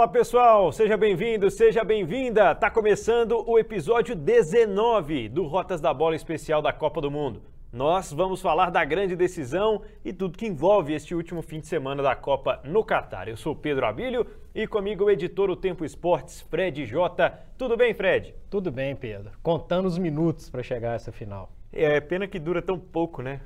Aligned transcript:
Fala 0.00 0.12
pessoal, 0.12 0.72
seja 0.72 0.96
bem-vindo, 0.96 1.50
seja 1.50 1.84
bem-vinda. 1.84 2.54
Tá 2.54 2.70
começando 2.70 3.44
o 3.46 3.58
episódio 3.58 4.16
19 4.16 5.28
do 5.28 5.46
Rotas 5.46 5.78
da 5.78 5.92
Bola 5.92 6.16
especial 6.16 6.62
da 6.62 6.72
Copa 6.72 7.02
do 7.02 7.10
Mundo. 7.10 7.42
Nós 7.70 8.10
vamos 8.10 8.40
falar 8.40 8.70
da 8.70 8.82
grande 8.82 9.14
decisão 9.14 9.82
e 10.02 10.10
tudo 10.10 10.38
que 10.38 10.46
envolve 10.46 10.94
este 10.94 11.14
último 11.14 11.42
fim 11.42 11.60
de 11.60 11.66
semana 11.66 12.02
da 12.02 12.16
Copa 12.16 12.62
no 12.64 12.82
Catar. 12.82 13.28
Eu 13.28 13.36
sou 13.36 13.54
Pedro 13.54 13.84
Abílio 13.84 14.26
e 14.54 14.66
comigo 14.66 15.04
o 15.04 15.10
editor 15.10 15.50
O 15.50 15.54
Tempo 15.56 15.84
Esportes, 15.84 16.40
Fred 16.40 16.86
Jota. 16.86 17.38
Tudo 17.58 17.76
bem, 17.76 17.92
Fred? 17.92 18.34
Tudo 18.48 18.72
bem, 18.72 18.96
Pedro. 18.96 19.32
Contando 19.42 19.84
os 19.84 19.98
minutos 19.98 20.48
para 20.48 20.62
chegar 20.62 20.92
a 20.92 20.94
essa 20.94 21.12
final. 21.12 21.52
É 21.70 22.00
pena 22.00 22.26
que 22.26 22.38
dura 22.38 22.62
tão 22.62 22.78
pouco, 22.78 23.20
né? 23.20 23.42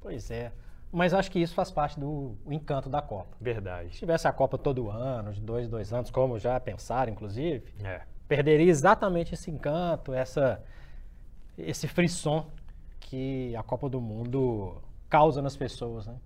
Pois 0.00 0.30
é. 0.30 0.50
Mas 0.92 1.14
acho 1.14 1.30
que 1.30 1.38
isso 1.38 1.54
faz 1.54 1.70
parte 1.70 1.98
do 1.98 2.36
encanto 2.46 2.88
da 2.88 3.00
Copa. 3.00 3.36
Verdade. 3.40 3.92
Se 3.92 3.98
tivesse 4.00 4.26
a 4.26 4.32
Copa 4.32 4.58
todo 4.58 4.90
ano, 4.90 5.32
de 5.32 5.40
dois, 5.40 5.68
dois 5.68 5.92
anos, 5.92 6.10
como 6.10 6.38
já 6.38 6.58
pensaram, 6.58 7.12
inclusive, 7.12 7.62
É. 7.82 8.02
perderia 8.26 8.68
exatamente 8.70 9.34
esse 9.34 9.50
encanto, 9.50 10.12
essa, 10.12 10.60
esse 11.56 11.86
frisson 11.86 12.46
que 12.98 13.54
a 13.54 13.62
Copa 13.62 13.88
do 13.88 14.00
Mundo 14.00 14.76
causa 15.08 15.40
nas 15.40 15.56
pessoas, 15.56 16.06
né? 16.06 16.16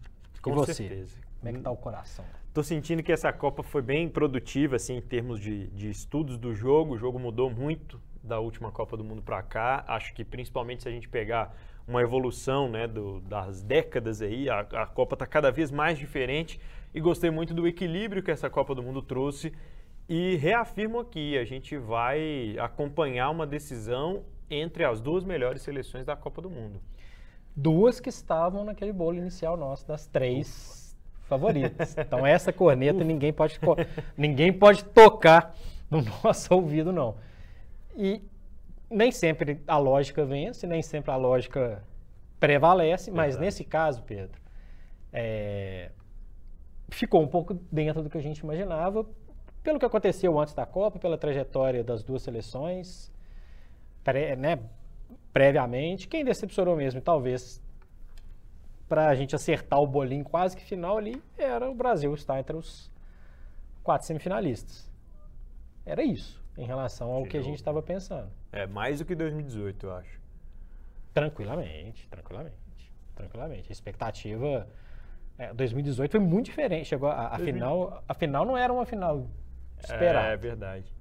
Com 0.41 0.51
e 0.51 0.55
você? 0.55 0.75
certeza. 0.75 1.17
Como 1.41 1.51
é 1.51 1.53
que 1.53 1.61
tá 1.61 1.71
o 1.71 1.77
coração? 1.77 2.25
Tô 2.55 2.63
sentindo 2.63 3.03
que 3.03 3.13
essa 3.13 3.33
Copa 3.33 3.63
foi 3.63 3.83
bem 3.83 4.09
produtiva, 4.09 4.77
assim, 4.77 4.97
em 4.97 5.03
termos 5.03 5.41
de, 5.41 5.67
de 5.69 5.91
estudos 5.91 6.39
do 6.39 6.55
jogo. 6.55 6.95
O 6.95 6.99
jogo 6.99 7.19
mudou 7.19 7.51
muito 7.51 8.01
da 8.23 8.39
última 8.41 8.71
Copa 8.71 8.97
do 8.97 9.05
Mundo 9.05 9.21
para 9.21 9.43
cá. 9.43 9.85
Acho 9.87 10.15
que 10.15 10.25
principalmente 10.25 10.83
se 10.85 10.89
a 10.89 10.93
gente 10.93 11.09
pegar 11.09 11.55
uma 11.87 12.01
evolução, 12.03 12.69
né, 12.69 12.87
do- 12.87 13.21
das 13.21 13.63
décadas 13.63 14.23
aí, 14.23 14.49
a, 14.49 14.61
a 14.61 14.87
Copa 14.87 15.17
tá 15.17 15.27
cada 15.27 15.51
vez 15.51 15.71
mais 15.71 15.99
diferente. 15.99 16.61
E 16.95 17.01
gostei 17.01 17.31
muito 17.31 17.53
do 17.53 17.67
equilíbrio 17.67 18.23
que 18.23 18.31
essa 18.31 18.49
Copa 18.49 18.75
do 18.75 18.83
Mundo 18.83 19.03
trouxe. 19.03 19.53
E 20.09 20.37
reafirmo 20.37 21.01
aqui, 21.01 21.37
a 21.39 21.45
gente 21.45 21.77
vai 21.77 22.57
acompanhar 22.59 23.31
uma 23.31 23.47
decisão 23.47 24.23
entre 24.51 24.85
as 24.85 25.01
duas 25.01 25.25
melhores 25.25 25.63
seleções 25.63 26.05
da 26.07 26.15
Copa 26.15 26.41
do 26.41 26.51
Mundo. 26.51 26.81
Duas 27.57 28.01
que 28.01 28.09
estavam 28.09 28.65
naquele 28.65 28.93
bolo 28.93 29.17
inicial 29.17 29.57
nosso, 29.57 29.87
das 29.87 30.07
três 30.07 30.97
favoritas. 31.23 31.97
Então 31.99 32.27
essa 32.27 32.53
corneta 32.53 33.03
ninguém 33.05 33.33
pode, 33.33 33.59
ninguém 34.17 34.53
pode 34.53 34.85
tocar 34.85 35.55
no 35.91 36.03
nosso 36.23 36.55
ouvido, 36.55 36.93
não. 36.93 37.17
E 37.97 38.21
nem 38.95 39.11
sempre 39.13 39.61
a 39.67 39.77
lógica 39.77 40.25
vence, 40.25 40.67
nem 40.67 40.83
sempre 40.83 41.11
a 41.11 41.17
lógica 41.17 41.83
prevalece, 42.39 43.11
mas 43.11 43.35
Verdade. 43.35 43.45
nesse 43.45 43.65
caso, 43.65 44.03
Pedro, 44.03 44.41
é, 45.13 45.91
ficou 46.91 47.23
um 47.23 47.29
pouco 47.29 47.55
dentro 47.73 48.03
do 48.03 48.11
que 48.11 48.19
a 48.19 48.23
gente 48.23 48.39
imaginava, 48.39 49.07
pelo 49.63 49.79
que 49.79 49.87
aconteceu 49.87 50.39
antes 50.39 50.55
da 50.55 50.67
Copa, 50.67 50.99
pela 50.99 51.17
trajetória 51.17 51.83
das 51.83 52.05
duas 52.05 52.23
seleções, 52.23 53.11
pré- 54.03 54.37
né, 54.37 54.59
previamente. 55.33 56.07
Quem 56.07 56.25
decepcionou 56.25 56.77
mesmo, 56.77 57.01
talvez, 57.01 57.63
para 58.87 59.09
a 59.09 59.15
gente 59.15 59.35
acertar 59.35 59.81
o 59.81 59.87
bolinho 59.87 60.25
quase 60.25 60.55
que 60.57 60.63
final 60.63 60.99
ali, 60.99 61.23
era 61.39 61.71
o 61.71 61.75
Brasil 61.75 62.13
estar 62.13 62.39
entre 62.39 62.55
os 62.57 62.91
quatro 63.83 64.07
semifinalistas. 64.07 64.91
Era 65.87 66.03
isso, 66.05 66.44
em 66.57 66.65
relação 66.65 67.11
ao 67.11 67.23
que 67.23 67.29
a 67.29 67.31
Tirou. 67.41 67.45
gente 67.47 67.57
estava 67.57 67.83
pensando. 67.83 68.31
É 68.53 68.67
mais 68.67 68.99
do 68.99 69.05
que 69.05 69.15
2018, 69.15 69.87
eu 69.87 69.93
acho. 69.95 70.21
Tranquilamente, 71.13 72.09
tranquilamente, 72.09 72.93
tranquilamente. 73.15 73.71
A 73.71 73.73
expectativa. 73.73 74.67
é, 75.39 75.53
2018 75.55 76.11
foi 76.11 76.21
muito 76.21 76.47
diferente. 76.47 76.87
Chegou 76.87 77.09
a, 77.09 77.27
a 77.27 77.37
2000. 77.37 77.55
final. 77.55 78.05
A 78.09 78.15
final 78.15 78.45
não 78.45 78.57
era 78.57 78.73
uma 78.73 78.85
final 78.87 79.29
esperada. 79.79 80.29
É 80.29 80.37
verdade. 80.37 80.93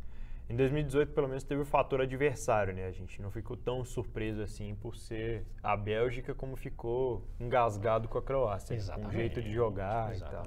Em 0.50 0.56
2018, 0.56 1.14
pelo 1.14 1.28
menos, 1.28 1.44
teve 1.44 1.62
o 1.62 1.66
fator 1.66 2.02
adversário, 2.02 2.74
né? 2.76 2.86
A 2.86 2.92
gente 2.92 3.22
não 3.22 3.32
ficou 3.32 3.56
tão 3.56 3.84
surpreso 3.86 4.42
assim 4.42 4.76
por 4.76 4.96
ser 4.96 5.46
a 5.64 5.76
Bélgica 5.76 6.36
como 6.36 6.56
ficou 6.56 7.26
engasgado 7.40 8.08
com 8.10 8.18
a 8.18 8.22
Croácia. 8.22 8.78
Um 9.00 9.10
jeito 9.10 9.42
de 9.42 9.52
jogar 9.52 10.16
e 10.16 10.20
tal. 10.20 10.44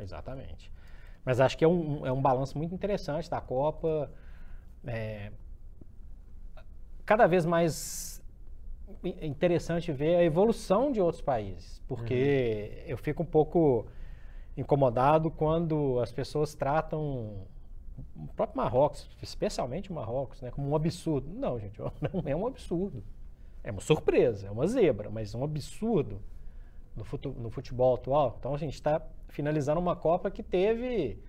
Exatamente. 0.00 0.72
Mas 1.26 1.40
acho 1.40 1.58
que 1.58 1.64
é 1.64 1.68
um, 1.68 2.06
é 2.06 2.12
um 2.12 2.22
balanço 2.22 2.56
muito 2.56 2.72
interessante 2.72 3.28
da 3.28 3.40
Copa. 3.40 4.08
É, 4.86 5.32
cada 7.04 7.26
vez 7.26 7.44
mais 7.44 8.22
in- 9.02 9.26
interessante 9.26 9.90
ver 9.90 10.16
a 10.16 10.22
evolução 10.22 10.92
de 10.92 11.00
outros 11.00 11.20
países, 11.20 11.82
porque 11.88 12.84
eu 12.86 12.96
fico 12.96 13.24
um 13.24 13.26
pouco 13.26 13.86
incomodado 14.56 15.28
quando 15.30 15.98
as 16.00 16.12
pessoas 16.12 16.54
tratam 16.54 17.44
o 18.14 18.26
próprio 18.36 18.58
Marrocos, 18.58 19.08
especialmente 19.20 19.90
o 19.90 19.94
Marrocos, 19.94 20.40
né, 20.40 20.50
como 20.52 20.68
um 20.70 20.76
absurdo. 20.76 21.28
Não, 21.28 21.58
gente, 21.58 21.78
não 22.00 22.22
é 22.24 22.36
um 22.36 22.46
absurdo. 22.46 23.02
É 23.64 23.72
uma 23.72 23.80
surpresa, 23.80 24.46
é 24.46 24.50
uma 24.50 24.66
zebra, 24.68 25.10
mas 25.10 25.34
um 25.34 25.42
absurdo 25.42 26.20
no, 26.96 27.04
no 27.34 27.50
futebol 27.50 27.94
atual. 27.94 28.36
Então 28.38 28.54
a 28.54 28.58
gente 28.58 28.74
está 28.74 29.00
finalizando 29.28 29.80
uma 29.80 29.94
Copa 29.94 30.30
que 30.30 30.42
teve 30.42 31.22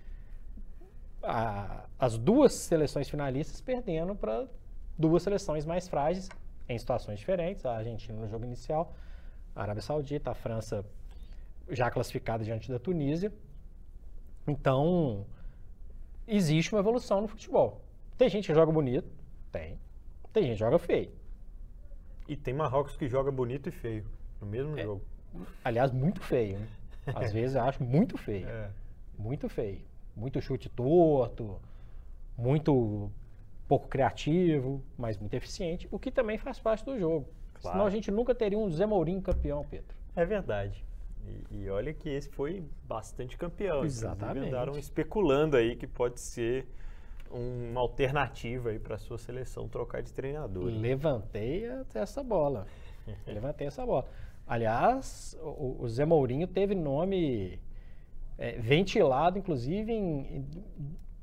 a- 1.22 1.84
as 1.98 2.16
duas 2.16 2.52
seleções 2.54 3.08
finalistas 3.08 3.60
perdendo 3.60 4.14
para 4.14 4.46
duas 4.96 5.22
seleções 5.22 5.66
mais 5.66 5.88
frágeis 5.88 6.28
em 6.68 6.78
situações 6.78 7.18
diferentes. 7.18 7.64
A 7.66 7.76
Argentina 7.76 8.18
no 8.18 8.28
jogo 8.28 8.44
inicial, 8.44 8.94
a 9.54 9.62
Arábia 9.62 9.82
Saudita, 9.82 10.30
a 10.30 10.34
França 10.34 10.84
já 11.68 11.90
classificada 11.90 12.42
diante 12.44 12.70
da 12.70 12.78
Tunísia. 12.78 13.32
Então 14.46 15.26
existe 16.26 16.72
uma 16.74 16.80
evolução 16.80 17.20
no 17.20 17.28
futebol. 17.28 17.82
Tem 18.16 18.28
gente 18.28 18.46
que 18.46 18.54
joga 18.54 18.72
bonito, 18.72 19.08
tem. 19.52 19.78
Tem 20.32 20.42
gente 20.44 20.54
que 20.54 20.58
joga 20.60 20.78
feio. 20.78 21.10
E 22.26 22.36
tem 22.36 22.52
Marrocos 22.54 22.96
que 22.96 23.08
joga 23.08 23.30
bonito 23.30 23.68
e 23.68 23.72
feio 23.72 24.04
no 24.40 24.46
mesmo 24.46 24.78
É. 24.78 24.82
jogo. 24.82 25.02
Aliás, 25.64 25.92
muito 25.92 26.20
feio. 26.20 26.58
Às 27.06 27.32
vezes 27.32 27.56
eu 27.56 27.62
acho 27.62 27.82
muito 27.82 28.16
feio. 28.18 28.48
É. 28.48 28.70
Muito 29.18 29.48
feio. 29.48 29.80
Muito 30.16 30.40
chute 30.40 30.68
torto, 30.68 31.58
muito 32.36 33.10
pouco 33.66 33.86
criativo, 33.88 34.82
mas 34.96 35.18
muito 35.18 35.34
eficiente, 35.34 35.86
o 35.90 35.98
que 35.98 36.10
também 36.10 36.38
faz 36.38 36.58
parte 36.58 36.84
do 36.84 36.98
jogo. 36.98 37.28
Claro. 37.60 37.76
Senão 37.76 37.86
a 37.86 37.90
gente 37.90 38.10
nunca 38.10 38.34
teria 38.34 38.58
um 38.58 38.70
Zé 38.70 38.86
Mourinho 38.86 39.20
campeão, 39.20 39.64
Pedro. 39.68 39.94
É 40.16 40.24
verdade. 40.24 40.84
E, 41.50 41.64
e 41.64 41.70
olha 41.70 41.92
que 41.92 42.08
esse 42.08 42.28
foi 42.28 42.64
bastante 42.84 43.36
campeão. 43.36 43.84
Exatamente. 43.84 44.48
Andaram 44.48 44.78
especulando 44.78 45.56
aí 45.56 45.76
que 45.76 45.86
pode 45.86 46.20
ser 46.20 46.66
uma 47.30 47.80
alternativa 47.80 48.70
aí 48.70 48.78
para 48.78 48.94
a 48.94 48.98
sua 48.98 49.18
seleção 49.18 49.68
trocar 49.68 50.02
de 50.02 50.12
treinador. 50.12 50.64
Levantei 50.64 51.64
essa 51.94 52.22
bola. 52.22 52.66
Levantei 53.26 53.66
essa 53.66 53.84
bola. 53.84 54.08
Aliás, 54.48 55.36
o, 55.42 55.76
o 55.80 55.88
Zé 55.88 56.04
Mourinho 56.04 56.46
teve 56.46 56.74
nome 56.74 57.60
é, 58.38 58.52
ventilado, 58.58 59.38
inclusive, 59.38 59.92
em- 59.92 60.46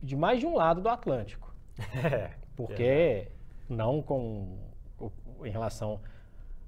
de 0.01 0.15
mais 0.15 0.39
de 0.39 0.45
um 0.45 0.55
lado 0.55 0.81
do 0.81 0.89
Atlântico. 0.89 1.53
É, 2.03 2.31
Porque 2.55 3.27
não 3.67 4.01
com 4.01 4.57
em 5.43 5.49
relação 5.51 5.99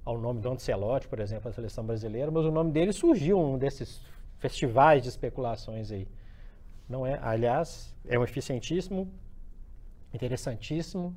ao 0.04 0.18
nome 0.18 0.40
do 0.40 0.50
Ancelotti, 0.50 1.08
por 1.08 1.18
exemplo, 1.20 1.48
a 1.48 1.52
seleção 1.52 1.84
brasileira, 1.84 2.30
mas 2.30 2.44
o 2.44 2.50
nome 2.50 2.72
dele 2.72 2.92
surgiu 2.92 3.38
num 3.40 3.56
desses 3.58 4.02
festivais 4.38 5.02
de 5.02 5.08
especulações 5.08 5.90
aí. 5.90 6.06
Não 6.88 7.06
é, 7.06 7.18
aliás, 7.22 7.94
é 8.06 8.18
um 8.18 8.24
eficientíssimo, 8.24 9.10
interessantíssimo, 10.12 11.14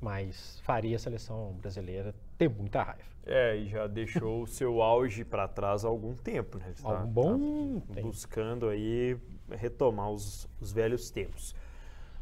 mas 0.00 0.60
faria 0.64 0.96
a 0.96 0.98
seleção 0.98 1.52
brasileira 1.60 2.14
ter 2.36 2.48
muita 2.48 2.82
raiva. 2.82 3.02
É, 3.26 3.56
e 3.56 3.68
já 3.68 3.86
deixou 3.86 4.42
o 4.42 4.46
seu 4.46 4.80
auge 4.80 5.24
para 5.24 5.46
trás 5.46 5.84
há 5.84 5.88
algum 5.88 6.14
tempo, 6.14 6.56
né? 6.58 6.70
Está- 6.74 7.00
Há 7.00 7.02
um 7.02 7.06
bom 7.06 7.80
tá 7.80 7.94
tempo. 7.94 8.06
buscando 8.08 8.68
aí 8.68 9.16
retomar 9.50 10.10
os, 10.10 10.48
os 10.60 10.72
velhos 10.72 11.10
tempos. 11.10 11.54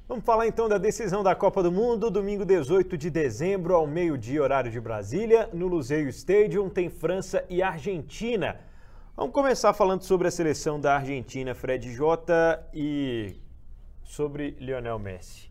Vamos 0.09 0.25
falar 0.25 0.47
então 0.47 0.69
da 0.69 0.79
decisão 0.79 1.23
da 1.23 1.35
Copa 1.35 1.63
do 1.63 1.71
Mundo, 1.71 2.11
domingo 2.11 2.45
18 2.45 2.97
de 2.97 3.11
dezembro, 3.11 3.75
ao 3.75 3.87
meio-dia, 3.87 4.43
horário 4.43 4.71
de 4.71 4.81
Brasília, 4.81 5.49
no 5.53 5.67
Luseio 5.67 6.09
Stadium, 6.09 6.69
tem 6.71 6.89
França 6.89 7.45
e 7.49 7.61
Argentina. 7.63 8.59
Vamos 9.17 9.33
começar 9.33 9.73
falando 9.75 10.03
sobre 10.03 10.29
a 10.29 10.31
seleção 10.31 10.81
da 10.81 10.97
Argentina, 10.97 11.55
Fred 11.55 11.93
Jota, 11.93 12.65
e 12.73 13.37
sobre 14.05 14.51
Lionel 14.61 14.99
Messi. 14.99 15.51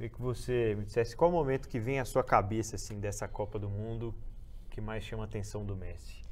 Queria 0.00 0.16
que 0.16 0.22
você 0.22 0.74
me 0.78 0.86
dissesse 0.86 1.14
qual 1.14 1.30
momento 1.30 1.68
que 1.68 1.78
vem 1.78 2.00
à 2.00 2.06
sua 2.06 2.24
cabeça 2.24 2.76
assim 2.76 2.98
dessa 2.98 3.28
Copa 3.28 3.58
do 3.58 3.68
Mundo 3.68 4.14
que 4.70 4.80
mais 4.80 5.04
chama 5.04 5.24
a 5.24 5.26
atenção 5.26 5.62
do 5.62 5.76
Messi. 5.76 6.22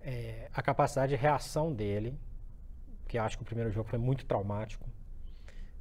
É, 0.00 0.48
a 0.54 0.62
capacidade 0.62 1.10
de 1.10 1.20
reação 1.20 1.72
dele, 1.72 2.16
que 3.08 3.18
acho 3.18 3.36
que 3.36 3.42
o 3.42 3.44
primeiro 3.44 3.72
jogo 3.72 3.88
foi 3.88 3.98
muito 3.98 4.24
traumático. 4.24 4.88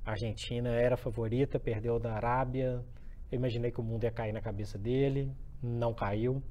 A 0.03 0.13
Argentina 0.13 0.69
era 0.69 0.95
a 0.95 0.97
favorita, 0.97 1.59
perdeu 1.59 1.99
da 1.99 2.15
Arábia. 2.15 2.83
Eu 3.31 3.35
imaginei 3.35 3.69
que 3.69 3.79
o 3.79 3.83
mundo 3.83 4.05
ia 4.05 4.11
cair 4.11 4.33
na 4.33 4.41
cabeça 4.41 4.75
dele, 4.75 5.31
não 5.61 5.93
caiu. 5.93 6.41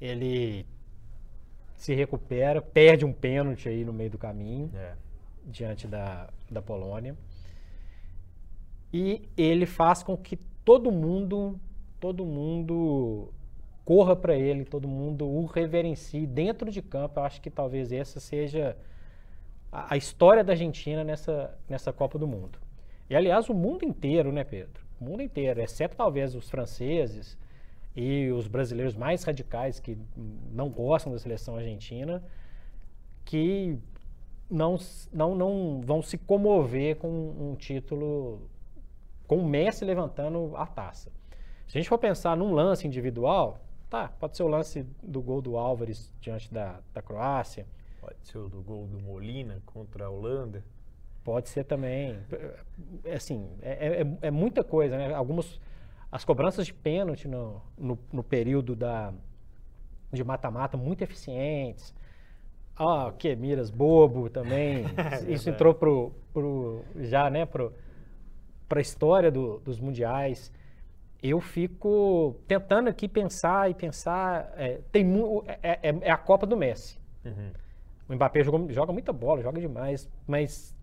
Ele 0.00 0.64
se 1.74 1.92
recupera, 1.92 2.62
perde 2.62 3.04
um 3.04 3.12
pênalti 3.12 3.68
aí 3.68 3.84
no 3.84 3.92
meio 3.92 4.10
do 4.10 4.18
caminho. 4.18 4.70
É. 4.76 4.94
diante 5.44 5.88
da, 5.88 6.32
da 6.48 6.62
Polônia. 6.62 7.16
E 8.92 9.28
ele 9.36 9.66
faz 9.66 10.02
com 10.02 10.16
que 10.16 10.36
todo 10.64 10.92
mundo, 10.92 11.58
todo 11.98 12.24
mundo 12.24 13.32
corra 13.84 14.14
para 14.14 14.36
ele, 14.36 14.64
todo 14.64 14.86
mundo 14.86 15.26
o 15.26 15.46
reverencie 15.46 16.26
dentro 16.26 16.70
de 16.70 16.82
campo. 16.82 17.18
Eu 17.18 17.24
acho 17.24 17.40
que 17.40 17.50
talvez 17.50 17.92
essa 17.92 18.20
seja 18.20 18.76
a, 19.70 19.94
a, 19.94 19.96
história 19.96 20.44
da 20.44 20.52
Argentina 20.52 21.02
nessa, 21.02 21.58
nessa 21.68 21.92
Copa 21.92 22.18
do 22.18 22.26
Mundo. 22.26 22.58
E 23.08 23.16
aliás, 23.16 23.48
o 23.48 23.54
mundo 23.54 23.84
inteiro, 23.84 24.30
né, 24.30 24.44
Pedro? 24.44 24.82
O 25.00 25.04
mundo 25.04 25.22
inteiro, 25.22 25.60
exceto 25.60 25.96
talvez 25.96 26.34
os 26.34 26.48
franceses 26.48 27.36
e 27.94 28.30
os 28.30 28.46
brasileiros 28.46 28.94
mais 28.94 29.24
radicais 29.24 29.80
que 29.80 29.98
não 30.52 30.70
gostam 30.70 31.12
da 31.12 31.18
seleção 31.18 31.56
argentina, 31.56 32.22
que 33.24 33.78
não, 34.48 34.78
não, 35.12 35.34
não 35.34 35.80
vão 35.82 36.02
se 36.02 36.16
comover 36.16 36.96
com 36.96 37.08
um 37.08 37.54
título, 37.56 38.48
com 39.32 39.38
o 39.38 39.48
Messi 39.48 39.82
levantando 39.82 40.52
a 40.56 40.66
taça. 40.66 41.10
Se 41.66 41.78
a 41.78 41.80
gente 41.80 41.88
for 41.88 41.96
pensar 41.96 42.36
num 42.36 42.52
lance 42.52 42.86
individual, 42.86 43.58
tá, 43.88 44.08
pode 44.20 44.36
ser 44.36 44.42
o 44.42 44.46
lance 44.46 44.86
do 45.02 45.22
gol 45.22 45.40
do 45.40 45.56
Álvares 45.56 46.12
diante 46.20 46.52
da, 46.52 46.80
da 46.92 47.00
Croácia. 47.00 47.66
Pode 47.98 48.16
ser 48.20 48.36
o 48.36 48.48
do 48.50 48.60
gol 48.60 48.86
do 48.86 49.00
Molina 49.00 49.62
contra 49.64 50.04
a 50.04 50.10
Holanda. 50.10 50.62
Pode 51.24 51.48
ser 51.48 51.64
também. 51.64 52.18
É, 53.04 53.14
assim, 53.14 53.48
é, 53.62 54.02
é, 54.02 54.26
é 54.26 54.30
muita 54.30 54.62
coisa, 54.62 54.98
né? 54.98 55.14
Algumas. 55.14 55.58
As 56.10 56.26
cobranças 56.26 56.66
de 56.66 56.74
pênalti 56.74 57.26
no, 57.26 57.62
no, 57.78 57.98
no 58.12 58.22
período 58.22 58.76
da, 58.76 59.14
de 60.12 60.22
mata-mata 60.22 60.76
muito 60.76 61.00
eficientes. 61.00 61.94
Ah, 62.76 63.10
que 63.16 63.34
Miras 63.34 63.70
bobo 63.70 64.28
também. 64.28 64.84
É 65.26 65.32
Isso 65.32 65.48
entrou 65.48 65.72
pro, 65.72 66.12
pro 66.34 66.84
já, 66.96 67.30
né, 67.30 67.46
pro 67.46 67.72
para 68.72 68.80
a 68.80 68.88
história 68.88 69.30
do, 69.30 69.58
dos 69.58 69.78
mundiais. 69.78 70.50
Eu 71.22 71.42
fico 71.42 72.34
tentando 72.48 72.88
aqui 72.88 73.06
pensar 73.06 73.70
e 73.70 73.74
pensar. 73.74 74.50
É, 74.56 74.80
tem 74.90 75.06
é, 75.62 75.90
é, 75.90 75.98
é, 76.00 76.10
a 76.10 76.16
Copa 76.16 76.46
do 76.46 76.56
Messi. 76.56 76.98
Uhum. 77.22 77.50
O 78.08 78.14
Mbappé 78.14 78.42
joga, 78.42 78.72
joga 78.72 78.90
muita 78.90 79.12
bola, 79.12 79.42
joga 79.42 79.60
demais, 79.60 80.08
mas 80.26 80.74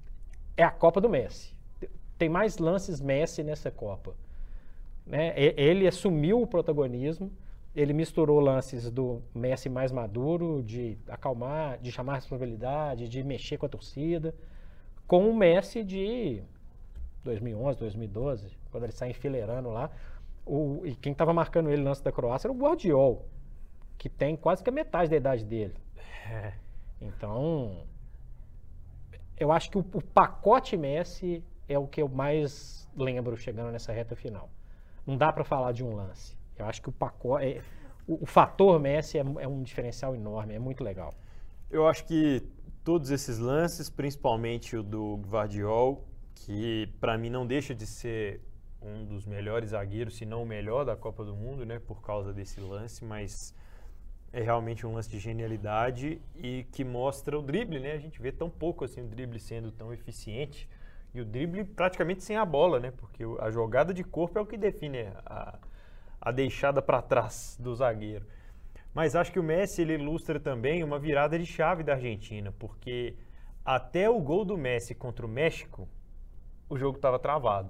é 0.56 0.64
a 0.64 0.70
Copa 0.70 1.02
do 1.02 1.10
Messi. 1.10 1.58
Tem 2.16 2.30
mais 2.30 2.60
lances 2.60 3.02
Messi 3.02 3.42
nessa 3.42 3.72
Copa. 3.72 4.14
Né? 5.04 5.34
Ele 5.36 5.88
assumiu 5.88 6.44
o 6.44 6.46
protagonismo 6.46 7.32
ele 7.76 7.94
misturou 7.94 8.40
lances 8.40 8.90
do 8.92 9.22
Messi 9.34 9.70
mais 9.70 9.92
maduro, 9.92 10.62
de 10.64 10.98
acalmar, 11.08 11.78
de 11.80 11.92
chamar 11.92 12.14
a 12.14 12.16
responsabilidade, 12.16 13.08
de 13.08 13.24
mexer 13.24 13.58
com 13.58 13.66
a 13.66 13.70
torcida, 13.70 14.36
com 15.08 15.30
o 15.30 15.36
Messi 15.36 15.84
de 15.84 16.44
2011, 17.24 17.80
2012, 17.80 18.58
quando 18.72 18.84
ele 18.84 18.94
sai 18.94 19.12
enfileirando 19.12 19.70
lá. 19.70 19.90
O, 20.46 20.82
e 20.86 20.96
quem 20.96 21.12
estava 21.12 21.34
marcando 21.34 21.70
ele 21.70 21.82
no 21.82 21.90
lance 21.90 22.04
da 22.04 22.12
Croácia 22.12 22.48
era 22.48 22.54
o 22.54 22.58
Guardiol, 22.58 23.26
que 23.98 24.10
tem 24.10 24.36
quase 24.36 24.64
que 24.64 24.70
a 24.70 24.74
metade 24.74 25.10
da 25.10 25.18
idade 25.18 25.46
dele. 25.46 25.76
É. 26.28 26.54
Então, 27.02 27.84
eu 29.38 29.52
acho 29.52 29.70
que 29.70 29.78
o, 29.78 29.86
o 29.94 30.02
pacote 30.02 30.76
Messi 30.76 31.44
é 31.68 31.78
o 31.78 31.88
que 31.88 32.02
eu 32.02 32.10
mais 32.10 32.88
lembro 32.96 33.38
chegando 33.38 33.72
nessa 33.72 33.92
reta 33.92 34.16
final. 34.16 34.50
Não 35.06 35.18
dá 35.18 35.32
para 35.32 35.44
falar 35.44 35.72
de 35.72 35.84
um 35.84 35.96
lance. 35.96 36.38
Eu 36.58 36.66
acho 36.66 36.82
que 36.82 36.90
o 36.90 36.92
pacote. 36.92 37.46
É, 37.46 37.62
o, 38.08 38.24
o, 38.24 38.26
fator 38.26 38.80
Messi 38.80 39.18
é, 39.18 39.22
é, 39.22 39.48
um 39.48 39.64
diferencial 39.64 40.16
enorme, 40.16 40.56
é 40.56 40.60
muito 40.60 40.84
legal. 40.84 41.14
Eu 41.70 41.88
acho 41.88 42.06
que 42.06 42.44
todos 42.84 43.12
esses 43.12 43.38
lances, 43.38 43.90
principalmente 43.90 44.76
o 44.76 44.84
do 44.84 45.22
Guardiol, 45.28 46.09
que 46.46 46.88
para 47.00 47.18
mim 47.18 47.30
não 47.30 47.46
deixa 47.46 47.76
de 47.76 47.86
ser 47.86 48.42
um 48.82 49.06
dos 49.06 49.26
melhores 49.26 49.72
zagueiros, 49.72 50.16
se 50.16 50.26
não 50.26 50.44
o 50.44 50.46
melhor 50.46 50.86
da 50.86 50.96
Copa 50.96 51.24
do 51.24 51.36
Mundo, 51.36 51.66
né, 51.66 51.80
por 51.80 52.02
causa 52.02 52.32
desse 52.32 52.62
lance, 52.62 53.04
mas 53.04 53.54
é 54.32 54.42
realmente 54.42 54.86
um 54.86 54.94
lance 54.94 55.10
de 55.10 55.20
genialidade 55.20 56.22
e 56.36 56.66
que 56.72 56.84
mostra 56.84 57.38
o 57.38 57.42
drible, 57.42 57.80
né? 57.80 57.94
A 57.94 57.98
gente 57.98 58.22
vê 58.22 58.32
tão 58.32 58.50
pouco 58.50 58.86
assim 58.86 59.02
o 59.02 59.08
drible 59.08 59.40
sendo 59.40 59.72
tão 59.72 59.92
eficiente 59.92 60.70
e 61.14 61.20
o 61.20 61.26
drible 61.26 61.64
praticamente 61.64 62.24
sem 62.24 62.38
a 62.38 62.46
bola, 62.46 62.80
né? 62.80 62.92
Porque 62.96 63.24
a 63.40 63.50
jogada 63.50 63.94
de 63.94 64.04
corpo 64.04 64.38
é 64.38 64.42
o 64.42 64.46
que 64.46 64.56
define 64.58 65.08
a, 65.26 65.58
a 66.22 66.32
deixada 66.32 66.82
para 66.82 67.02
trás 67.02 67.58
do 67.60 67.74
zagueiro. 67.74 68.26
Mas 68.94 69.16
acho 69.16 69.32
que 69.32 69.40
o 69.40 69.44
Messi 69.44 69.82
ele 69.82 69.94
ilustra 69.94 70.40
também 70.40 70.84
uma 70.84 71.00
virada 71.00 71.38
de 71.38 71.46
chave 71.46 71.84
da 71.84 71.94
Argentina, 71.94 72.54
porque 72.58 73.16
até 73.66 74.10
o 74.10 74.20
gol 74.20 74.46
do 74.46 74.58
Messi 74.58 74.94
contra 74.94 75.26
o 75.26 75.30
México, 75.30 75.88
o 76.70 76.78
jogo 76.78 76.98
estava 76.98 77.18
travado. 77.20 77.70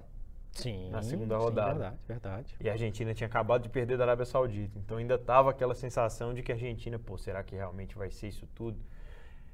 Sim, 0.51 0.89
na 0.89 1.01
segunda 1.01 1.37
rodada. 1.37 1.71
Sim, 1.71 1.79
verdade, 1.79 1.99
verdade. 2.07 2.55
E 2.59 2.69
a 2.69 2.73
Argentina 2.73 3.13
tinha 3.13 3.27
acabado 3.27 3.63
de 3.63 3.69
perder 3.69 3.97
da 3.97 4.03
Arábia 4.03 4.25
Saudita. 4.25 4.77
Então 4.77 4.97
ainda 4.97 5.17
tava 5.17 5.51
aquela 5.51 5.73
sensação 5.73 6.33
de 6.33 6.43
que 6.43 6.51
a 6.51 6.55
Argentina, 6.55 6.99
pô, 6.99 7.17
será 7.17 7.43
que 7.43 7.55
realmente 7.55 7.97
vai 7.97 8.09
ser 8.09 8.27
isso 8.27 8.47
tudo? 8.53 8.77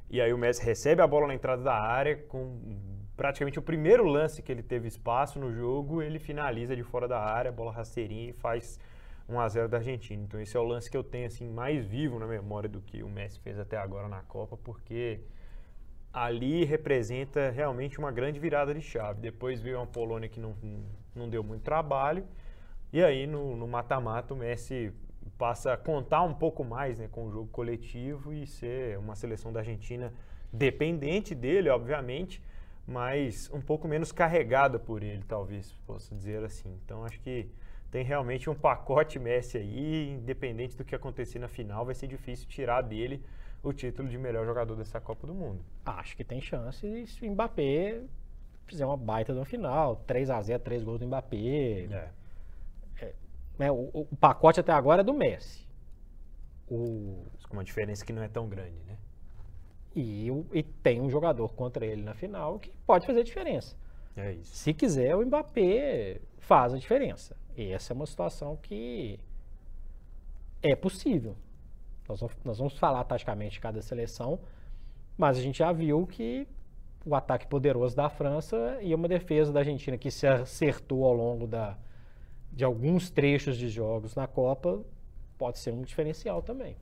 E 0.09 0.21
aí 0.21 0.33
o 0.33 0.37
Messi 0.37 0.63
recebe 0.63 1.01
a 1.01 1.07
bola 1.07 1.27
na 1.27 1.35
entrada 1.35 1.61
da 1.61 1.73
área 1.73 2.15
com 2.15 2.59
praticamente 3.17 3.57
o 3.59 3.61
primeiro 3.61 4.05
lance 4.05 4.41
que 4.41 4.51
ele 4.51 4.63
teve 4.63 4.87
espaço 4.87 5.39
no 5.39 5.53
jogo, 5.53 6.01
ele 6.01 6.19
finaliza 6.19 6.75
de 6.75 6.83
fora 6.83 7.07
da 7.07 7.19
área, 7.19 7.51
bola 7.51 7.71
rasteirinha 7.71 8.29
e 8.29 8.33
faz 8.33 8.79
1 9.27 9.39
a 9.39 9.47
0 9.47 9.69
da 9.69 9.77
Argentina. 9.77 10.23
Então 10.23 10.39
esse 10.39 10.55
é 10.55 10.59
o 10.59 10.63
lance 10.63 10.89
que 10.89 10.97
eu 10.97 11.03
tenho 11.03 11.27
assim 11.27 11.49
mais 11.49 11.85
vivo 11.85 12.19
na 12.19 12.27
memória 12.27 12.69
do 12.69 12.81
que 12.81 13.03
o 13.03 13.09
Messi 13.09 13.39
fez 13.39 13.59
até 13.59 13.77
agora 13.77 14.07
na 14.07 14.21
Copa, 14.23 14.57
porque 14.57 15.21
ali 16.15 16.63
representa 16.63 17.49
realmente 17.49 17.99
uma 17.99 18.09
grande 18.09 18.39
virada 18.39 18.73
de 18.73 18.79
chave. 18.79 19.19
Depois 19.19 19.59
veio 19.59 19.77
uma 19.77 19.85
Polônia 19.85 20.29
que 20.29 20.39
não, 20.39 20.55
não 21.13 21.29
deu 21.29 21.43
muito 21.43 21.61
trabalho. 21.61 22.25
E 22.93 23.03
aí 23.03 23.27
no 23.27 23.67
mata-mata 23.67 24.33
o 24.33 24.37
Messi 24.37 24.93
passa 25.37 25.73
a 25.73 25.77
contar 25.77 26.21
um 26.21 26.33
pouco 26.33 26.63
mais 26.63 26.97
né, 26.97 27.09
com 27.11 27.27
o 27.27 27.31
jogo 27.31 27.49
coletivo 27.49 28.31
e 28.31 28.47
ser 28.47 28.97
uma 28.97 29.13
seleção 29.13 29.51
da 29.51 29.59
Argentina 29.59 30.13
dependente 30.53 31.35
dele, 31.35 31.67
obviamente, 31.67 32.41
mas 32.87 33.49
um 33.51 33.59
pouco 33.59 33.85
menos 33.85 34.13
carregada 34.13 34.79
por 34.79 35.03
ele, 35.03 35.23
talvez 35.27 35.73
possa 35.85 36.15
dizer 36.15 36.45
assim. 36.45 36.79
Então 36.85 37.03
acho 37.03 37.19
que 37.19 37.51
tem 37.91 38.05
realmente 38.05 38.49
um 38.49 38.55
pacote 38.55 39.19
Messi 39.19 39.57
aí, 39.57 40.11
independente 40.11 40.77
do 40.77 40.85
que 40.85 40.95
acontecer 40.95 41.39
na 41.39 41.49
final, 41.49 41.85
vai 41.85 41.93
ser 41.93 42.07
difícil 42.07 42.47
tirar 42.47 42.81
dele 42.81 43.21
o 43.65 43.73
título 43.73 44.07
de 44.07 44.17
melhor 44.17 44.45
jogador 44.45 44.75
dessa 44.75 45.01
Copa 45.01 45.25
do 45.25 45.33
Mundo. 45.33 45.59
Acho 45.85 46.15
que 46.15 46.23
tem 46.23 46.39
chance 46.39 47.07
se 47.07 47.25
o 47.25 47.31
Mbappé 47.31 48.01
fizer 48.67 48.85
uma 48.85 48.97
baita 48.97 49.33
no 49.33 49.43
final, 49.43 49.95
3 50.07 50.29
a 50.29 50.41
0 50.41 50.63
3 50.63 50.83
gols 50.83 50.99
do 50.99 51.07
Mbappé. 51.07 51.37
É. 51.37 52.09
É, 53.01 53.13
né, 53.57 53.71
o, 53.71 53.89
o, 53.93 54.15
pacote 54.19 54.59
até 54.59 54.71
agora 54.71 55.01
é 55.01 55.03
do 55.03 55.13
Messi. 55.13 55.67
O... 56.67 57.25
Com 57.47 57.57
uma 57.57 57.63
diferença 57.63 58.05
que 58.05 58.13
não 58.13 58.21
é 58.21 58.27
tão 58.27 58.47
grande, 58.47 58.77
né? 58.85 58.97
E, 59.95 60.27
e 60.51 60.63
tem 60.63 61.01
um 61.01 61.09
jogador 61.09 61.53
contra 61.53 61.85
ele 61.85 62.03
na 62.03 62.13
final 62.13 62.59
que 62.59 62.71
pode 62.85 63.05
fazer 63.05 63.23
diferença. 63.23 63.75
É 64.15 64.33
isso. 64.33 64.55
Se 64.55 64.73
quiser, 64.73 65.15
o 65.15 65.25
Mbappé 65.25 66.21
faz 66.39 66.73
a 66.73 66.77
diferença. 66.77 67.35
E 67.55 67.71
essa 67.71 67.93
é 67.93 67.95
uma 67.95 68.05
situação 68.05 68.57
que 68.57 69.19
é 70.61 70.75
possível. 70.75 71.35
Nós 72.07 72.19
vamos, 72.19 72.37
nós 72.43 72.57
vamos 72.57 72.77
falar 72.77 73.03
taticamente 73.03 73.53
de 73.53 73.59
cada 73.59 73.81
seleção, 73.81 74.39
mas 75.17 75.37
a 75.37 75.41
gente 75.41 75.59
já 75.59 75.71
viu 75.71 76.05
que 76.05 76.47
o 77.05 77.15
ataque 77.15 77.47
poderoso 77.47 77.95
da 77.95 78.09
França 78.09 78.77
e 78.81 78.93
uma 78.93 79.07
defesa 79.07 79.51
da 79.53 79.59
Argentina 79.59 79.97
que 79.97 80.09
se 80.09 80.25
acertou 80.27 81.05
ao 81.05 81.13
longo 81.13 81.45
da, 81.45 81.77
de 82.51 82.63
alguns 82.63 83.09
trechos 83.09 83.57
de 83.57 83.69
jogos 83.69 84.15
na 84.15 84.27
Copa 84.27 84.83
pode 85.37 85.59
ser 85.59 85.71
um 85.71 85.81
diferencial 85.81 86.41
também. 86.41 86.77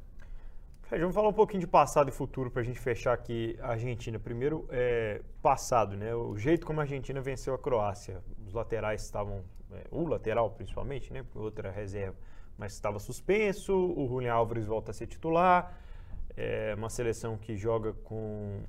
Fred, 0.83 1.01
vamos 1.01 1.15
falar 1.15 1.29
um 1.29 1.33
pouquinho 1.33 1.61
de 1.61 1.67
passado 1.67 2.09
e 2.09 2.11
futuro 2.11 2.51
para 2.51 2.61
a 2.61 2.65
gente 2.65 2.79
fechar 2.79 3.13
aqui 3.13 3.57
a 3.61 3.71
Argentina. 3.71 4.19
Primeiro, 4.19 4.67
é, 4.69 5.21
passado, 5.41 5.97
né? 5.97 6.13
O 6.13 6.37
jeito 6.37 6.65
como 6.65 6.79
a 6.79 6.83
Argentina 6.83 7.19
venceu 7.19 7.53
a 7.55 7.57
Croácia. 7.57 8.21
Os 8.45 8.53
laterais 8.53 9.01
estavam, 9.01 9.43
é, 9.71 9.87
o 9.89 10.05
lateral 10.05 10.51
principalmente, 10.51 11.11
né? 11.11 11.25
Outra 11.33 11.71
reserva, 11.71 12.15
mas 12.63 12.71
estava 12.71 12.97
suspenso. 12.97 13.73
O 13.75 14.07
Julián 14.07 14.35
Álvares 14.35 14.65
volta 14.65 14.91
a 14.91 14.93
ser 14.93 15.05
titular. 15.05 15.77
É 16.35 16.73
uma 16.77 16.89
seleção 16.89 17.37
que 17.37 17.57
joga 17.57 17.91
com. 17.91 18.61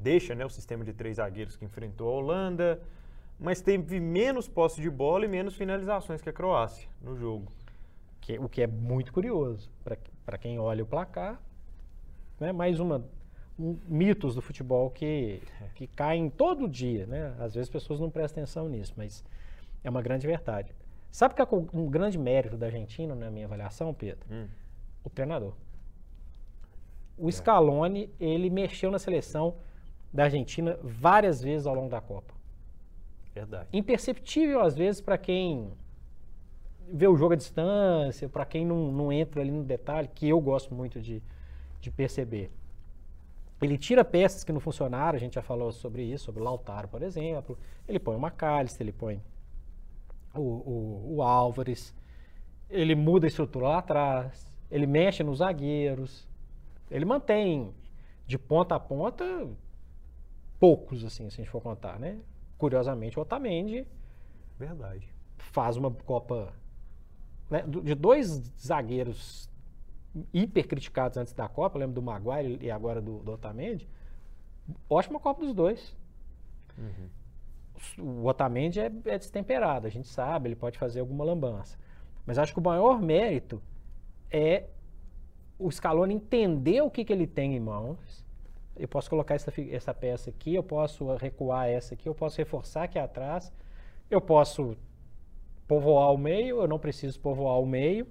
deixa 0.00 0.34
né, 0.34 0.46
o 0.46 0.48
sistema 0.48 0.82
de 0.82 0.94
três 0.94 1.16
zagueiros 1.16 1.54
que 1.54 1.62
enfrentou 1.62 2.08
a 2.08 2.12
Holanda, 2.12 2.80
mas 3.38 3.60
teve 3.60 4.00
menos 4.00 4.48
posse 4.48 4.80
de 4.80 4.88
bola 4.88 5.26
e 5.26 5.28
menos 5.28 5.54
finalizações 5.54 6.22
que 6.22 6.30
a 6.30 6.32
Croácia 6.32 6.88
no 7.02 7.14
jogo. 7.16 7.52
Que, 8.22 8.38
o 8.38 8.48
que 8.48 8.62
é 8.62 8.66
muito 8.66 9.12
curioso. 9.12 9.70
Para 10.24 10.38
quem 10.38 10.58
olha 10.58 10.82
o 10.82 10.86
placar, 10.86 11.38
né? 12.40 12.50
Mais 12.50 12.80
uma 12.80 13.04
um, 13.58 13.76
mitos 13.86 14.34
do 14.34 14.40
futebol 14.40 14.90
que, 14.90 15.42
que 15.74 15.86
caem 15.86 16.30
todo 16.30 16.66
dia, 16.66 17.06
né? 17.06 17.34
Às 17.38 17.54
vezes 17.54 17.68
as 17.68 17.68
pessoas 17.68 18.00
não 18.00 18.08
prestam 18.08 18.42
atenção 18.42 18.70
nisso, 18.70 18.94
mas 18.96 19.22
é 19.84 19.90
uma 19.90 20.00
grande 20.00 20.26
verdade. 20.26 20.74
Sabe 21.10 21.34
que 21.34 21.42
é 21.42 21.46
um 21.72 21.88
grande 21.88 22.18
mérito 22.18 22.56
da 22.56 22.66
Argentina, 22.66 23.14
na 23.14 23.30
minha 23.30 23.46
avaliação, 23.46 23.92
Pedro? 23.92 24.26
Hum. 24.30 24.46
O 25.02 25.10
treinador. 25.10 25.54
O 27.16 27.28
é. 27.28 27.32
Scaloni, 27.32 28.10
ele 28.20 28.50
mexeu 28.50 28.90
na 28.90 28.98
seleção 28.98 29.56
da 30.12 30.24
Argentina 30.24 30.78
várias 30.82 31.42
vezes 31.42 31.66
ao 31.66 31.74
longo 31.74 31.88
da 31.88 32.00
Copa. 32.00 32.34
Verdade. 33.34 33.68
Imperceptível 33.72 34.60
às 34.60 34.76
vezes 34.76 35.00
para 35.00 35.18
quem 35.18 35.70
vê 36.90 37.06
o 37.06 37.16
jogo 37.16 37.34
à 37.34 37.36
distância, 37.36 38.28
para 38.28 38.44
quem 38.44 38.64
não, 38.64 38.90
não 38.90 39.12
entra 39.12 39.40
ali 39.40 39.50
no 39.50 39.62
detalhe, 39.62 40.08
que 40.14 40.28
eu 40.28 40.40
gosto 40.40 40.74
muito 40.74 41.00
de, 41.00 41.22
de 41.80 41.90
perceber. 41.90 42.50
Ele 43.60 43.76
tira 43.76 44.04
peças 44.04 44.44
que 44.44 44.52
não 44.52 44.60
funcionaram, 44.60 45.16
a 45.16 45.20
gente 45.20 45.34
já 45.34 45.42
falou 45.42 45.72
sobre 45.72 46.02
isso, 46.02 46.26
sobre 46.26 46.40
o 46.40 46.44
Lautaro, 46.44 46.88
por 46.88 47.02
exemplo. 47.02 47.58
Ele 47.88 47.98
põe 47.98 48.16
o 48.16 48.18
McAllister, 48.18 48.84
ele 48.84 48.92
põe 48.92 49.20
o, 50.34 50.40
o, 50.40 51.16
o 51.16 51.22
Álvares, 51.22 51.94
ele 52.68 52.94
muda 52.94 53.26
a 53.26 53.28
estrutura 53.28 53.68
lá 53.68 53.78
atrás, 53.78 54.52
ele 54.70 54.86
mexe 54.86 55.22
nos 55.22 55.38
zagueiros, 55.38 56.28
ele 56.90 57.04
mantém 57.04 57.74
de 58.26 58.38
ponta 58.38 58.74
a 58.74 58.80
ponta 58.80 59.24
poucos, 60.58 61.04
assim, 61.04 61.30
se 61.30 61.40
a 61.40 61.44
gente 61.44 61.50
for 61.50 61.62
contar, 61.62 61.98
né? 61.98 62.18
Curiosamente, 62.56 63.18
o 63.18 63.22
Otamendi 63.22 63.86
Verdade. 64.58 65.08
faz 65.38 65.76
uma 65.76 65.90
Copa 65.90 66.52
né, 67.48 67.62
de 67.62 67.94
dois 67.94 68.28
zagueiros 68.60 69.48
hiper 70.32 70.66
criticados 70.66 71.16
antes 71.16 71.32
da 71.32 71.48
Copa, 71.48 71.76
eu 71.76 71.80
lembro 71.80 71.94
do 71.94 72.02
Maguire 72.02 72.58
e 72.60 72.70
agora 72.70 73.00
do, 73.00 73.20
do 73.20 73.32
Otamendi, 73.32 73.88
ótima 74.88 75.20
Copa 75.20 75.40
dos 75.42 75.54
dois. 75.54 75.96
Uhum. 76.76 77.08
O 77.98 78.26
Otamendi 78.26 78.80
é, 78.80 78.92
é 79.06 79.18
destemperado, 79.18 79.86
a 79.86 79.90
gente 79.90 80.08
sabe, 80.08 80.48
ele 80.48 80.56
pode 80.56 80.78
fazer 80.78 81.00
alguma 81.00 81.24
lambança. 81.24 81.78
Mas 82.26 82.38
acho 82.38 82.52
que 82.52 82.58
o 82.58 82.62
maior 82.62 83.00
mérito 83.00 83.62
é 84.30 84.64
o 85.58 85.70
Scaloni 85.70 86.14
entender 86.14 86.80
o 86.82 86.90
que, 86.90 87.04
que 87.04 87.12
ele 87.12 87.26
tem 87.26 87.56
em 87.56 87.60
mãos. 87.60 88.24
Eu 88.76 88.86
posso 88.86 89.10
colocar 89.10 89.34
essa, 89.34 89.52
essa 89.70 89.92
peça 89.92 90.30
aqui, 90.30 90.54
eu 90.54 90.62
posso 90.62 91.14
recuar 91.16 91.68
essa 91.68 91.94
aqui, 91.94 92.08
eu 92.08 92.14
posso 92.14 92.38
reforçar 92.38 92.84
aqui 92.84 92.98
atrás, 92.98 93.52
eu 94.10 94.20
posso 94.20 94.76
povoar 95.66 96.12
o 96.12 96.18
meio, 96.18 96.60
eu 96.60 96.68
não 96.68 96.78
preciso 96.78 97.18
povoar 97.20 97.60
o 97.60 97.66
meio. 97.66 98.06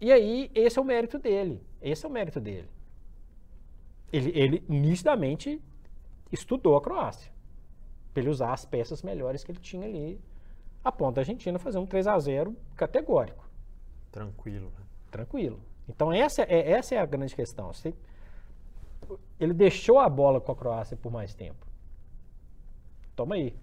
E 0.00 0.10
aí, 0.10 0.50
esse 0.54 0.78
é 0.78 0.82
o 0.82 0.84
mérito 0.84 1.18
dele. 1.18 1.62
Esse 1.80 2.04
é 2.04 2.08
o 2.08 2.12
mérito 2.12 2.40
dele. 2.40 2.68
Ele, 4.12 4.32
ele 4.34 4.64
nitidamente 4.68 5.60
estudou 6.30 6.76
a 6.76 6.80
Croácia. 6.80 7.30
Para 8.12 8.22
ele 8.22 8.30
usar 8.30 8.52
as 8.52 8.64
peças 8.64 9.02
melhores 9.02 9.42
que 9.42 9.52
ele 9.52 9.58
tinha 9.58 9.86
ali, 9.86 10.20
a 10.84 10.90
ponto 10.92 11.14
da 11.14 11.22
Argentina 11.22 11.58
fazer 11.58 11.78
um 11.78 11.86
3 11.86 12.06
a 12.06 12.18
0 12.18 12.56
categórico. 12.76 13.48
Tranquilo. 14.10 14.72
Né? 14.78 14.84
Tranquilo. 15.10 15.60
Então, 15.88 16.12
essa 16.12 16.42
é, 16.42 16.70
essa 16.72 16.94
é 16.94 16.98
a 16.98 17.06
grande 17.06 17.34
questão. 17.34 17.70
Ele 19.38 19.54
deixou 19.54 19.98
a 19.98 20.08
bola 20.08 20.40
com 20.40 20.52
a 20.52 20.56
Croácia 20.56 20.96
por 20.96 21.10
mais 21.10 21.34
tempo. 21.34 21.66
Toma 23.16 23.34
aí. 23.34 23.54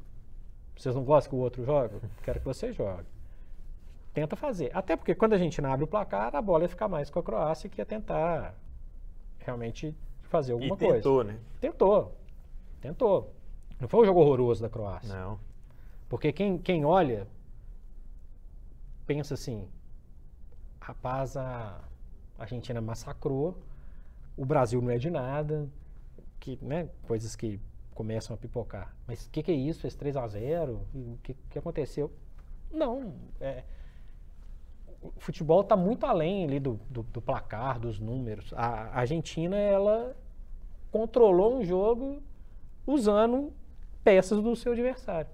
Vocês 0.76 0.96
não 0.96 1.04
gostam 1.04 1.32
que 1.32 1.36
o 1.36 1.40
outro 1.40 1.64
jogue? 1.64 1.96
Quero 2.24 2.40
que 2.40 2.46
você 2.46 2.72
jogue. 2.72 3.06
Tenta 4.14 4.36
fazer. 4.36 4.72
Até 4.76 4.96
porque 4.96 5.14
quando 5.14 5.34
a 5.34 5.38
gente 5.38 5.64
abre 5.64 5.84
o 5.84 5.88
placar, 5.88 6.36
a 6.36 6.42
bola 6.42 6.64
ia 6.64 6.70
ficar 6.70 6.88
mais 6.88 7.10
com 7.10 7.20
a 7.20 7.24
Croácia 7.24 7.70
que 7.70 7.80
ia 7.80 7.86
tentar 7.86 8.56
realmente 9.40 9.96
fazer 10.24 10.54
alguma 10.54 10.76
e 10.76 10.78
tentou, 10.78 11.16
coisa. 11.16 11.24
né? 11.24 11.40
Tentou. 11.60 12.16
Tentou. 12.82 13.34
Não 13.80 13.88
foi 13.88 14.02
um 14.02 14.06
jogo 14.06 14.20
horroroso 14.20 14.62
da 14.62 14.70
Croácia. 14.70 15.14
Não. 15.14 15.40
Porque 16.08 16.32
quem, 16.34 16.58
quem 16.58 16.84
olha 16.84 17.28
pensa 19.06 19.34
assim, 19.34 19.68
rapaz, 20.80 21.36
a 21.36 21.82
Argentina 22.38 22.80
massacrou, 22.80 23.58
o 24.38 24.46
Brasil 24.46 24.82
não 24.82 24.92
é 24.92 24.98
de 24.98 25.10
nada, 25.10 25.68
que, 26.40 26.60
né, 26.62 26.90
coisas 27.04 27.36
que 27.36 27.60
começam 27.94 28.34
a 28.34 28.38
pipocar. 28.38 28.96
Mas 29.08 29.26
o 29.26 29.30
que, 29.30 29.44
que, 29.44 29.52
é 29.52 29.56
isso? 29.56 29.82
Fez 29.82 29.96
3 29.96 30.16
a 30.16 30.28
0 30.28 30.82
O 30.94 31.18
que, 31.22 31.34
que 31.50 31.60
aconteceu? 31.60 32.12
Não. 32.72 33.14
É, 33.42 33.64
o 35.02 35.12
futebol 35.18 35.62
está 35.62 35.76
muito 35.76 36.06
além 36.06 36.46
ali 36.46 36.60
do, 36.60 36.80
do, 36.90 37.04
do, 37.04 37.22
placar, 37.22 37.80
dos 37.80 38.00
números. 38.00 38.54
A 38.54 39.00
Argentina, 39.00 39.58
ela 39.58 40.16
controlou 40.92 41.58
um 41.58 41.64
jogo 41.64 42.22
usando 42.86 43.52
peças 44.04 44.42
do 44.42 44.56
seu 44.56 44.72
adversário. 44.72 45.30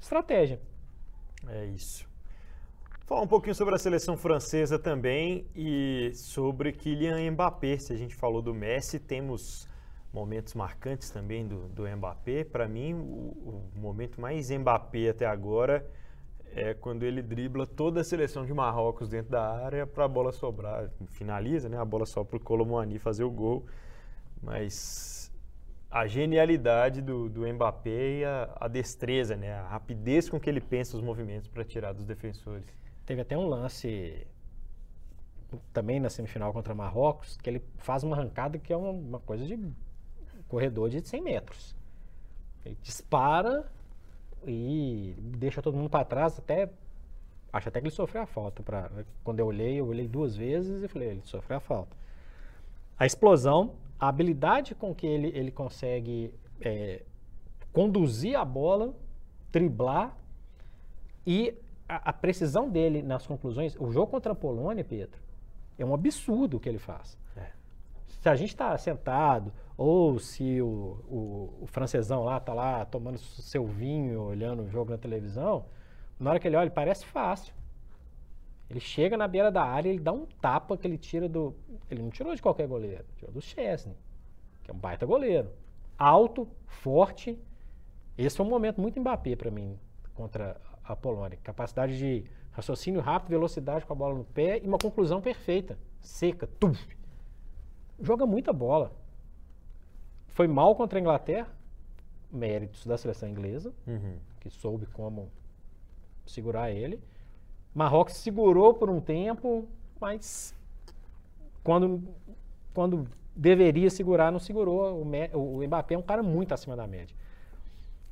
Estratégia. 0.00 0.60
É 1.48 1.66
isso. 1.66 2.08
Falar 3.06 3.22
um 3.22 3.26
pouquinho 3.26 3.54
sobre 3.54 3.74
a 3.74 3.78
seleção 3.78 4.16
francesa 4.16 4.78
também 4.78 5.44
e 5.54 6.12
sobre 6.14 6.72
Kylian 6.72 7.32
Mbappé. 7.32 7.76
Se 7.76 7.92
a 7.92 7.96
gente 7.96 8.14
falou 8.14 8.40
do 8.40 8.54
Messi, 8.54 9.00
temos 9.00 9.68
momentos 10.12 10.54
marcantes 10.54 11.10
também 11.10 11.46
do, 11.46 11.68
do 11.68 11.88
Mbappé. 11.88 12.44
Para 12.44 12.68
mim, 12.68 12.94
o, 12.94 13.68
o, 13.74 13.80
momento 13.80 14.20
mais 14.20 14.50
Mbappé 14.50 15.08
até 15.08 15.26
agora 15.26 15.84
é 16.54 16.74
quando 16.74 17.02
ele 17.02 17.22
dribla 17.22 17.66
toda 17.66 18.00
a 18.00 18.04
seleção 18.04 18.44
de 18.44 18.54
Marrocos 18.54 19.08
dentro 19.08 19.32
da 19.32 19.56
área 19.64 19.86
para 19.86 20.04
a 20.04 20.08
bola 20.08 20.32
sobrar. 20.32 20.90
Finaliza, 21.08 21.68
né? 21.68 21.78
A 21.78 21.84
bola 21.84 22.06
só 22.06 22.24
para 22.24 22.36
o 22.36 22.40
Colomani 22.40 22.98
fazer 22.98 23.24
o 23.24 23.30
gol. 23.30 23.66
Mas 24.42 25.29
a 25.90 26.06
genialidade 26.06 27.02
do, 27.02 27.28
do 27.28 27.46
Mbappé 27.52 28.18
e 28.18 28.24
a, 28.24 28.56
a, 28.60 28.68
destreza, 28.68 29.36
né? 29.36 29.52
A 29.54 29.68
rapidez 29.68 30.30
com 30.30 30.38
que 30.38 30.48
ele 30.48 30.60
pensa 30.60 30.96
os 30.96 31.02
movimentos 31.02 31.48
para 31.48 31.64
tirar 31.64 31.92
dos 31.92 32.04
defensores. 32.04 32.64
Teve 33.04 33.22
até 33.22 33.36
um 33.36 33.48
lance 33.48 34.26
também 35.72 35.98
na 35.98 36.08
semifinal 36.08 36.52
contra 36.52 36.72
Marrocos, 36.74 37.36
que 37.36 37.50
ele 37.50 37.62
faz 37.78 38.04
uma 38.04 38.14
arrancada 38.14 38.56
que 38.56 38.72
é 38.72 38.76
uma, 38.76 38.90
uma 38.90 39.18
coisa 39.18 39.44
de 39.44 39.58
corredor 40.46 40.90
de 40.90 41.06
100 41.06 41.22
metros. 41.22 41.74
Ele 42.64 42.76
dispara 42.82 43.66
e 44.46 45.14
deixa 45.18 45.60
todo 45.60 45.76
mundo 45.76 45.90
para 45.90 46.04
trás, 46.04 46.38
até 46.38 46.68
acho 47.52 47.68
até 47.68 47.80
que 47.80 47.88
ele 47.88 47.94
sofreu 47.94 48.22
a 48.22 48.26
falta. 48.26 48.62
Pra, 48.62 48.90
quando 49.24 49.40
eu 49.40 49.46
olhei, 49.46 49.80
eu 49.80 49.88
olhei 49.88 50.06
duas 50.06 50.36
vezes 50.36 50.84
e 50.84 50.88
falei, 50.88 51.08
ele 51.08 51.22
sofreu 51.24 51.56
a 51.56 51.60
falta. 51.60 51.96
A 52.96 53.06
explosão, 53.06 53.74
a 54.00 54.08
habilidade 54.08 54.74
com 54.74 54.94
que 54.94 55.06
ele, 55.06 55.28
ele 55.34 55.50
consegue 55.50 56.32
é, 56.60 57.02
conduzir 57.72 58.34
a 58.34 58.44
bola, 58.44 58.94
driblar 59.52 60.16
e 61.26 61.54
a, 61.86 62.10
a, 62.10 62.12
precisão 62.12 62.68
dele 62.68 63.02
nas 63.02 63.26
conclusões. 63.26 63.76
O 63.78 63.92
jogo 63.92 64.10
contra 64.10 64.32
a 64.32 64.34
Polônia, 64.34 64.82
Pedro, 64.82 65.20
é 65.78 65.84
um 65.84 65.92
absurdo 65.92 66.56
o 66.56 66.60
que 66.60 66.68
ele 66.68 66.78
faz. 66.78 67.18
É. 67.36 67.50
Se 68.08 68.28
a 68.28 68.34
gente 68.34 68.50
está 68.50 68.76
sentado, 68.78 69.52
ou 69.76 70.18
se 70.18 70.62
o, 70.62 70.66
o, 71.08 71.58
o, 71.62 71.66
francesão 71.66 72.24
lá 72.24 72.38
está 72.38 72.54
lá 72.54 72.84
tomando 72.86 73.18
seu 73.18 73.66
vinho, 73.66 74.22
olhando 74.22 74.62
o 74.62 74.68
jogo 74.68 74.90
na 74.90 74.98
televisão, 74.98 75.66
na 76.18 76.30
hora 76.30 76.40
que 76.40 76.48
ele 76.48 76.56
olha, 76.56 76.70
parece 76.70 77.04
fácil. 77.04 77.52
Ele 78.70 78.78
chega 78.78 79.16
na 79.16 79.26
beira 79.26 79.50
da 79.50 79.64
área, 79.64 79.88
ele 79.88 79.98
dá 79.98 80.12
um 80.12 80.24
tapa 80.40 80.76
que 80.76 80.86
ele 80.86 80.96
tira 80.96 81.28
do. 81.28 81.54
Ele 81.90 82.00
não 82.00 82.10
tirou 82.10 82.32
de 82.32 82.40
qualquer 82.40 82.68
goleiro, 82.68 83.04
tirou 83.16 83.32
do 83.34 83.40
Chesney, 83.40 83.96
que 84.62 84.70
é 84.70 84.74
um 84.74 84.78
baita 84.78 85.04
goleiro. 85.04 85.50
Alto, 85.98 86.46
forte. 86.66 87.36
Esse 88.16 88.36
foi 88.36 88.46
um 88.46 88.48
momento 88.48 88.80
muito 88.80 89.00
Mbappé 89.00 89.34
para 89.34 89.50
mim 89.50 89.76
contra 90.14 90.60
a 90.84 90.94
Polônia. 90.94 91.36
Capacidade 91.42 91.98
de 91.98 92.24
raciocínio 92.52 93.00
rápido, 93.00 93.30
velocidade 93.30 93.84
com 93.84 93.92
a 93.92 93.96
bola 93.96 94.14
no 94.14 94.24
pé 94.24 94.60
e 94.62 94.68
uma 94.68 94.78
conclusão 94.78 95.20
perfeita, 95.20 95.76
seca, 96.00 96.46
tuf. 96.46 96.96
Joga 98.00 98.24
muita 98.24 98.52
bola. 98.52 98.92
Foi 100.28 100.46
mal 100.46 100.76
contra 100.76 100.98
a 100.98 101.00
Inglaterra, 101.00 101.48
méritos 102.30 102.86
da 102.86 102.96
seleção 102.96 103.28
inglesa, 103.28 103.74
uhum. 103.86 104.16
que 104.38 104.48
soube 104.48 104.86
como 104.86 105.28
segurar 106.24 106.70
ele. 106.70 107.00
Marrocos 107.74 108.14
segurou 108.14 108.74
por 108.74 108.90
um 108.90 109.00
tempo, 109.00 109.68
mas 110.00 110.54
quando, 111.62 112.02
quando 112.74 113.06
deveria 113.34 113.90
segurar, 113.90 114.32
não 114.32 114.38
segurou. 114.38 115.02
O, 115.02 115.58
o 115.58 115.66
Mbappé 115.66 115.94
é 115.94 115.98
um 115.98 116.02
cara 116.02 116.22
muito 116.22 116.52
acima 116.52 116.76
da 116.76 116.86
média. 116.86 117.14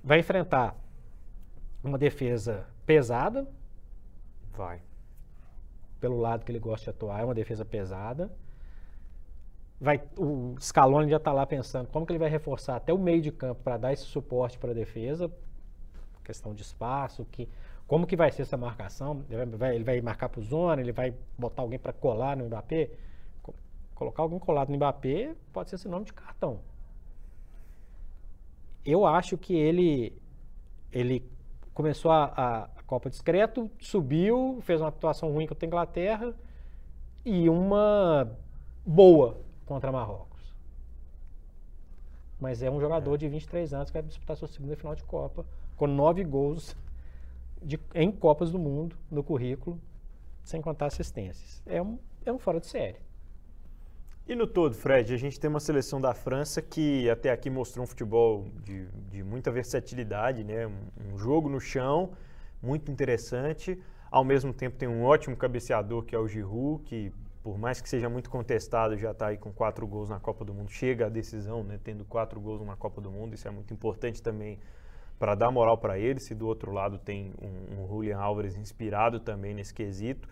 Vai 0.03 0.21
enfrentar 0.21 0.77
uma 1.83 1.99
defesa 1.99 2.67
pesada. 2.87 3.49
Vai. 4.57 4.81
Pelo 6.01 6.19
lado 6.19 6.45
que 6.45 6.53
ele 6.53 6.59
gosta 6.59 6.85
de 6.85 6.91
atuar, 6.91 7.21
é 7.21 7.25
uma 7.25 7.35
defesa 7.35 7.65
pesada. 7.65 8.31
Vai, 9.81 10.03
o 10.17 10.57
Scaloni 10.61 11.11
já 11.11 11.19
está 11.19 11.33
lá 11.33 11.47
pensando 11.47 11.89
como 11.89 12.05
que 12.05 12.13
ele 12.13 12.19
vai 12.19 12.29
reforçar 12.29 12.77
até 12.77 12.93
o 12.93 12.99
meio 12.99 13.23
de 13.23 13.31
campo 13.31 13.63
para 13.63 13.77
dar 13.77 13.93
esse 13.93 14.03
suporte 14.03 14.59
para 14.59 14.73
a 14.73 14.75
defesa, 14.75 15.31
questão 16.25 16.53
de 16.53 16.63
espaço, 16.63 17.25
que, 17.31 17.49
como 17.89 18.07
que 18.07 18.15
vai 18.15 18.31
ser 18.31 18.43
essa 18.43 18.57
marcação? 18.59 19.25
Ele 19.31 19.57
vai, 19.57 19.75
ele 19.75 19.83
vai 19.83 20.01
marcar 20.03 20.29
para 20.29 20.41
o 20.41 20.45
zona, 20.45 20.83
ele 20.83 20.93
vai 20.93 21.15
botar 21.39 21.63
alguém 21.63 21.79
para 21.79 21.93
colar 21.93 22.37
no 22.37 22.45
Mbappé? 22.45 22.91
Colocar 23.95 24.23
alguém 24.23 24.39
colado 24.39 24.69
no 24.69 24.77
Mbappé 24.77 25.35
pode 25.55 25.71
ser 25.71 25.79
sinônimo 25.79 26.05
de 26.05 26.13
cartão. 26.13 26.61
Eu 28.85 29.07
acho 29.07 29.39
que 29.39 29.57
ele, 29.57 30.13
ele 30.93 31.25
começou 31.73 32.11
a, 32.11 32.25
a, 32.27 32.65
a 32.65 32.83
Copa 32.87 33.09
discreto, 33.09 33.71
subiu, 33.81 34.59
fez 34.63 34.83
uma 34.83 34.89
atuação 34.89 35.33
ruim 35.33 35.47
contra 35.47 35.65
a 35.65 35.67
Inglaterra 35.67 36.35
e 37.25 37.49
uma 37.49 38.31
boa 38.85 39.41
contra 39.65 39.91
Marrocos. 39.91 40.55
mas 42.39 42.63
é 42.63 42.71
um 42.71 42.81
jogador 42.81 43.17
de 43.17 43.29
23 43.29 43.73
anos 43.73 43.91
que 43.91 43.95
vai 43.95 44.03
disputar 44.03 44.37
sua 44.37 44.47
segunda 44.47 44.77
final 44.77 44.95
de 44.95 45.05
Copa, 45.05 45.47
com 45.75 45.87
nove 45.87 46.23
gols 46.23 46.77
de- 47.63 47.81
em 47.95 48.11
Copas 48.11 48.51
do 48.51 48.59
Mundo 48.59 48.97
no 49.11 49.23
currículo, 49.23 49.81
sem 50.45 50.61
contar 50.61 50.87
assistências. 50.87 51.63
É 51.67 51.81
um, 51.83 51.99
é 52.25 52.33
um 52.33 52.39
fora 52.39 52.61
de 52.61 52.67
série. 52.67 52.99
E 54.27 54.35
no 54.35 54.47
todo, 54.47 54.75
Fred, 54.75 55.15
a 55.15 55.17
gente 55.17 55.41
tem 55.41 55.49
uma 55.49 55.61
seleção 55.61 55.99
da 56.01 56.13
França 56.13 56.61
que 56.61 57.09
até 57.09 57.31
aqui 57.31 57.49
mostrou 57.49 57.85
um 57.85 57.87
futebol 57.87 58.47
de, 58.63 58.87
de 59.11 59.23
muita 59.23 59.51
versatilidade, 59.51 60.45
né? 60.45 60.67
Um, 60.67 61.15
um 61.15 61.19
jogo 61.19 61.49
no 61.49 61.59
chão 61.59 62.13
muito 62.63 62.91
interessante. 62.91 63.81
Ao 64.11 64.23
mesmo 64.23 64.53
tempo 64.53 64.77
tem 64.77 64.87
um 64.89 65.03
ótimo 65.03 65.35
cabeceador 65.35 66.03
que 66.05 66.15
é 66.15 66.19
o 66.19 66.29
Giroud, 66.29 66.85
que 66.85 67.11
por 67.43 67.57
mais 67.57 67.81
que 67.81 67.89
seja 67.89 68.11
muito 68.11 68.29
contestado, 68.29 68.99
já 68.99 69.13
está 69.13 69.29
aí 69.29 69.39
com 69.39 69.51
quatro 69.51 69.87
gols 69.87 70.11
na 70.11 70.21
Copa 70.21 70.45
do 70.45 70.53
Mundo. 70.53 70.71
Chega 70.71 71.07
à 71.07 71.09
decisão, 71.09 71.65
né? 71.65 71.81
Tendo 71.83 72.05
quatro 72.05 72.39
gols 72.39 72.61
na 72.61 72.77
Copa 72.77 73.01
do 73.01 73.11
Mundo, 73.11 73.33
isso 73.35 73.49
é 73.49 73.51
muito 73.51 73.73
importante 73.73 74.23
também 74.23 74.59
para 75.19 75.35
dar 75.35 75.51
moral 75.51 75.79
para 75.79 75.99
ele. 75.99 76.21
Se 76.21 76.35
do 76.35 76.47
outro 76.47 76.73
lado 76.73 76.99
tem 76.99 77.33
um, 77.41 77.83
um 77.83 77.89
Julian 77.89 78.19
Álvares 78.19 78.57
inspirado 78.57 79.21
também 79.21 79.55
nesse 79.55 79.75
quesito. 79.75 80.29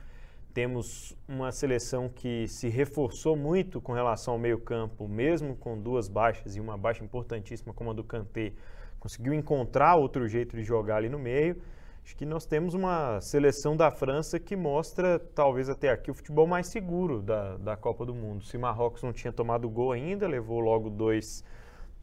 Temos 0.54 1.14
uma 1.28 1.52
seleção 1.52 2.08
que 2.08 2.48
se 2.48 2.68
reforçou 2.68 3.36
muito 3.36 3.78
com 3.80 3.92
relação 3.92 4.34
ao 4.34 4.40
meio-campo, 4.40 5.06
mesmo 5.06 5.54
com 5.54 5.78
duas 5.78 6.08
baixas 6.08 6.56
e 6.56 6.60
uma 6.60 6.78
baixa 6.78 7.04
importantíssima 7.04 7.74
como 7.74 7.90
a 7.90 7.92
do 7.92 8.02
Kanté. 8.02 8.52
Conseguiu 8.98 9.34
encontrar 9.34 9.96
outro 9.96 10.26
jeito 10.26 10.56
de 10.56 10.62
jogar 10.62 10.96
ali 10.96 11.10
no 11.10 11.18
meio. 11.18 11.60
Acho 12.02 12.16
que 12.16 12.24
nós 12.24 12.46
temos 12.46 12.72
uma 12.72 13.20
seleção 13.20 13.76
da 13.76 13.90
França 13.90 14.38
que 14.38 14.56
mostra, 14.56 15.18
talvez 15.18 15.68
até 15.68 15.90
aqui, 15.90 16.10
o 16.10 16.14
futebol 16.14 16.46
mais 16.46 16.68
seguro 16.68 17.20
da, 17.20 17.56
da 17.56 17.76
Copa 17.76 18.06
do 18.06 18.14
Mundo. 18.14 18.44
Se 18.44 18.56
Marrocos 18.56 19.02
não 19.02 19.12
tinha 19.12 19.32
tomado 19.32 19.68
gol 19.68 19.92
ainda, 19.92 20.26
levou 20.26 20.60
logo 20.60 20.88
dois 20.88 21.44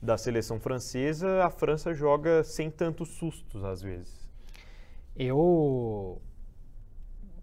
da 0.03 0.17
seleção 0.17 0.59
francesa, 0.59 1.45
a 1.45 1.49
França 1.49 1.93
joga 1.93 2.43
sem 2.43 2.69
tantos 2.69 3.15
sustos 3.15 3.63
às 3.63 3.81
vezes. 3.81 4.29
Eu 5.15 6.21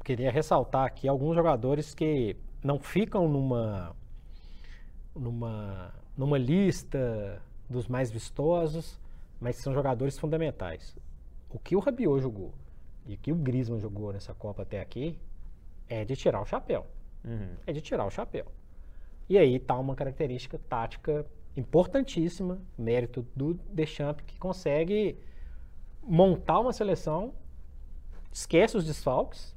queria 0.04 0.30
ressaltar 0.30 0.84
aqui 0.84 1.08
alguns 1.08 1.34
jogadores 1.34 1.94
que 1.94 2.36
não 2.62 2.78
ficam 2.78 3.26
numa 3.26 3.96
numa 5.16 5.94
numa 6.16 6.36
lista 6.36 7.42
dos 7.68 7.88
mais 7.88 8.10
vistosos, 8.10 9.00
mas 9.40 9.56
são 9.56 9.72
jogadores 9.72 10.18
fundamentais. 10.18 10.94
O 11.48 11.58
que 11.58 11.74
o 11.74 11.78
Rabiot 11.78 12.20
jogou 12.20 12.52
e 13.06 13.14
o 13.14 13.18
que 13.18 13.32
o 13.32 13.36
Griezmann 13.36 13.80
jogou 13.80 14.12
nessa 14.12 14.34
Copa 14.34 14.62
até 14.62 14.80
aqui 14.80 15.18
é 15.88 16.04
de 16.04 16.14
tirar 16.14 16.42
o 16.42 16.44
chapéu. 16.44 16.86
Uhum. 17.24 17.56
É 17.66 17.72
de 17.72 17.80
tirar 17.80 18.04
o 18.04 18.10
chapéu. 18.10 18.46
E 19.30 19.38
aí 19.38 19.56
está 19.56 19.78
uma 19.78 19.94
característica 19.94 20.58
tática 20.68 21.24
importantíssima, 21.56 22.58
mérito 22.78 23.26
do 23.34 23.54
Deschamps, 23.72 24.24
que 24.26 24.38
consegue 24.38 25.18
montar 26.02 26.60
uma 26.60 26.72
seleção, 26.72 27.32
esquece 28.32 28.76
os 28.76 28.84
desfalques, 28.84 29.54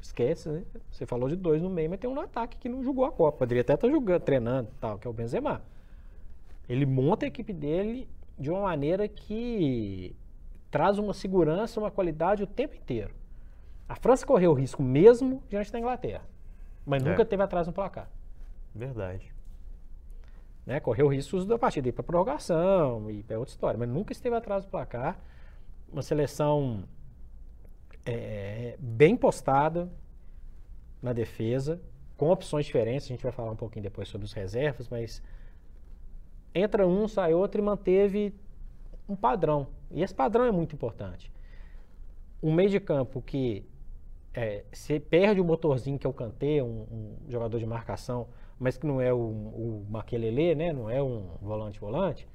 esquece, 0.00 0.48
né? 0.48 0.64
Você 0.90 1.06
falou 1.06 1.28
de 1.28 1.36
dois 1.36 1.62
no 1.62 1.70
meio, 1.70 1.90
mas 1.90 1.98
tem 1.98 2.08
um 2.08 2.14
no 2.14 2.20
ataque 2.20 2.58
que 2.58 2.68
não 2.68 2.82
jogou 2.82 3.04
a 3.04 3.12
Copa. 3.12 3.38
Poderia 3.38 3.62
até 3.62 3.74
estar 3.74 3.88
jogando, 3.88 4.22
treinando, 4.22 4.70
tal, 4.80 4.98
que 4.98 5.06
é 5.06 5.10
o 5.10 5.12
Benzema. 5.14 5.62
Ele 6.68 6.86
monta 6.86 7.26
a 7.26 7.28
equipe 7.28 7.52
dele 7.52 8.08
de 8.38 8.50
uma 8.50 8.62
maneira 8.62 9.06
que 9.06 10.14
traz 10.70 10.98
uma 10.98 11.12
segurança, 11.14 11.78
uma 11.80 11.90
qualidade 11.90 12.42
o 12.42 12.46
tempo 12.46 12.74
inteiro. 12.74 13.14
A 13.88 13.94
França 13.94 14.26
correu 14.26 14.50
o 14.50 14.54
risco 14.54 14.82
mesmo 14.82 15.42
diante 15.48 15.70
da 15.70 15.78
Inglaterra, 15.78 16.24
mas 16.86 17.04
É. 17.04 17.08
nunca 17.08 17.24
teve 17.24 17.42
atrás 17.42 17.66
no 17.66 17.72
placar. 17.72 18.08
Verdade. 18.74 19.33
Né? 20.66 20.80
Correu 20.80 21.08
riscos 21.08 21.46
da 21.46 21.58
partida 21.58 21.88
ir 21.88 21.92
para 21.92 22.02
prorrogação 22.02 23.10
e 23.10 23.24
é 23.28 23.38
outra 23.38 23.52
história, 23.52 23.78
mas 23.78 23.88
nunca 23.88 24.12
esteve 24.12 24.34
atrás 24.34 24.64
do 24.64 24.70
placar. 24.70 25.18
Uma 25.92 26.02
seleção 26.02 26.84
é, 28.04 28.76
bem 28.78 29.16
postada 29.16 29.90
na 31.02 31.12
defesa, 31.12 31.80
com 32.16 32.30
opções 32.30 32.66
diferentes. 32.66 33.06
A 33.06 33.08
gente 33.08 33.22
vai 33.22 33.32
falar 33.32 33.50
um 33.50 33.56
pouquinho 33.56 33.82
depois 33.82 34.08
sobre 34.08 34.24
os 34.24 34.32
reservas, 34.32 34.88
mas 34.88 35.22
entra 36.54 36.86
um, 36.86 37.06
sai 37.06 37.34
outro 37.34 37.60
e 37.60 37.64
manteve 37.64 38.34
um 39.08 39.14
padrão. 39.14 39.68
E 39.90 40.02
esse 40.02 40.14
padrão 40.14 40.44
é 40.44 40.52
muito 40.52 40.74
importante. 40.74 41.32
Um 42.42 42.52
meio 42.52 42.70
de 42.70 42.80
campo 42.80 43.20
que 43.20 43.64
é, 44.32 44.64
se 44.72 44.98
perde 44.98 45.40
o 45.40 45.44
motorzinho 45.44 45.98
que 45.98 46.06
é 46.06 46.10
o 46.10 46.12
Kanté, 46.12 46.62
um, 46.62 46.86
um 46.90 47.16
jogador 47.28 47.58
de 47.58 47.66
marcação, 47.66 48.26
mas 48.58 48.76
que 48.76 48.86
não 48.86 49.00
é 49.00 49.12
o, 49.12 49.18
o 49.18 49.86
Maquelele, 49.88 50.54
né? 50.54 50.72
não 50.72 50.88
é 50.88 51.02
um 51.02 51.28
volante-volante, 51.40 52.26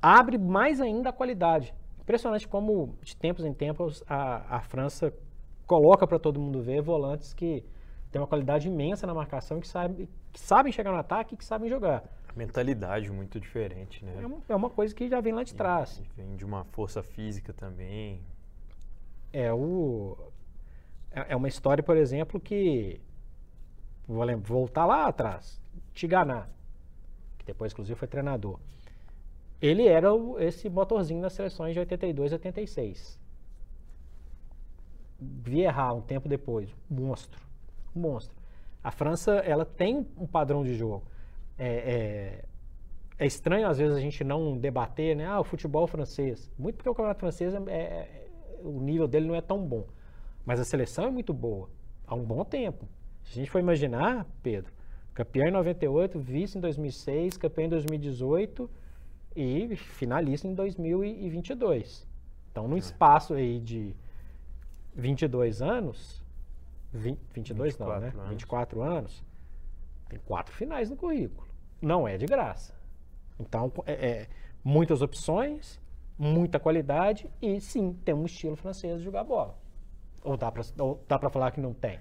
abre 0.00 0.38
mais 0.38 0.80
ainda 0.80 1.10
a 1.10 1.12
qualidade. 1.12 1.74
Impressionante 2.00 2.48
como, 2.48 2.94
de 3.02 3.16
tempos 3.16 3.44
em 3.44 3.52
tempos, 3.52 4.02
a, 4.08 4.56
a 4.56 4.60
França 4.60 5.12
coloca 5.66 6.06
para 6.06 6.18
todo 6.18 6.40
mundo 6.40 6.62
ver 6.62 6.80
volantes 6.80 7.34
que 7.34 7.62
têm 8.10 8.20
uma 8.20 8.26
qualidade 8.26 8.68
imensa 8.68 9.06
na 9.06 9.12
marcação, 9.12 9.60
que, 9.60 9.68
sabe, 9.68 10.08
que 10.32 10.40
sabem 10.40 10.72
chegar 10.72 10.90
no 10.90 10.96
ataque 10.98 11.34
e 11.34 11.36
que 11.36 11.44
sabem 11.44 11.68
jogar. 11.68 12.02
Mentalidade 12.34 13.10
muito 13.10 13.38
diferente, 13.40 14.04
né? 14.04 14.14
É, 14.22 14.26
um- 14.26 14.40
é 14.48 14.54
uma 14.54 14.70
coisa 14.70 14.94
que 14.94 15.08
já 15.08 15.20
vem 15.20 15.32
lá 15.34 15.42
de 15.42 15.54
trás. 15.54 15.98
E 15.98 16.22
Vem 16.22 16.36
de 16.36 16.44
uma 16.44 16.64
força 16.64 17.02
física 17.02 17.52
também. 17.52 18.22
É 19.32 19.52
o 19.52 20.16
é 21.10 21.32
é 21.32 21.36
uma 21.36 21.48
história, 21.48 21.82
por 21.82 21.96
exemplo, 21.96 22.38
que 22.40 23.00
vou 24.08 24.26
voltar 24.38 24.86
lá 24.86 25.06
atrás, 25.06 25.60
Tiganá, 25.94 26.48
que 27.38 27.46
depois 27.46 27.72
inclusive 27.72 27.98
foi 27.98 28.08
treinador. 28.08 28.58
Ele 29.60 29.86
era 29.88 30.12
o- 30.14 30.38
esse 30.40 30.68
motorzinho 30.70 31.20
nas 31.20 31.32
seleções 31.32 31.74
de 31.74 31.80
82 31.80 32.32
e 32.32 32.34
86. 32.34 33.18
Vieira, 35.20 35.92
um 35.92 36.00
tempo 36.00 36.28
depois, 36.28 36.74
monstro, 36.88 37.40
monstro. 37.94 38.36
A 38.82 38.90
França, 38.92 39.32
ela 39.38 39.64
tem 39.64 40.06
um 40.16 40.26
padrão 40.26 40.62
de 40.62 40.74
jogo. 40.74 41.02
É, 41.58 42.42
é, 43.18 43.24
é 43.24 43.26
estranho 43.26 43.68
às 43.68 43.78
vezes 43.78 43.96
a 43.96 44.00
gente 44.00 44.22
não 44.24 44.56
debater, 44.56 45.16
né? 45.16 45.26
Ah, 45.26 45.40
o 45.40 45.44
futebol 45.44 45.86
francês. 45.88 46.50
Muito 46.58 46.76
porque 46.76 46.88
o 46.88 46.94
campeonato 46.94 47.20
francês 47.20 47.52
é, 47.54 47.58
é- 47.72 48.28
o 48.62 48.80
nível 48.80 49.08
dele 49.08 49.26
não 49.26 49.34
é 49.34 49.40
tão 49.40 49.64
bom. 49.66 49.84
Mas 50.46 50.60
a 50.60 50.64
seleção 50.64 51.06
é 51.06 51.10
muito 51.10 51.34
boa 51.34 51.68
há 52.06 52.14
um 52.14 52.24
bom 52.24 52.44
tempo. 52.44 52.88
Se 53.28 53.38
a 53.38 53.42
gente 53.42 53.50
for 53.50 53.58
imaginar, 53.58 54.26
Pedro, 54.42 54.72
campeão 55.12 55.46
em 55.46 55.50
98, 55.50 56.18
vice 56.18 56.56
em 56.56 56.60
2006, 56.62 57.36
campeão 57.36 57.66
em 57.66 57.68
2018 57.68 58.70
e 59.36 59.76
finalista 59.76 60.48
em 60.48 60.54
2022. 60.54 62.08
Então, 62.50 62.66
no 62.66 62.76
espaço 62.76 63.34
aí 63.34 63.60
de 63.60 63.94
22 64.94 65.60
anos, 65.60 66.24
20, 66.92 67.18
22 67.34 67.78
não, 67.78 67.86
24 67.86 68.00
né? 68.00 68.12
anos. 68.14 68.30
24 68.30 68.82
anos, 68.82 69.24
tem 70.08 70.18
quatro 70.20 70.54
finais 70.54 70.88
no 70.88 70.96
currículo. 70.96 71.46
Não 71.82 72.08
é 72.08 72.16
de 72.16 72.24
graça. 72.24 72.74
Então, 73.38 73.70
é, 73.84 73.92
é 73.92 74.28
muitas 74.64 75.02
opções, 75.02 75.78
muita 76.18 76.58
qualidade 76.58 77.30
e 77.42 77.60
sim, 77.60 77.92
tem 78.06 78.14
um 78.14 78.24
estilo 78.24 78.56
francês 78.56 78.98
de 78.98 79.04
jogar 79.04 79.22
bola. 79.22 79.54
Ou 80.24 80.34
dá 80.34 80.50
pra 81.18 81.30
falar 81.30 81.50
que 81.50 81.60
não 81.60 81.74
tem? 81.74 82.00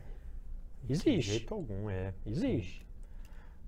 De 0.88 0.94
Existe. 0.94 1.22
jeito 1.22 1.54
algum, 1.54 1.90
é. 1.90 2.14
Existe. 2.26 2.86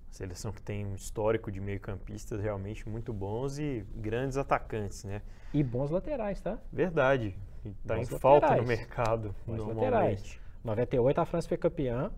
Seleção 0.09 0.51
que 0.51 0.61
tem 0.61 0.85
um 0.85 0.95
histórico 0.95 1.51
de 1.51 1.59
meio-campistas 1.61 2.41
realmente 2.41 2.87
muito 2.89 3.13
bons 3.13 3.59
e 3.59 3.85
grandes 3.95 4.37
atacantes, 4.37 5.03
né? 5.03 5.21
E 5.53 5.61
bons 5.63 5.91
laterais, 5.91 6.41
tá? 6.41 6.57
Verdade. 6.73 7.35
E 7.63 7.71
tá 7.85 7.95
em 7.97 7.99
Bons 8.05 8.09
falta 8.19 8.47
no 8.47 8.53
laterais. 8.61 8.67
mercado, 8.67 9.35
Bons 9.45 9.57
normalmente. 9.57 9.83
laterais. 9.91 10.39
98 10.63 11.21
a 11.21 11.25
França 11.25 11.47
foi 11.47 11.57
campeã 11.57 12.11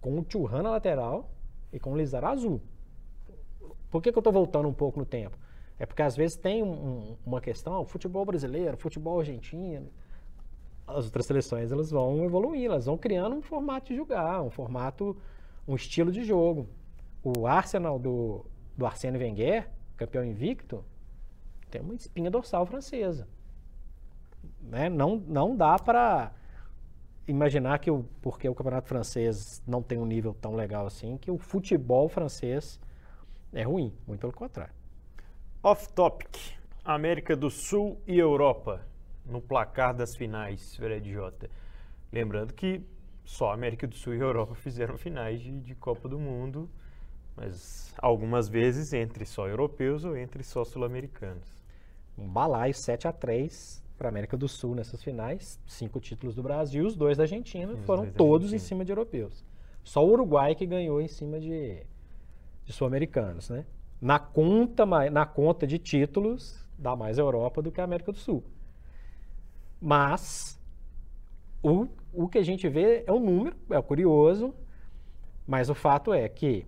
com 0.00 0.18
o 0.18 0.24
Thuram 0.24 0.62
na 0.62 0.70
lateral 0.70 1.30
e 1.72 1.78
com 1.78 1.92
o 1.92 1.96
Lizarazu. 1.96 2.60
Por 3.90 4.00
que, 4.02 4.10
que 4.12 4.18
eu 4.18 4.20
estou 4.20 4.32
voltando 4.32 4.68
um 4.68 4.72
pouco 4.74 4.98
no 4.98 5.04
tempo? 5.04 5.36
É 5.78 5.84
porque 5.84 6.02
às 6.02 6.16
vezes 6.16 6.36
tem 6.36 6.62
um- 6.62 6.68
um- 7.12 7.16
uma 7.26 7.40
questão, 7.40 7.84
futebol 7.84 8.24
brasileiro, 8.24 8.76
futebol 8.76 9.18
argentino, 9.20 9.90
as 10.86 11.04
outras 11.06 11.26
seleções 11.26 11.72
elas 11.72 11.90
vão 11.90 12.24
evoluindo, 12.24 12.72
elas 12.72 12.86
vão 12.86 12.96
criando 12.96 13.34
um 13.34 13.42
formato 13.42 13.88
de 13.88 13.96
jogar, 13.96 14.42
um 14.42 14.50
formato, 14.50 15.16
um 15.66 15.74
estilo 15.74 16.12
de 16.12 16.22
jogo. 16.22 16.68
O 17.22 17.46
Arsenal 17.46 17.98
do, 17.98 18.46
do 18.76 18.86
Arsène 18.86 19.18
Wenger, 19.18 19.68
campeão 19.96 20.24
invicto, 20.24 20.84
tem 21.70 21.80
uma 21.80 21.94
espinha 21.94 22.30
dorsal 22.30 22.64
francesa. 22.66 23.26
Né? 24.60 24.88
Não, 24.88 25.16
não 25.16 25.56
dá 25.56 25.78
para 25.78 26.32
imaginar 27.26 27.78
que 27.80 27.90
o, 27.90 28.04
porque 28.22 28.48
o 28.48 28.54
campeonato 28.54 28.88
francês 28.88 29.60
não 29.66 29.82
tem 29.82 29.98
um 29.98 30.06
nível 30.06 30.34
tão 30.40 30.54
legal 30.54 30.86
assim, 30.86 31.16
que 31.16 31.30
o 31.30 31.38
futebol 31.38 32.08
francês 32.08 32.80
é 33.52 33.62
ruim, 33.62 33.92
muito 34.06 34.20
pelo 34.20 34.32
contrário. 34.32 34.72
Off 35.62 35.88
topic. 35.92 36.36
América 36.84 37.34
do 37.34 37.50
Sul 37.50 38.00
e 38.06 38.16
Europa 38.16 38.80
no 39.26 39.40
placar 39.40 39.94
das 39.94 40.16
finais, 40.16 40.76
Fred 40.76 41.12
Jota. 41.12 41.50
Lembrando 42.12 42.54
que 42.54 42.80
só 43.24 43.52
América 43.52 43.86
do 43.86 43.94
Sul 43.94 44.14
e 44.14 44.20
Europa 44.20 44.54
fizeram 44.56 44.96
finais 44.96 45.40
de, 45.40 45.60
de 45.60 45.74
Copa 45.74 46.08
do 46.08 46.18
Mundo 46.18 46.70
mas 47.36 47.94
algumas 47.98 48.48
vezes 48.48 48.92
entre 48.92 49.26
só 49.26 49.46
europeus 49.46 50.04
ou 50.04 50.16
entre 50.16 50.42
só 50.42 50.64
sul-americanos. 50.64 51.46
Um 52.16 52.26
balaio 52.26 52.74
7 52.74 53.06
a 53.06 53.12
3 53.12 53.84
para 53.98 54.08
a 54.08 54.10
América 54.10 54.36
do 54.36 54.48
Sul 54.48 54.74
nessas 54.74 55.02
finais, 55.02 55.60
cinco 55.66 56.00
títulos 56.00 56.34
do 56.34 56.42
Brasil, 56.42 56.86
os 56.86 56.96
dois 56.96 57.18
da 57.18 57.24
Argentina 57.24 57.72
os 57.72 57.84
foram 57.84 58.10
todos 58.10 58.46
Argentina. 58.46 58.56
em 58.56 58.58
cima 58.58 58.84
de 58.84 58.92
europeus. 58.92 59.44
Só 59.84 60.04
o 60.04 60.10
Uruguai 60.10 60.54
que 60.54 60.66
ganhou 60.66 61.00
em 61.00 61.08
cima 61.08 61.38
de, 61.38 61.82
de 62.64 62.72
sul-americanos, 62.72 63.50
né? 63.50 63.64
Na 64.00 64.18
conta, 64.18 64.84
na 65.10 65.24
conta 65.24 65.66
de 65.66 65.78
títulos, 65.78 66.58
dá 66.78 66.96
mais 66.96 67.18
a 67.18 67.22
Europa 67.22 67.62
do 67.62 67.70
que 67.70 67.80
a 67.80 67.84
América 67.84 68.12
do 68.12 68.18
Sul. 68.18 68.44
Mas 69.86 70.58
o, 71.62 71.86
o 72.12 72.26
que 72.26 72.38
a 72.38 72.42
gente 72.42 72.68
vê 72.68 73.04
é 73.06 73.12
o 73.12 73.20
número, 73.20 73.54
é 73.70 73.78
o 73.78 73.82
curioso, 73.84 74.52
mas 75.46 75.70
o 75.70 75.76
fato 75.76 76.12
é 76.12 76.28
que 76.28 76.66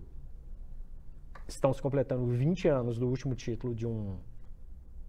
estão 1.45 1.73
se 1.73 1.81
completando 1.81 2.25
20 2.27 2.69
anos 2.69 2.97
do 2.97 3.09
último 3.09 3.35
título 3.35 3.75
de 3.75 3.85
um 3.85 4.15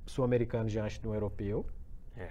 sul-americano 0.07 0.68
diante 0.68 1.01
de 1.01 1.07
um 1.07 1.14
europeu. 1.14 1.64
É. 2.16 2.31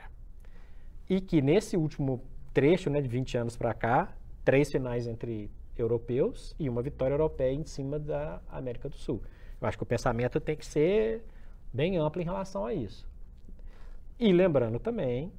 E 1.10 1.22
que 1.22 1.42
nesse 1.42 1.78
último 1.78 2.22
trecho, 2.54 2.90
né, 2.90 3.00
de 3.00 3.08
20 3.08 3.38
anos 3.38 3.56
para 3.56 3.74
cá, 3.74 4.14
três 4.44 4.70
finais 4.70 5.08
entre 5.08 5.50
europeus 5.78 6.54
e 6.60 6.68
uma 6.68 6.82
vitória 6.82 7.14
europeia 7.14 7.54
em 7.54 7.64
cima 7.64 7.98
da 7.98 8.42
América 8.50 8.90
do 8.90 8.98
Sul. 8.98 9.24
Eu 9.62 9.66
acho 9.66 9.78
que 9.78 9.84
o 9.84 9.88
pensamento 9.88 10.42
tem 10.42 10.58
que 10.58 10.66
ser 10.66 11.24
bem 11.72 11.96
amplo 11.96 12.22
em 12.22 12.26
relação 12.26 12.66
a 12.66 12.74
isso. 12.74 13.08
E 14.20 14.34
lembrando 14.34 14.78
também 14.78 15.32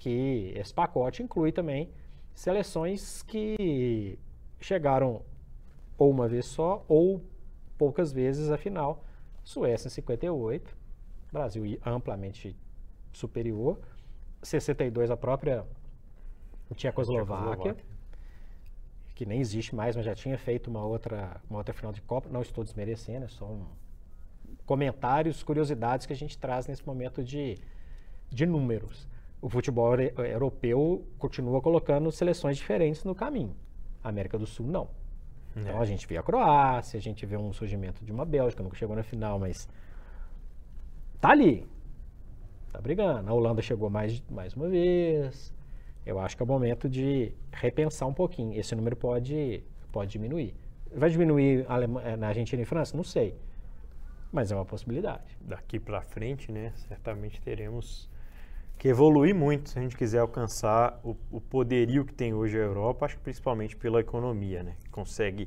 que 0.00 0.52
esse 0.56 0.72
pacote 0.72 1.22
inclui 1.22 1.52
também 1.52 1.90
seleções 2.34 3.22
que 3.22 4.18
chegaram 4.58 5.22
ou 5.98 6.10
uma 6.10 6.26
vez 6.26 6.46
só 6.46 6.82
ou 6.88 7.22
poucas 7.76 8.10
vezes 8.10 8.50
a 8.50 8.56
final. 8.56 9.04
Suécia 9.44 9.88
em 9.88 9.90
58, 9.90 10.74
Brasil 11.30 11.64
amplamente 11.84 12.56
superior. 13.12 13.78
62 14.42 15.10
a 15.10 15.18
própria 15.18 15.66
Tchecoslováquia, 16.74 17.76
que 19.14 19.26
nem 19.26 19.38
existe 19.38 19.74
mais, 19.74 19.94
mas 19.96 20.06
já 20.06 20.14
tinha 20.14 20.38
feito 20.38 20.70
uma 20.70 20.82
outra, 20.82 21.42
uma 21.50 21.58
outra 21.58 21.74
final 21.74 21.92
de 21.92 22.00
Copa. 22.00 22.30
Não 22.30 22.40
estou 22.40 22.64
desmerecendo, 22.64 23.26
é 23.26 23.28
só 23.28 23.44
um 23.44 23.66
comentários, 24.64 25.42
curiosidades 25.42 26.06
que 26.06 26.12
a 26.14 26.16
gente 26.16 26.38
traz 26.38 26.66
nesse 26.66 26.86
momento 26.86 27.22
de, 27.22 27.58
de 28.30 28.46
números. 28.46 29.09
O 29.40 29.48
futebol 29.48 29.98
europeu 29.98 31.06
continua 31.18 31.60
colocando 31.62 32.12
seleções 32.12 32.56
diferentes 32.58 33.04
no 33.04 33.14
caminho. 33.14 33.56
A 34.04 34.08
América 34.08 34.38
do 34.38 34.46
Sul 34.46 34.66
não. 34.66 34.88
Então 35.56 35.78
é. 35.78 35.78
a 35.78 35.84
gente 35.84 36.06
vê 36.06 36.16
a 36.16 36.22
Croácia, 36.22 36.98
a 36.98 37.00
gente 37.00 37.24
vê 37.24 37.36
um 37.36 37.52
surgimento 37.52 38.04
de 38.04 38.12
uma 38.12 38.24
Bélgica, 38.24 38.62
nunca 38.62 38.76
chegou 38.76 38.94
na 38.94 39.02
final, 39.02 39.38
mas 39.38 39.68
tá 41.20 41.30
ali. 41.30 41.66
Tá 42.72 42.80
brigando. 42.80 43.28
A 43.28 43.32
Holanda 43.32 43.62
chegou 43.62 43.88
mais, 43.88 44.22
mais 44.30 44.54
uma 44.54 44.68
vez. 44.68 45.52
Eu 46.04 46.18
acho 46.18 46.36
que 46.36 46.42
é 46.42 46.44
o 46.44 46.46
momento 46.46 46.88
de 46.88 47.32
repensar 47.52 48.06
um 48.06 48.14
pouquinho. 48.14 48.58
Esse 48.58 48.74
número 48.74 48.96
pode, 48.96 49.62
pode 49.90 50.10
diminuir. 50.10 50.54
Vai 50.94 51.08
diminuir 51.08 51.66
eh, 52.04 52.16
na 52.16 52.28
Argentina 52.28 52.60
e 52.62 52.64
França? 52.64 52.96
Não 52.96 53.04
sei. 53.04 53.34
Mas 54.32 54.52
é 54.52 54.54
uma 54.54 54.64
possibilidade. 54.64 55.36
Daqui 55.40 55.78
para 55.78 56.02
frente, 56.02 56.52
né, 56.52 56.72
certamente 56.88 57.40
teremos 57.40 58.09
que 58.80 58.88
evoluir 58.88 59.34
muito 59.34 59.68
se 59.68 59.78
a 59.78 59.82
gente 59.82 59.94
quiser 59.94 60.20
alcançar 60.20 60.98
o, 61.04 61.14
o, 61.30 61.38
poderio 61.38 62.02
que 62.02 62.14
tem 62.14 62.32
hoje 62.32 62.56
a 62.56 62.62
Europa, 62.62 63.04
acho 63.04 63.16
que 63.16 63.22
principalmente 63.22 63.76
pela 63.76 64.00
economia, 64.00 64.62
né? 64.62 64.72
Consegue 64.90 65.46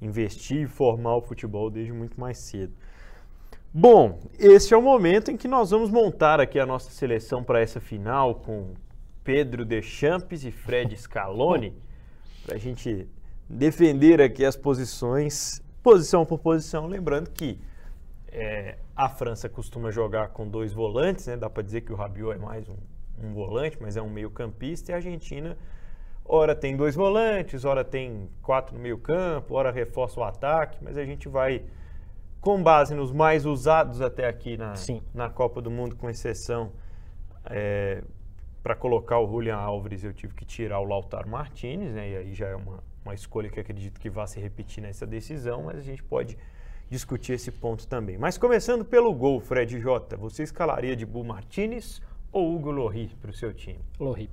investir 0.00 0.62
e 0.62 0.66
formar 0.66 1.14
o 1.16 1.20
futebol 1.20 1.68
desde 1.68 1.92
muito 1.92 2.18
mais 2.18 2.38
cedo. 2.38 2.72
Bom, 3.70 4.18
esse 4.38 4.72
é 4.72 4.76
o 4.78 4.80
momento 4.80 5.30
em 5.30 5.36
que 5.36 5.46
nós 5.46 5.72
vamos 5.72 5.90
montar 5.90 6.40
aqui 6.40 6.58
a 6.58 6.64
nossa 6.64 6.90
seleção 6.90 7.44
para 7.44 7.60
essa 7.60 7.80
final 7.80 8.36
com 8.36 8.72
Pedro 9.22 9.66
Deschamps 9.66 10.42
e 10.42 10.50
Fred 10.50 10.96
Scaloni, 10.96 11.74
para 12.46 12.54
a 12.54 12.58
gente 12.58 13.06
defender 13.46 14.22
aqui 14.22 14.42
as 14.42 14.56
posições, 14.56 15.62
posição 15.82 16.24
por 16.24 16.38
posição, 16.38 16.86
lembrando 16.86 17.28
que 17.28 17.58
é, 18.34 18.78
a 18.96 19.08
França 19.08 19.48
costuma 19.48 19.92
jogar 19.92 20.28
com 20.30 20.48
dois 20.48 20.72
volantes, 20.72 21.28
né? 21.28 21.36
dá 21.36 21.48
para 21.48 21.62
dizer 21.62 21.82
que 21.82 21.92
o 21.92 21.96
Rabiot 21.96 22.34
é 22.34 22.38
mais 22.38 22.68
um, 22.68 22.76
um 23.22 23.32
volante, 23.32 23.78
mas 23.80 23.96
é 23.96 24.02
um 24.02 24.10
meio 24.10 24.28
campista, 24.28 24.90
e 24.90 24.92
a 24.92 24.96
Argentina 24.96 25.56
ora 26.24 26.52
tem 26.52 26.76
dois 26.76 26.96
volantes, 26.96 27.64
ora 27.64 27.84
tem 27.84 28.28
quatro 28.42 28.74
no 28.74 28.82
meio 28.82 28.98
campo, 28.98 29.54
ora 29.54 29.70
reforça 29.70 30.18
o 30.18 30.24
ataque, 30.24 30.78
mas 30.82 30.98
a 30.98 31.04
gente 31.04 31.28
vai 31.28 31.62
com 32.40 32.60
base 32.60 32.92
nos 32.92 33.12
mais 33.12 33.46
usados 33.46 34.00
até 34.00 34.26
aqui 34.26 34.56
na, 34.56 34.74
na 35.14 35.30
Copa 35.30 35.62
do 35.62 35.70
Mundo, 35.70 35.94
com 35.94 36.10
exceção 36.10 36.72
é, 37.44 38.02
para 38.64 38.74
colocar 38.74 39.20
o 39.20 39.28
Julian 39.28 39.56
Alves, 39.56 40.02
eu 40.02 40.12
tive 40.12 40.34
que 40.34 40.44
tirar 40.44 40.80
o 40.80 40.84
Lautaro 40.84 41.28
Martinez, 41.28 41.94
né? 41.94 42.10
E 42.10 42.16
aí 42.16 42.34
já 42.34 42.48
é 42.48 42.56
uma, 42.56 42.82
uma 43.04 43.14
escolha 43.14 43.48
que 43.48 43.60
acredito 43.60 44.00
que 44.00 44.10
vai 44.10 44.26
se 44.26 44.40
repetir 44.40 44.82
nessa 44.82 45.06
decisão, 45.06 45.64
mas 45.64 45.78
a 45.78 45.82
gente 45.82 46.02
pode 46.02 46.36
discutir 46.94 47.32
esse 47.32 47.50
ponto 47.50 47.86
também. 47.88 48.16
Mas 48.16 48.38
começando 48.38 48.84
pelo 48.84 49.12
gol, 49.12 49.40
Fred 49.40 49.80
Jota, 49.80 50.16
você 50.16 50.44
escalaria 50.44 50.94
de 50.94 51.04
Bu 51.04 51.24
Martinez 51.24 52.00
ou 52.32 52.54
Hugo 52.54 52.70
Lohri 52.70 53.08
para 53.20 53.30
o 53.30 53.34
seu 53.34 53.52
time? 53.52 53.80
Lohri. 53.98 54.30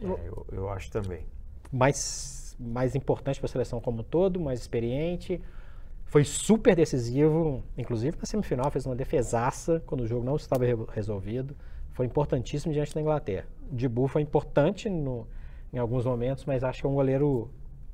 É, 0.00 0.04
eu, 0.04 0.46
eu 0.50 0.68
acho 0.68 0.90
também. 0.90 1.24
Mais, 1.72 2.56
mais 2.58 2.96
importante 2.96 3.38
para 3.38 3.46
a 3.46 3.48
seleção 3.48 3.80
como 3.80 4.00
um 4.00 4.04
todo, 4.04 4.40
mais 4.40 4.60
experiente, 4.60 5.40
foi 6.06 6.24
super 6.24 6.74
decisivo, 6.74 7.62
inclusive 7.76 8.16
na 8.18 8.24
semifinal, 8.24 8.70
fez 8.70 8.84
uma 8.84 8.96
defesaça 8.96 9.80
quando 9.86 10.00
o 10.00 10.06
jogo 10.06 10.24
não 10.24 10.36
estava 10.36 10.64
re 10.64 10.74
resolvido. 10.92 11.54
Foi 11.92 12.06
importantíssimo 12.06 12.72
diante 12.72 12.94
da 12.94 13.00
Inglaterra. 13.00 13.46
O 13.70 13.76
Dibu 13.76 14.08
foi 14.08 14.22
importante 14.22 14.88
no, 14.88 15.26
em 15.72 15.78
alguns 15.78 16.04
momentos, 16.04 16.44
mas 16.44 16.64
acho 16.64 16.80
que 16.80 16.86
é 16.86 16.90
um 16.90 16.94
goleiro 16.94 17.50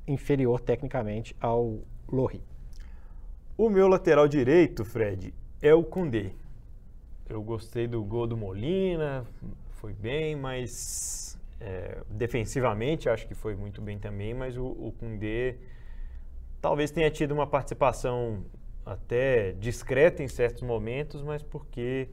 inferior 0.07 0.59
tecnicamente 0.59 1.35
ao 1.39 1.79
Lohri. 2.11 2.41
O 3.57 3.69
meu 3.69 3.87
lateral 3.87 4.27
direito, 4.27 4.83
Fred, 4.83 5.33
é 5.61 5.73
o 5.73 5.81
Koundé. 5.81 6.33
Eu 7.29 7.41
gostei 7.41 7.87
do 7.87 8.03
gol 8.03 8.27
do 8.27 8.35
Molina, 8.35 9.25
foi 9.75 9.93
bem, 9.93 10.35
mas 10.35 11.39
é, 11.61 12.01
defensivamente 12.09 13.07
acho 13.07 13.25
que 13.25 13.33
foi 13.33 13.55
muito 13.55 13.81
bem 13.81 13.97
também, 13.97 14.33
mas 14.33 14.57
o, 14.57 14.65
o 14.65 14.93
Koundé 14.99 15.55
talvez 16.61 16.91
tenha 16.91 17.09
tido 17.09 17.31
uma 17.31 17.47
participação 17.47 18.43
até 18.85 19.53
discreta 19.53 20.21
em 20.21 20.27
certos 20.27 20.61
momentos, 20.61 21.21
mas 21.21 21.41
porque 21.41 22.09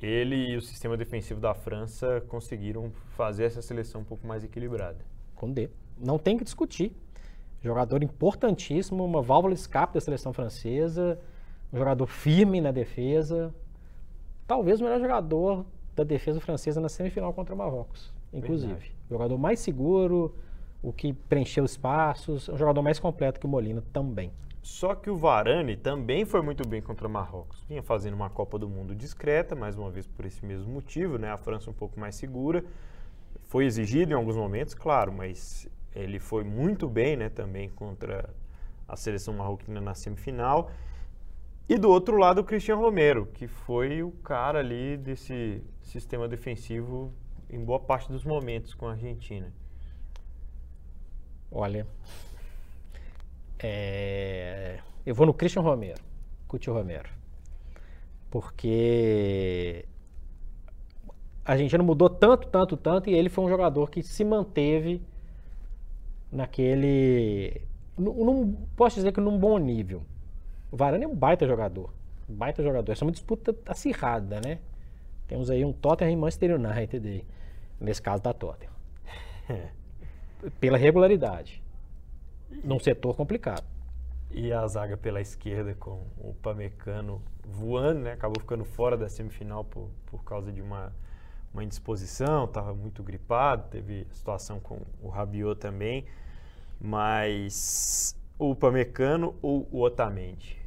ele 0.00 0.52
e 0.52 0.56
o 0.56 0.62
sistema 0.62 0.96
defensivo 0.96 1.40
da 1.40 1.52
França 1.52 2.20
conseguiram 2.28 2.92
fazer 3.16 3.42
essa 3.42 3.60
seleção 3.60 4.02
um 4.02 4.04
pouco 4.04 4.24
mais 4.24 4.44
equilibrada. 4.44 5.04
D. 5.48 5.68
Não 5.98 6.16
tem 6.16 6.38
que 6.38 6.44
discutir. 6.44 6.92
Jogador 7.64 8.02
importantíssimo, 8.02 9.02
uma 9.02 9.22
válvula 9.22 9.54
escape 9.54 9.94
da 9.94 10.00
seleção 10.00 10.34
francesa, 10.34 11.18
um 11.72 11.78
jogador 11.78 12.06
firme 12.06 12.60
na 12.60 12.70
defesa. 12.70 13.54
Talvez 14.46 14.82
o 14.82 14.84
melhor 14.84 15.00
jogador 15.00 15.64
da 15.96 16.04
defesa 16.04 16.38
francesa 16.42 16.78
na 16.78 16.90
semifinal 16.90 17.32
contra 17.32 17.54
o 17.54 17.56
Marrocos, 17.58 18.12
inclusive. 18.34 18.74
Verdade. 18.74 18.96
Jogador 19.08 19.38
mais 19.38 19.60
seguro, 19.60 20.34
o 20.82 20.92
que 20.92 21.14
preencheu 21.14 21.64
espaços, 21.64 22.50
um 22.50 22.58
jogador 22.58 22.82
mais 22.82 22.98
completo 23.00 23.40
que 23.40 23.46
o 23.46 23.48
Molina 23.48 23.82
também. 23.94 24.30
Só 24.60 24.94
que 24.94 25.08
o 25.08 25.16
Varane 25.16 25.74
também 25.74 26.26
foi 26.26 26.42
muito 26.42 26.68
bem 26.68 26.82
contra 26.82 27.08
o 27.08 27.10
Marrocos. 27.10 27.64
Vinha 27.66 27.82
fazendo 27.82 28.12
uma 28.12 28.28
Copa 28.28 28.58
do 28.58 28.68
Mundo 28.68 28.94
discreta, 28.94 29.54
mais 29.54 29.78
uma 29.78 29.90
vez 29.90 30.06
por 30.06 30.26
esse 30.26 30.44
mesmo 30.44 30.70
motivo, 30.70 31.16
né? 31.16 31.30
A 31.30 31.38
França 31.38 31.70
um 31.70 31.74
pouco 31.74 31.98
mais 31.98 32.14
segura. 32.14 32.62
Foi 33.44 33.64
exigido 33.64 34.12
em 34.12 34.14
alguns 34.14 34.36
momentos, 34.36 34.74
claro, 34.74 35.10
mas 35.10 35.66
ele 35.94 36.18
foi 36.18 36.44
muito 36.44 36.88
bem, 36.88 37.16
né, 37.16 37.28
também 37.28 37.68
contra 37.68 38.28
a 38.88 38.96
seleção 38.96 39.34
marroquina 39.34 39.80
na 39.80 39.94
semifinal. 39.94 40.70
E 41.68 41.78
do 41.78 41.88
outro 41.88 42.16
lado, 42.16 42.40
o 42.40 42.44
Cristiano 42.44 42.82
Romero, 42.82 43.26
que 43.26 43.46
foi 43.46 44.02
o 44.02 44.10
cara 44.10 44.58
ali 44.58 44.96
desse 44.96 45.62
sistema 45.80 46.28
defensivo 46.28 47.12
em 47.48 47.64
boa 47.64 47.80
parte 47.80 48.10
dos 48.10 48.24
momentos 48.24 48.74
com 48.74 48.86
a 48.86 48.92
Argentina. 48.92 49.52
Olha, 51.50 51.86
é, 53.58 54.80
eu 55.06 55.14
vou 55.14 55.24
no 55.24 55.32
Christian 55.32 55.62
Romero, 55.62 56.02
Cuti 56.48 56.68
Romero, 56.68 57.08
porque 58.30 59.86
a 61.44 61.56
não 61.56 61.84
mudou 61.84 62.10
tanto, 62.10 62.48
tanto, 62.48 62.76
tanto, 62.76 63.08
e 63.08 63.14
ele 63.14 63.28
foi 63.28 63.44
um 63.44 63.48
jogador 63.48 63.88
que 63.88 64.02
se 64.02 64.24
manteve 64.24 65.00
naquele, 66.34 67.62
não 67.96 68.52
posso 68.76 68.96
dizer 68.96 69.12
que 69.12 69.20
num 69.20 69.38
bom 69.38 69.56
nível. 69.56 70.02
O 70.70 70.76
Varane 70.76 71.04
é 71.04 71.08
um 71.08 71.14
baita 71.14 71.46
jogador, 71.46 71.94
baita 72.28 72.62
jogador. 72.62 72.90
Essa 72.90 73.04
é 73.04 73.06
uma 73.06 73.12
disputa 73.12 73.54
acirrada, 73.66 74.40
né? 74.40 74.58
Temos 75.28 75.48
aí 75.48 75.64
um 75.64 75.72
Tottenham 75.72 76.12
e 76.12 76.16
Manchester 76.16 76.58
United 76.58 77.08
aí, 77.08 77.24
nesse 77.80 78.02
caso 78.02 78.22
da 78.22 78.32
Tottenham. 78.32 78.72
pela 80.60 80.76
regularidade. 80.76 81.62
Num 82.62 82.78
setor 82.78 83.16
complicado. 83.16 83.64
E 84.30 84.52
a 84.52 84.66
zaga 84.66 84.96
pela 84.96 85.20
esquerda 85.20 85.74
com 85.74 86.02
o 86.18 86.34
Pamecano 86.42 87.22
voando, 87.44 88.00
né? 88.00 88.12
Acabou 88.12 88.40
ficando 88.40 88.64
fora 88.64 88.96
da 88.96 89.08
semifinal 89.08 89.64
por, 89.64 89.88
por 90.06 90.24
causa 90.24 90.50
de 90.50 90.60
uma, 90.60 90.92
uma 91.52 91.62
indisposição, 91.62 92.44
estava 92.44 92.74
muito 92.74 93.02
gripado, 93.02 93.68
teve 93.70 94.06
situação 94.10 94.58
com 94.58 94.80
o 95.00 95.08
Rabiot 95.08 95.60
também. 95.60 96.04
Mas 96.80 98.16
o 98.38 98.54
Pamecano 98.54 99.34
ou 99.40 99.68
o 99.70 99.80
Otamendi? 99.80 100.58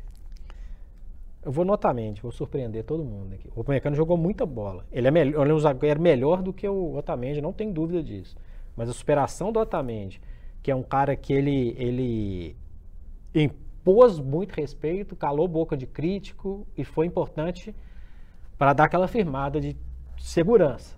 Eu 1.44 1.52
vou 1.52 1.64
no 1.64 1.74
Otamendi, 1.74 2.22
vou 2.22 2.32
surpreender 2.32 2.84
todo 2.84 3.04
mundo 3.04 3.36
aqui. 3.36 3.50
O 3.56 3.64
Pamecano 3.64 3.96
jogou 3.96 4.18
muita 4.18 4.46
bola. 4.46 4.86
Ele 4.92 5.08
é, 5.08 5.12
melhor, 5.12 5.44
ele 5.44 5.52
é 5.52 5.56
um 5.56 5.60
zagueiro 5.60 6.02
melhor 6.02 6.42
do 6.42 6.52
que 6.52 6.68
o 6.68 6.96
Otamendi, 6.96 7.40
não 7.40 7.54
tem 7.54 7.72
dúvida 7.72 8.04
disso. 8.04 8.36
Mas 8.76 8.90
a 8.90 8.94
superação 8.94 9.52
do 9.52 9.60
Otamendi, 9.60 10.20
que 10.62 10.70
é 10.70 10.76
um 10.76 10.84
cara 10.84 11.16
que 11.16 11.32
ele, 11.32 11.74
ele 11.78 12.56
impôs 13.34 14.20
muito 14.20 14.54
respeito, 14.54 15.16
calou 15.16 15.48
boca 15.48 15.78
de 15.78 15.88
crítico 15.88 16.68
e 16.78 16.84
foi 16.84 17.06
importante 17.06 17.74
para 18.58 18.74
dar 18.74 18.86
aquela 18.86 19.08
firmada 19.08 19.62
de 19.62 19.78
segurança 20.18 20.98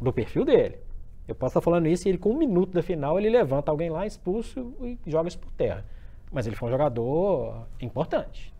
do 0.00 0.12
perfil 0.12 0.44
dele. 0.44 0.85
Eu 1.26 1.34
posso 1.34 1.52
estar 1.52 1.60
falando 1.60 1.88
isso 1.88 2.06
e 2.06 2.10
ele, 2.10 2.18
com 2.18 2.30
um 2.30 2.38
minuto 2.38 2.72
da 2.72 2.82
final, 2.82 3.18
ele 3.18 3.28
levanta 3.28 3.70
alguém 3.70 3.90
lá, 3.90 4.06
expulso 4.06 4.74
e 4.80 4.98
joga 5.06 5.28
isso 5.28 5.38
por 5.38 5.50
terra. 5.52 5.84
Mas 6.30 6.46
ele 6.46 6.56
foi 6.56 6.68
um 6.68 6.72
jogador 6.72 7.66
importante. 7.80 8.54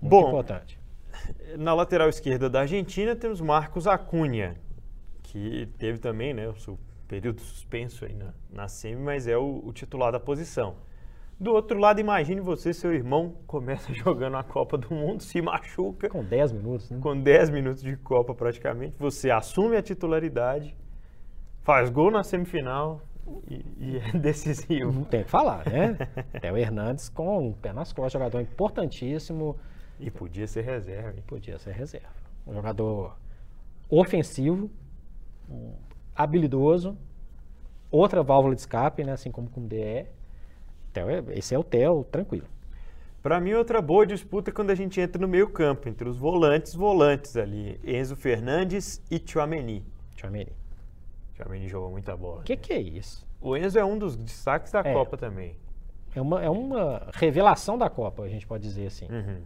Muito 0.00 0.10
Bom, 0.10 0.28
importante. 0.28 0.78
Na 1.58 1.74
lateral 1.74 2.08
esquerda 2.08 2.48
da 2.48 2.60
Argentina 2.60 3.14
temos 3.14 3.40
Marcos 3.40 3.86
Acunha, 3.86 4.56
que 5.22 5.68
teve 5.78 5.98
também 5.98 6.34
né, 6.34 6.48
o 6.48 6.56
seu 6.56 6.78
período 7.06 7.40
suspenso 7.40 8.04
aí 8.04 8.14
na, 8.14 8.32
na 8.50 8.68
semi, 8.68 9.00
mas 9.02 9.26
é 9.26 9.36
o, 9.36 9.62
o 9.64 9.72
titular 9.72 10.12
da 10.12 10.20
posição. 10.20 10.76
Do 11.38 11.52
outro 11.52 11.78
lado, 11.78 12.00
imagine 12.00 12.40
você, 12.40 12.72
seu 12.72 12.94
irmão 12.94 13.34
começa 13.46 13.92
jogando 13.94 14.36
a 14.36 14.42
Copa 14.42 14.78
do 14.78 14.94
Mundo, 14.94 15.22
se 15.22 15.40
machuca. 15.42 16.08
Com 16.08 16.24
10 16.24 16.52
minutos, 16.52 16.90
né? 16.90 16.98
Com 17.00 17.20
10 17.20 17.50
minutos 17.50 17.82
de 17.82 17.96
Copa 17.96 18.34
praticamente, 18.34 18.94
você 18.98 19.30
assume 19.30 19.76
a 19.76 19.82
titularidade, 19.82 20.76
faz 21.64 21.90
gol 21.90 22.10
na 22.10 22.22
semifinal 22.22 23.00
e, 23.48 23.64
e 23.78 23.96
é 23.98 24.12
decisivo. 24.16 24.92
Não 24.92 25.04
tem 25.04 25.22
o 25.22 25.24
que 25.24 25.30
falar, 25.30 25.66
né? 25.66 25.96
Theo 26.40 26.56
Hernandes 26.56 27.08
com 27.08 27.48
o 27.48 27.54
pé 27.54 27.72
nas 27.72 27.92
costas, 27.92 28.12
jogador 28.12 28.40
importantíssimo. 28.40 29.56
E 29.98 30.10
podia 30.10 30.46
ser 30.46 30.62
reserva. 30.62 31.10
Hein? 31.16 31.24
Podia 31.26 31.58
ser 31.58 31.72
reserva. 31.72 32.08
Um 32.46 32.52
jogador 32.52 33.16
ofensivo, 33.88 34.70
habilidoso, 36.14 36.96
outra 37.90 38.22
válvula 38.22 38.54
de 38.54 38.60
escape, 38.60 39.04
né? 39.04 39.12
assim 39.12 39.30
como 39.30 39.48
com 39.48 39.62
o 39.62 39.66
DE. 39.66 40.06
Esse 41.30 41.54
é 41.54 41.58
o 41.58 41.64
Theo, 41.64 42.04
tranquilo. 42.04 42.46
Para 43.22 43.40
mim, 43.40 43.54
outra 43.54 43.80
boa 43.80 44.06
disputa 44.06 44.50
é 44.50 44.52
quando 44.52 44.70
a 44.70 44.74
gente 44.74 45.00
entra 45.00 45.20
no 45.20 45.26
meio 45.26 45.48
campo, 45.48 45.88
entre 45.88 46.06
os 46.08 46.18
volantes, 46.18 46.74
volantes 46.74 47.36
ali, 47.36 47.80
Enzo 47.82 48.14
Fernandes 48.14 49.02
e 49.10 49.18
Tchouameni. 49.18 49.82
Tchouameni. 50.14 50.63
Tchouameni 51.34 51.68
jogou 51.68 51.90
muita 51.90 52.16
bola. 52.16 52.40
O 52.40 52.44
que, 52.44 52.56
que, 52.56 52.72
é 52.72 52.80
isso? 52.80 53.26
O 53.40 53.56
Enzo 53.56 53.78
é 53.78 53.84
um 53.84 53.98
dos 53.98 54.16
destaques 54.16 54.72
da 54.72 54.80
é. 54.80 54.92
Copa 54.92 55.16
também. 55.16 55.56
É 56.14 56.20
uma, 56.20 56.42
é 56.42 56.48
uma 56.48 57.08
revelação 57.12 57.76
da 57.76 57.90
Copa, 57.90 58.22
a 58.22 58.28
gente 58.28 58.46
pode 58.46 58.62
dizer 58.62 58.86
assim. 58.86 59.06
Uhum. 59.10 59.42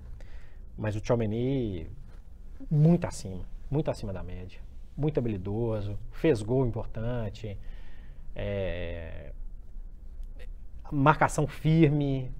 Mas 0.76 0.94
o 0.94 1.00
Tchouameni, 1.00 1.90
muito 2.70 3.06
acima, 3.06 3.44
muito 3.70 3.90
acima 3.90 4.12
da 4.12 4.22
média. 4.22 4.60
Muito 4.96 5.18
habilidoso, 5.18 5.98
fez 6.10 6.42
gol 6.42 6.66
importante, 6.66 7.56
é, 8.34 9.32
marcação 10.92 11.46
firme. 11.46 12.30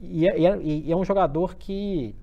E 0.00 0.28
é, 0.28 0.38
e 0.38 0.92
é, 0.92 0.96
um 0.96 1.04
jogador 1.04 1.56
que 1.56 2.14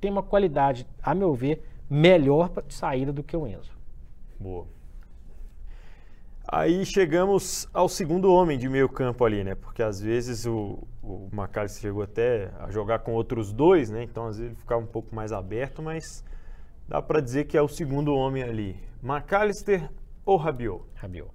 tem 0.00 0.10
uma 0.10 0.22
qualidade, 0.22 0.86
a 1.02 1.14
meu 1.14 1.34
ver, 1.34 1.62
melhor 1.88 2.50
de 2.66 2.74
saída 2.74 3.12
do 3.12 3.22
que 3.22 3.36
o 3.36 3.46
Enzo. 3.46 3.72
Boa. 4.38 4.66
Aí 6.46 6.84
chegamos 6.84 7.68
ao 7.72 7.88
segundo 7.88 8.32
homem 8.32 8.58
de 8.58 8.68
meio 8.68 8.88
campo 8.88 9.24
ali, 9.24 9.44
né? 9.44 9.54
Porque 9.54 9.82
às 9.82 10.00
vezes 10.00 10.46
o, 10.46 10.86
o 11.02 11.28
Macalester 11.32 11.82
chegou 11.82 12.02
até 12.02 12.50
a 12.58 12.70
jogar 12.70 13.00
com 13.00 13.12
outros 13.12 13.52
dois, 13.52 13.90
né? 13.90 14.02
Então 14.02 14.26
às 14.26 14.36
vezes 14.38 14.52
ele 14.52 14.60
ficava 14.60 14.80
um 14.80 14.86
pouco 14.86 15.14
mais 15.14 15.32
aberto, 15.32 15.82
mas 15.82 16.24
dá 16.88 17.00
para 17.00 17.20
dizer 17.20 17.44
que 17.44 17.56
é 17.56 17.62
o 17.62 17.68
segundo 17.68 18.14
homem 18.14 18.42
ali. 18.42 18.76
Macalester 19.02 19.88
ou 20.24 20.36
Rabiot? 20.36 20.82
Rabiot. 20.94 21.30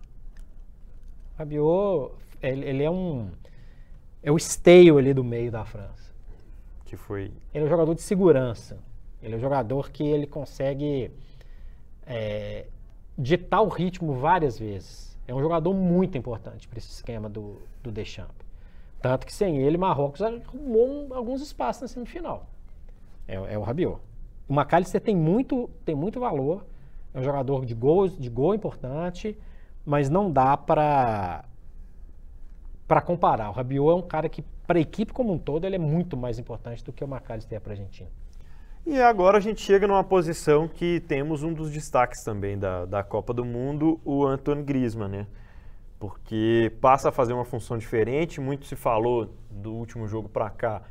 Rabiot, 1.38 2.14
ele, 2.42 2.66
ele 2.66 2.84
é 2.84 2.92
um 2.92 3.30
é 4.26 4.32
o 4.32 4.38
esteio 4.38 4.98
ali 4.98 5.14
do 5.14 5.24
meio 5.24 5.52
da 5.52 5.64
França. 5.64 6.12
Que 6.84 6.98
foi. 6.98 7.32
Ele 7.54 7.64
é 7.64 7.68
um 7.68 7.70
jogador 7.70 7.94
de 7.94 8.02
segurança. 8.02 8.80
Ele 9.22 9.36
é 9.36 9.38
um 9.38 9.40
jogador 9.40 9.92
que 9.92 10.04
ele 10.04 10.26
consegue 10.26 11.12
é, 12.08 12.66
ditar 13.18 13.62
o 13.62 13.68
ritmo 13.68 14.14
várias 14.14 14.60
vezes. 14.60 15.18
É 15.28 15.34
um 15.34 15.42
jogador 15.42 15.74
muito 15.74 16.18
importante 16.18 16.68
para 16.68 16.78
esse 16.78 16.90
esquema 16.90 17.30
do, 17.30 17.62
do 17.82 17.92
Deschamps. 17.92 18.46
Tanto 19.02 19.26
que 19.26 19.34
sem 19.34 19.58
ele, 19.58 19.78
Marrocos 19.78 20.22
arrumou 20.22 21.14
alguns 21.14 21.42
espaços 21.42 21.82
na 21.84 21.88
semifinal. 21.88 22.48
É, 23.28 23.36
é 23.36 23.58
o 23.58 23.62
Rabiot. 23.62 24.00
O 24.48 24.54
McAllister 24.54 25.02
tem 25.02 25.16
muito, 25.16 25.70
tem 25.84 25.96
muito 25.96 26.20
valor. 26.20 26.66
É 27.14 27.20
um 27.20 27.24
jogador 27.24 27.66
de 27.66 27.74
gol, 27.74 28.08
de 28.08 28.30
gol 28.30 28.54
importante, 28.54 29.38
mas 29.86 30.10
não 30.10 30.32
dá 30.32 30.58
para 30.58 31.46
para 32.88 33.02
comparar. 33.02 33.50
O 33.50 33.54
Rabiot 33.54 33.90
é 33.90 33.96
um 33.96 34.02
cara 34.02 34.30
que, 34.30 34.44
para 34.68 34.78
a 34.78 34.82
equipe 34.82 35.12
como 35.12 35.34
um 35.34 35.40
todo, 35.40 35.66
ele 35.66 35.76
é 35.76 35.80
muito 35.80 36.16
mais 36.16 36.38
importante 36.38 36.84
do 36.84 36.94
que 36.94 37.04
o 37.04 37.08
McAllister 37.08 37.58
é 37.58 37.60
para 37.60 37.72
a 37.72 37.74
Argentina. 37.74 38.10
E 38.88 39.02
agora 39.02 39.40
a 39.40 39.42
gente 39.42 39.62
chega 39.62 39.88
numa 39.88 40.04
posição 40.04 40.68
que 40.68 41.00
temos 41.00 41.42
um 41.42 41.52
dos 41.52 41.72
destaques 41.72 42.24
também 42.24 42.56
da, 42.56 42.86
da 42.86 43.02
Copa 43.02 43.34
do 43.34 43.44
Mundo, 43.44 44.00
o 44.06 44.24
Antoine 44.24 44.62
Griezmann, 44.62 45.10
né? 45.10 45.28
Porque 45.98 46.72
passa 46.80 47.10
a 47.10 47.12
fazer 47.12 47.34
uma 47.34 47.44
função 47.44 47.80
diferente. 47.80 48.40
Muito 48.40 48.68
se 48.68 48.76
falou 48.76 49.34
do 49.50 49.74
último 49.74 50.08
jogo 50.08 50.30
para 50.30 50.52
cá 50.52 50.84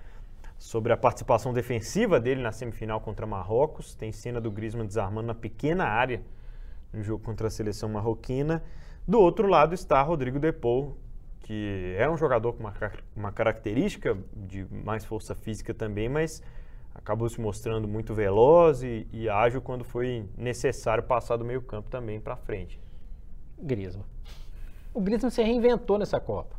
sobre 0.59 0.93
a 0.93 0.97
participação 0.97 1.53
defensiva 1.53 2.19
dele 2.19 2.43
na 2.43 2.51
semifinal 2.51 3.01
contra 3.01 3.29
Marrocos. 3.29 3.95
Tem 3.95 4.11
cena 4.11 4.41
do 4.41 4.51
Griezmann 4.51 4.89
desarmando 4.89 5.29
na 5.29 5.35
pequena 5.35 5.85
área 5.85 6.21
no 6.93 7.01
jogo 7.01 7.23
contra 7.23 7.47
a 7.47 7.51
seleção 7.51 7.89
marroquina. 7.89 8.61
Do 9.07 9.21
outro 9.21 9.47
lado 9.47 9.73
está 9.73 10.03
Rodrigo 10.03 10.41
Depou, 10.41 10.99
que 11.39 11.95
é 11.97 12.11
um 12.11 12.17
jogador 12.17 12.55
com 12.55 12.61
uma, 12.65 12.75
uma 13.15 13.31
característica 13.31 14.19
de 14.35 14.67
mais 14.85 15.05
força 15.05 15.33
física 15.33 15.73
também, 15.73 16.09
mas 16.09 16.43
acabou 16.95 17.29
se 17.29 17.41
mostrando 17.41 17.89
muito 17.89 18.15
veloz 18.15 18.83
e, 18.83 19.07
e 19.13 19.29
ágil 19.29 19.61
quando 19.61 19.85
foi 19.85 20.27
necessário 20.37 21.03
passar 21.03 21.37
do 21.37 21.45
meio 21.45 21.61
campo 21.61 21.91
também 21.91 22.21
para 22.21 22.37
frente. 22.37 22.81
Griezmann. 23.59 24.07
O 24.93 25.01
Griezmann 25.01 25.31
se 25.31 25.43
reinventou 25.43 25.99
nessa 25.99 26.21
Copa. 26.21 26.57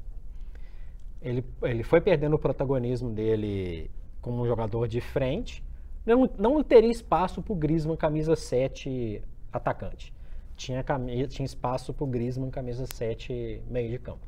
Ele, 1.22 1.44
ele 1.64 1.84
foi 1.84 2.02
perdendo 2.02 2.36
o 2.36 2.40
protagonismo 2.40 3.10
dele 3.10 3.90
como 4.22 4.42
um 4.42 4.46
jogador 4.46 4.88
de 4.88 5.02
frente. 5.02 5.64
Não, 6.06 6.30
não 6.38 6.64
teria 6.64 6.92
espaço 6.92 7.42
para 7.42 7.54
o 7.54 7.56
Griezmann 7.56 7.98
camisa 7.98 8.36
7 8.36 9.24
atacante. 9.52 10.14
Tinha, 10.56 10.84
tinha 11.28 11.46
espaço 11.46 11.94
para 11.94 12.04
o 12.04 12.08
Griezmann 12.08 12.52
camisa 12.52 12.86
7 12.86 13.64
meio 13.68 13.90
de 13.90 13.98
campo. 13.98 14.28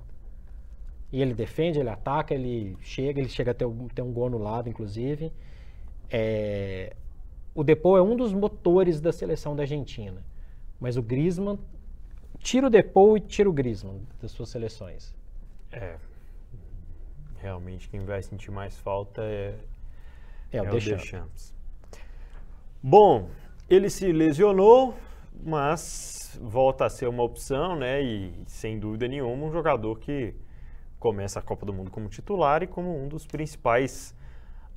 E 1.12 1.22
ele 1.22 1.34
defende, 1.34 1.80
ele 1.80 1.90
ataca, 1.90 2.34
ele 2.34 2.76
chega, 2.82 3.20
ele 3.20 3.30
chega 3.30 3.52
a 3.52 3.54
ter, 3.54 3.68
ter 3.94 4.02
um 4.02 4.12
gol 4.12 4.30
no 4.30 4.38
lado, 4.38 4.68
inclusive. 4.68 5.32
É, 6.10 6.96
o 7.54 7.64
Depou 7.64 7.98
é 7.98 8.02
um 8.02 8.16
dos 8.16 8.34
motores 8.34 9.02
da 9.02 9.12
seleção 9.12 9.56
da 9.56 9.64
Argentina, 9.64 10.24
mas 10.80 10.96
o 10.96 11.02
Griezmann 11.02 11.60
tira 12.40 12.68
o 12.68 12.70
Depou 12.70 13.18
e 13.18 13.20
tira 13.20 13.50
o 13.50 13.54
Griezmann 13.54 14.02
das 14.22 14.32
suas 14.32 14.50
seleções. 14.50 15.14
É, 15.72 15.98
realmente 17.40 17.90
quem 17.90 18.06
vai 18.06 18.22
sentir 18.22 18.52
mais 18.52 18.78
falta 18.78 19.22
é, 19.24 19.56
é, 20.52 20.58
é 20.58 20.62
o. 20.62 20.72
Deschamps. 20.72 21.54
Bom, 22.82 23.30
ele 23.70 23.90
se 23.90 24.12
lesionou, 24.12 24.94
mas 25.44 26.40
volta 26.42 26.86
a 26.86 26.90
ser 26.90 27.08
uma 27.08 27.24
opção, 27.24 27.76
né? 27.76 28.02
E 28.02 28.34
sem 28.46 28.80
dúvida 28.80 29.08
nenhuma 29.08 29.46
um 29.46 29.52
jogador 29.52 30.00
que 30.00 30.34
começa 31.00 31.40
a 31.40 31.42
Copa 31.42 31.66
do 31.66 31.74
Mundo 31.74 31.92
como 31.92 32.08
titular 32.08 32.64
e 32.64 32.68
como 32.68 33.04
um 33.04 33.08
dos 33.08 33.26
principais 33.26 34.16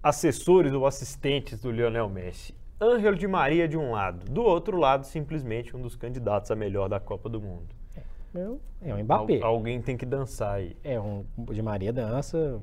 assessores 0.03 0.73
ou 0.73 0.87
assistentes 0.87 1.61
do 1.61 1.71
Lionel 1.71 2.09
Messi. 2.09 2.55
Ângelo 2.81 3.17
de 3.17 3.29
Maria 3.29 3.69
de 3.69 3.77
um 3.77 3.91
lado, 3.91 4.25
do 4.31 4.43
outro 4.43 4.79
lado, 4.79 5.05
simplesmente 5.05 5.77
um 5.77 5.83
dos 5.83 5.97
candidatos 5.97 6.51
a 6.51 6.57
melhor 6.57 6.89
da 6.89 6.99
Copa 6.99 7.29
do 7.29 7.41
Mundo. 7.41 7.69
É, 8.35 8.91
é 8.91 8.95
um 8.95 9.03
Mbappé. 9.03 9.41
Al, 9.43 9.55
alguém 9.55 9.83
tem 9.83 9.97
que 9.97 10.07
dançar 10.07 10.55
aí. 10.55 10.77
É, 10.83 10.99
um 10.99 11.25
de 11.51 11.61
Maria 11.61 11.93
dança 11.93 12.61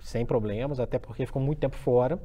sem 0.00 0.26
problemas, 0.26 0.78
até 0.78 0.98
porque 0.98 1.24
ficou 1.24 1.40
muito 1.40 1.58
tempo 1.58 1.76
fora. 1.76 2.18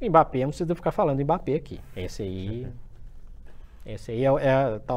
O 0.00 0.06
Mbappé, 0.06 0.40
não 0.40 0.48
precisa 0.48 0.74
ficar 0.74 0.90
falando 0.90 1.22
Mbappé 1.22 1.54
aqui. 1.54 1.80
Esse 1.96 2.22
aí. 2.22 2.68
esse 3.86 4.10
aí 4.12 4.24
é, 4.24 4.28
é 4.28 4.78
tá, 4.80 4.94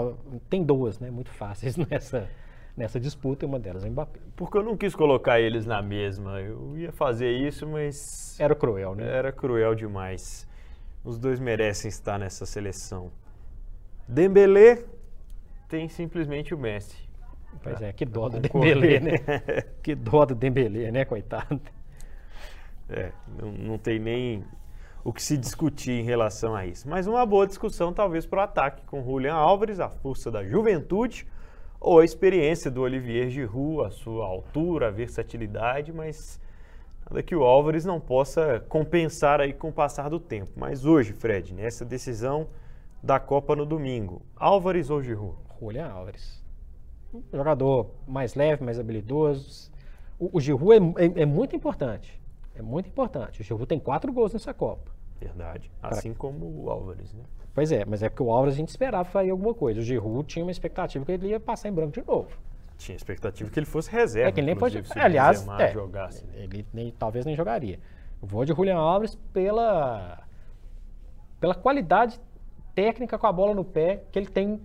tem 0.49 0.63
duas, 0.63 0.99
né? 0.99 1.09
Muito 1.09 1.29
fáceis 1.29 1.77
nessa, 1.89 2.29
nessa 2.75 2.99
disputa, 2.99 3.45
e 3.45 3.47
uma 3.47 3.59
delas 3.59 3.83
é 3.83 3.87
o 3.87 3.91
Mbappé. 3.91 4.19
Porque 4.35 4.57
eu 4.57 4.63
não 4.63 4.75
quis 4.75 4.95
colocar 4.95 5.39
eles 5.39 5.65
na 5.65 5.81
mesma. 5.81 6.41
Eu 6.41 6.77
ia 6.77 6.91
fazer 6.91 7.31
isso, 7.31 7.67
mas. 7.67 8.39
Era 8.39 8.55
cruel, 8.55 8.95
né? 8.95 9.05
Era 9.05 9.31
cruel 9.31 9.75
demais. 9.75 10.47
Os 11.03 11.19
dois 11.19 11.39
merecem 11.39 11.89
estar 11.89 12.17
nessa 12.17 12.45
seleção. 12.45 13.11
Dembélé 14.07 14.83
tem 15.67 15.87
simplesmente 15.89 16.53
o 16.53 16.57
Messi. 16.57 16.97
Pois 17.61 17.81
é, 17.81 17.93
que 17.93 18.05
dó 18.05 18.29
do 18.29 18.39
Dembélé, 18.39 18.99
né? 18.99 19.17
que 19.81 19.95
dó 19.95 20.25
do 20.25 20.35
Dembélé, 20.35 20.91
né, 20.91 21.05
coitado? 21.05 21.61
É, 22.89 23.11
não, 23.39 23.51
não 23.51 23.77
tem 23.77 23.99
nem 23.99 24.43
o 25.03 25.11
que 25.13 25.21
se 25.21 25.37
discutir 25.37 25.91
em 25.91 26.03
relação 26.03 26.55
a 26.55 26.65
isso. 26.65 26.87
Mas 26.89 27.07
uma 27.07 27.25
boa 27.25 27.45
discussão 27.45 27.93
talvez 27.93 28.25
para 28.25 28.39
o 28.39 28.41
ataque 28.41 28.83
com 28.85 29.03
Julian 29.03 29.35
Álvares, 29.35 29.79
a 29.79 29.89
força 29.89 30.31
da 30.31 30.43
juventude, 30.43 31.27
ou 31.83 31.99
a 31.99 32.05
experiência 32.05 32.71
do 32.71 32.81
Olivier 32.81 33.29
Giroud, 33.29 33.85
a 33.85 33.91
sua 33.91 34.25
altura, 34.25 34.87
a 34.87 34.91
versatilidade, 34.91 35.91
mas 35.91 36.39
nada 37.05 37.21
que 37.21 37.35
o 37.35 37.43
Álvares 37.43 37.83
não 37.83 37.99
possa 37.99 38.61
compensar 38.69 39.41
aí 39.41 39.51
com 39.51 39.67
o 39.67 39.73
passar 39.73 40.09
do 40.09 40.17
tempo. 40.17 40.53
Mas 40.55 40.85
hoje, 40.85 41.11
Fred, 41.11 41.53
nessa 41.53 41.83
decisão 41.83 42.47
da 43.03 43.19
Copa 43.19 43.53
no 43.53 43.65
domingo, 43.65 44.21
Álvares 44.33 44.89
ou 44.89 45.03
Giroud? 45.03 45.35
Julian 45.59 45.89
Álvares. 45.89 46.41
jogador 47.33 47.91
mais 48.07 48.33
leve, 48.33 48.63
mais 48.63 48.79
habilidoso. 48.79 49.69
O, 50.17 50.37
o 50.37 50.39
Giroud 50.39 50.95
é, 50.97 51.05
é, 51.05 51.21
é 51.23 51.25
muito 51.25 51.53
importante. 51.53 52.17
É 52.55 52.61
muito 52.61 52.87
importante. 52.87 53.41
O 53.41 53.43
Giroud 53.43 53.67
tem 53.67 53.77
quatro 53.77 54.11
gols 54.13 54.31
nessa 54.31 54.53
Copa. 54.53 54.89
Verdade. 55.19 55.69
Assim 55.81 56.11
pra... 56.11 56.19
como 56.19 56.45
o 56.63 56.69
Álvares, 56.69 57.13
né? 57.13 57.23
Pois 57.53 57.71
é, 57.71 57.85
mas 57.85 58.01
é 58.01 58.09
porque 58.09 58.23
o 58.23 58.31
Álvares 58.31 58.55
a 58.55 58.57
gente 58.57 58.69
esperava 58.69 59.05
fazer 59.05 59.29
alguma 59.29 59.53
coisa. 59.53 59.79
O 59.79 59.83
Giroud 59.83 60.27
tinha 60.27 60.43
uma 60.43 60.51
expectativa 60.51 61.05
que 61.05 61.11
ele 61.11 61.27
ia 61.27 61.39
passar 61.39 61.69
em 61.69 61.71
branco 61.71 61.91
de 61.91 62.05
novo. 62.05 62.29
Tinha 62.77 62.95
expectativa 62.95 63.49
que 63.49 63.59
ele 63.59 63.65
fosse 63.65 63.91
reserva. 63.91 64.29
É 64.29 64.31
que 64.31 64.39
ele 64.39 64.47
nem 64.47 64.55
pode. 64.55 64.83
Aliás, 64.95 65.47
é, 65.59 65.71
jogasse. 65.71 66.25
ele 66.33 66.65
nem, 66.73 66.91
talvez 66.91 67.25
nem 67.25 67.35
jogaria. 67.35 67.79
Eu 68.21 68.27
vou 68.27 68.43
de 68.43 68.53
Julian 68.53 68.77
Álvares 68.77 69.15
pela 69.31 70.23
pela 71.39 71.53
qualidade 71.53 72.19
técnica 72.73 73.17
com 73.17 73.27
a 73.27 73.31
bola 73.31 73.53
no 73.53 73.65
pé 73.65 74.03
que 74.11 74.17
ele 74.17 74.27
tem 74.27 74.61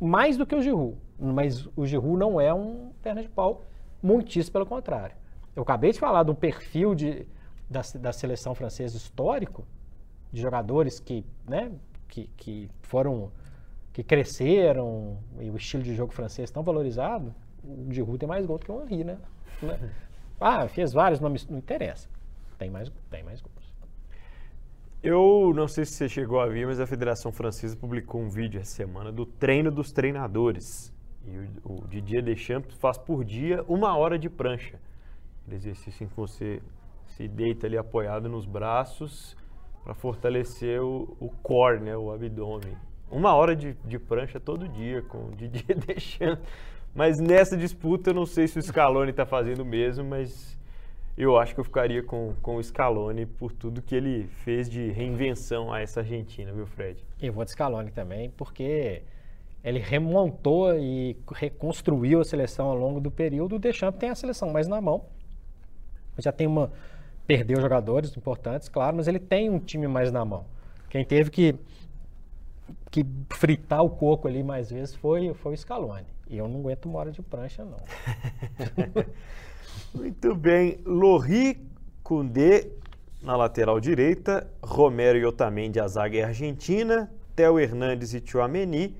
mais 0.00 0.36
do 0.36 0.44
que 0.44 0.54
o 0.54 0.60
Giroud. 0.60 0.98
Mas 1.18 1.68
o 1.76 1.86
Giroud 1.86 2.18
não 2.18 2.40
é 2.40 2.52
um 2.52 2.90
perna 3.00 3.22
de 3.22 3.28
pau, 3.28 3.62
muitíssimo 4.02 4.52
pelo 4.52 4.66
contrário. 4.66 5.14
Eu 5.54 5.62
acabei 5.62 5.92
de 5.92 6.00
falar 6.00 6.24
do 6.24 6.34
perfil 6.34 6.94
de, 6.94 7.24
da, 7.70 7.80
da 8.00 8.12
seleção 8.12 8.54
francesa 8.54 8.96
histórico, 8.96 9.64
de 10.32 10.42
jogadores 10.42 10.98
que, 10.98 11.24
né, 11.48 11.70
que, 12.14 12.30
que 12.36 12.70
foram, 12.82 13.32
que 13.92 14.04
cresceram, 14.04 15.18
e 15.40 15.50
o 15.50 15.56
estilo 15.56 15.82
de 15.82 15.94
jogo 15.94 16.12
francês 16.12 16.50
tão 16.50 16.62
valorizado, 16.62 17.34
o 17.64 17.92
Giroud 17.92 18.18
tem 18.18 18.28
mais 18.28 18.46
gol 18.46 18.58
do 18.58 18.64
que 18.64 18.70
o 18.70 18.82
Henry, 18.82 19.04
né? 19.04 19.18
Ah, 20.40 20.66
fez 20.66 20.92
vários, 20.92 21.20
não, 21.20 21.32
não 21.48 21.58
interessa. 21.58 22.08
Tem 22.58 22.68
mais, 22.68 22.90
tem 23.08 23.22
mais 23.22 23.40
gols. 23.40 23.72
Eu 25.00 25.52
não 25.54 25.68
sei 25.68 25.84
se 25.84 25.92
você 25.92 26.08
chegou 26.08 26.40
a 26.40 26.46
ver, 26.46 26.66
mas 26.66 26.80
a 26.80 26.86
Federação 26.86 27.30
Francesa 27.30 27.76
publicou 27.76 28.20
um 28.20 28.28
vídeo 28.28 28.60
essa 28.60 28.74
semana 28.74 29.12
do 29.12 29.24
treino 29.24 29.70
dos 29.70 29.92
treinadores. 29.92 30.92
E 31.24 31.38
o, 31.64 31.84
o 31.84 31.88
Didier 31.88 32.22
Deschamps 32.22 32.74
faz 32.74 32.98
por 32.98 33.24
dia 33.24 33.64
uma 33.68 33.96
hora 33.96 34.18
de 34.18 34.28
prancha. 34.28 34.78
Aquele 35.42 35.56
exercício 35.56 36.04
em 36.04 36.08
que 36.08 36.16
você 36.16 36.60
se 37.06 37.28
deita 37.28 37.68
ali 37.68 37.78
apoiado 37.78 38.28
nos 38.28 38.44
braços 38.44 39.36
para 39.84 39.94
fortalecer 39.94 40.82
o, 40.82 41.14
o 41.20 41.28
core, 41.42 41.80
né, 41.80 41.96
o 41.96 42.10
abdômen. 42.10 42.74
Uma 43.10 43.34
hora 43.34 43.54
de, 43.54 43.74
de 43.84 43.98
prancha 43.98 44.40
todo 44.40 44.66
dia 44.66 45.02
com 45.02 45.18
o 45.18 45.32
Didier 45.36 45.76
Deschamps. 45.86 46.42
Mas 46.94 47.20
nessa 47.20 47.56
disputa 47.56 48.10
eu 48.10 48.14
não 48.14 48.24
sei 48.24 48.48
se 48.48 48.58
o 48.58 48.62
Scaloni 48.62 49.10
está 49.10 49.26
fazendo 49.26 49.64
mesmo, 49.64 50.04
mas 50.04 50.58
eu 51.16 51.36
acho 51.36 51.54
que 51.54 51.60
eu 51.60 51.64
ficaria 51.64 52.02
com, 52.02 52.34
com 52.40 52.56
o 52.56 52.62
Scaloni 52.62 53.26
por 53.26 53.52
tudo 53.52 53.82
que 53.82 53.94
ele 53.94 54.26
fez 54.44 54.70
de 54.70 54.90
reinvenção 54.90 55.72
a 55.72 55.80
essa 55.80 56.00
Argentina, 56.00 56.52
viu, 56.52 56.66
Fred? 56.66 57.04
Eu 57.20 57.32
vou 57.32 57.44
de 57.44 57.50
Scaloni 57.50 57.90
também, 57.90 58.30
porque 58.30 59.02
ele 59.62 59.80
remontou 59.80 60.74
e 60.74 61.16
reconstruiu 61.32 62.20
a 62.20 62.24
seleção 62.24 62.66
ao 62.66 62.76
longo 62.76 63.00
do 63.00 63.10
período. 63.10 63.56
O 63.56 63.58
Deschamps 63.58 63.98
tem 63.98 64.08
a 64.08 64.14
seleção 64.14 64.50
mais 64.50 64.66
na 64.66 64.80
mão 64.80 65.04
já 66.18 66.32
tem 66.32 66.46
uma. 66.46 66.70
Perdeu 67.26 67.60
jogadores 67.60 68.16
importantes, 68.16 68.68
claro, 68.68 68.96
mas 68.96 69.08
ele 69.08 69.18
tem 69.18 69.48
um 69.48 69.58
time 69.58 69.88
mais 69.88 70.12
na 70.12 70.24
mão. 70.24 70.44
Quem 70.90 71.04
teve 71.04 71.30
que, 71.30 71.54
que 72.90 73.04
fritar 73.30 73.82
o 73.82 73.90
coco 73.90 74.28
ali 74.28 74.42
mais 74.42 74.70
vezes 74.70 74.94
foi, 74.94 75.32
foi 75.34 75.54
o 75.54 75.56
Scaloni. 75.56 76.06
E 76.28 76.38
eu 76.38 76.48
não 76.48 76.60
aguento 76.60 76.86
uma 76.86 76.98
hora 76.98 77.10
de 77.10 77.22
prancha, 77.22 77.64
não. 77.64 77.78
Muito 79.94 80.34
bem. 80.34 80.78
Lorri 80.84 81.58
Cundê 82.02 82.70
na 83.22 83.36
lateral 83.36 83.80
direita, 83.80 84.46
Romero 84.62 85.18
e 85.18 85.24
Otamendi 85.24 85.80
a 85.80 85.88
zaga 85.88 86.18
é 86.18 86.24
argentina, 86.24 87.10
Theo 87.34 87.58
Hernandes 87.58 88.12
e 88.12 88.22
Chouameni, 88.24 88.94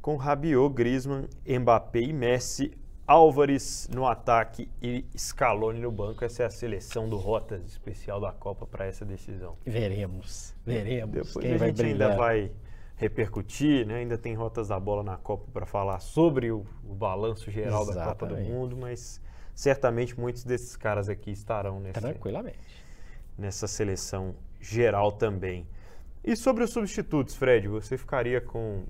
com 0.00 0.16
Rabiot, 0.16 0.74
Griezmann, 0.74 1.28
Mbappé 1.46 2.00
e 2.00 2.12
Messi 2.12 2.72
Álvares 3.08 3.88
no 3.90 4.06
ataque 4.06 4.70
e 4.82 5.02
Scaloni 5.16 5.80
no 5.80 5.90
banco. 5.90 6.22
Essa 6.22 6.42
é 6.42 6.46
a 6.46 6.50
seleção 6.50 7.08
do 7.08 7.16
Rotas 7.16 7.64
especial 7.64 8.20
da 8.20 8.32
Copa 8.32 8.66
para 8.66 8.84
essa 8.84 9.02
decisão. 9.02 9.56
Veremos, 9.64 10.54
veremos. 10.62 11.14
Depois 11.14 11.44
quem 11.44 11.54
a 11.54 11.58
gente 11.58 11.82
ainda 11.82 12.14
vai 12.14 12.52
repercutir, 12.96 13.86
né? 13.86 13.94
ainda 13.94 14.18
tem 14.18 14.34
Rotas 14.34 14.68
da 14.68 14.78
Bola 14.78 15.02
na 15.02 15.16
Copa 15.16 15.46
para 15.50 15.64
falar 15.64 16.00
sobre 16.00 16.52
o, 16.52 16.66
o 16.84 16.94
balanço 16.94 17.50
geral 17.50 17.82
Exatamente. 17.84 18.04
da 18.04 18.14
Copa 18.14 18.26
do 18.26 18.36
Mundo, 18.36 18.76
mas 18.76 19.22
certamente 19.54 20.20
muitos 20.20 20.44
desses 20.44 20.76
caras 20.76 21.08
aqui 21.08 21.30
estarão 21.30 21.80
nessa, 21.80 22.02
Tranquilamente. 22.02 22.84
nessa 23.38 23.66
seleção 23.66 24.34
geral 24.60 25.12
também. 25.12 25.66
E 26.22 26.36
sobre 26.36 26.62
os 26.62 26.70
substitutos, 26.70 27.34
Fred, 27.34 27.68
você 27.68 27.96
ficaria 27.96 28.38
com 28.38 28.84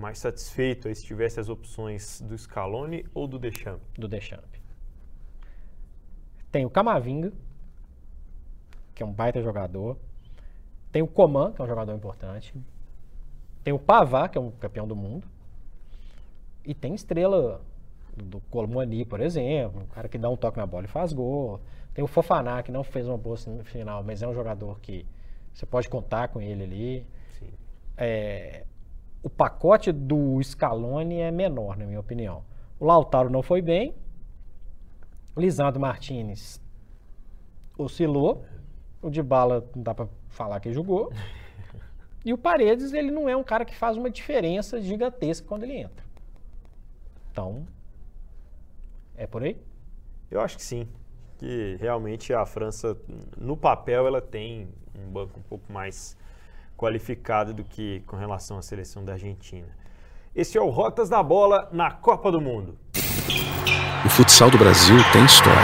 mais 0.00 0.18
satisfeito 0.18 0.88
aí 0.88 0.94
se 0.94 1.04
tivesse 1.04 1.38
as 1.38 1.48
opções 1.48 2.20
do 2.20 2.36
Scaloni 2.36 3.04
ou 3.14 3.28
do 3.28 3.38
Deschamps? 3.38 3.86
Do 3.96 4.08
Deschamps. 4.08 4.60
Tem 6.50 6.64
o 6.64 6.70
Camavinga, 6.70 7.32
que 8.94 9.02
é 9.02 9.06
um 9.06 9.12
baita 9.12 9.40
jogador. 9.40 9.96
Tem 10.90 11.02
o 11.02 11.06
Coman, 11.06 11.52
que 11.52 11.60
é 11.60 11.64
um 11.64 11.68
jogador 11.68 11.94
importante. 11.94 12.52
Tem 13.62 13.72
o 13.72 13.78
Pavá, 13.78 14.28
que 14.28 14.36
é 14.36 14.40
um 14.40 14.50
campeão 14.50 14.88
do 14.88 14.96
mundo. 14.96 15.28
E 16.64 16.74
tem 16.74 16.94
estrela 16.94 17.62
do 18.16 18.40
Colomani, 18.50 19.04
por 19.04 19.20
exemplo, 19.20 19.82
um 19.82 19.86
cara 19.86 20.08
que 20.08 20.18
dá 20.18 20.28
um 20.28 20.36
toque 20.36 20.58
na 20.58 20.66
bola 20.66 20.86
e 20.86 20.88
faz 20.88 21.12
gol. 21.12 21.60
Tem 21.94 22.02
o 22.02 22.08
Fofaná, 22.08 22.62
que 22.62 22.72
não 22.72 22.82
fez 22.82 23.06
uma 23.06 23.18
boa 23.18 23.36
final, 23.64 24.02
mas 24.02 24.22
é 24.22 24.28
um 24.28 24.34
jogador 24.34 24.80
que 24.80 25.06
você 25.52 25.66
pode 25.66 25.88
contar 25.88 26.28
com 26.28 26.40
ele 26.40 26.64
ali. 26.64 27.06
Sim. 27.38 27.52
É, 27.96 28.64
o 29.22 29.28
pacote 29.28 29.92
do 29.92 30.42
Scaloni 30.42 31.20
é 31.20 31.30
menor, 31.30 31.76
na 31.76 31.84
minha 31.84 32.00
opinião. 32.00 32.44
O 32.78 32.86
Lautaro 32.86 33.28
não 33.28 33.42
foi 33.42 33.60
bem. 33.60 33.94
Lisandro 35.36 35.80
Martinez 35.80 36.60
oscilou. 37.76 38.44
O 39.02 39.10
de 39.10 39.22
bala 39.22 39.68
não 39.74 39.82
dá 39.82 39.94
para 39.94 40.08
falar 40.28 40.60
que 40.60 40.72
jogou. 40.72 41.12
E 42.22 42.34
o 42.34 42.36
Paredes, 42.36 42.92
ele 42.92 43.10
não 43.10 43.30
é 43.30 43.34
um 43.34 43.42
cara 43.42 43.64
que 43.64 43.74
faz 43.74 43.96
uma 43.96 44.10
diferença 44.10 44.78
gigantesca 44.78 45.48
quando 45.48 45.62
ele 45.62 45.78
entra. 45.78 46.04
Então, 47.32 47.66
é 49.16 49.26
por 49.26 49.42
aí? 49.42 49.56
Eu 50.30 50.42
acho 50.42 50.56
que 50.56 50.62
sim. 50.62 50.86
Que 51.38 51.78
realmente 51.80 52.34
a 52.34 52.44
França, 52.44 52.94
no 53.38 53.56
papel, 53.56 54.06
ela 54.06 54.20
tem 54.20 54.68
um 54.94 55.10
banco 55.10 55.40
um 55.40 55.42
pouco 55.42 55.72
mais 55.72 56.14
qualificada 56.80 57.52
do 57.52 57.62
que 57.62 58.02
com 58.06 58.16
relação 58.16 58.56
à 58.56 58.62
seleção 58.62 59.04
da 59.04 59.12
Argentina. 59.12 59.68
Esse 60.34 60.56
é 60.56 60.60
o 60.62 60.70
Rotas 60.70 61.10
da 61.10 61.22
Bola 61.22 61.68
na 61.70 61.90
Copa 61.90 62.32
do 62.32 62.40
Mundo. 62.40 62.78
O 64.02 64.08
futsal 64.08 64.50
do 64.50 64.56
Brasil 64.56 64.96
tem 65.12 65.22
história. 65.26 65.60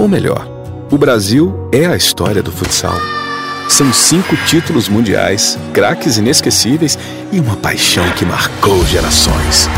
Ou 0.00 0.08
melhor, 0.08 0.46
o 0.90 0.96
Brasil 0.96 1.68
é 1.74 1.84
a 1.84 1.94
história 1.94 2.42
do 2.42 2.50
futsal. 2.50 2.96
São 3.68 3.92
cinco 3.92 4.34
títulos 4.46 4.88
mundiais, 4.88 5.58
craques 5.74 6.16
inesquecíveis 6.16 6.98
e 7.30 7.40
uma 7.40 7.56
paixão 7.56 8.10
que 8.12 8.24
marcou 8.24 8.82
gerações. 8.86 9.68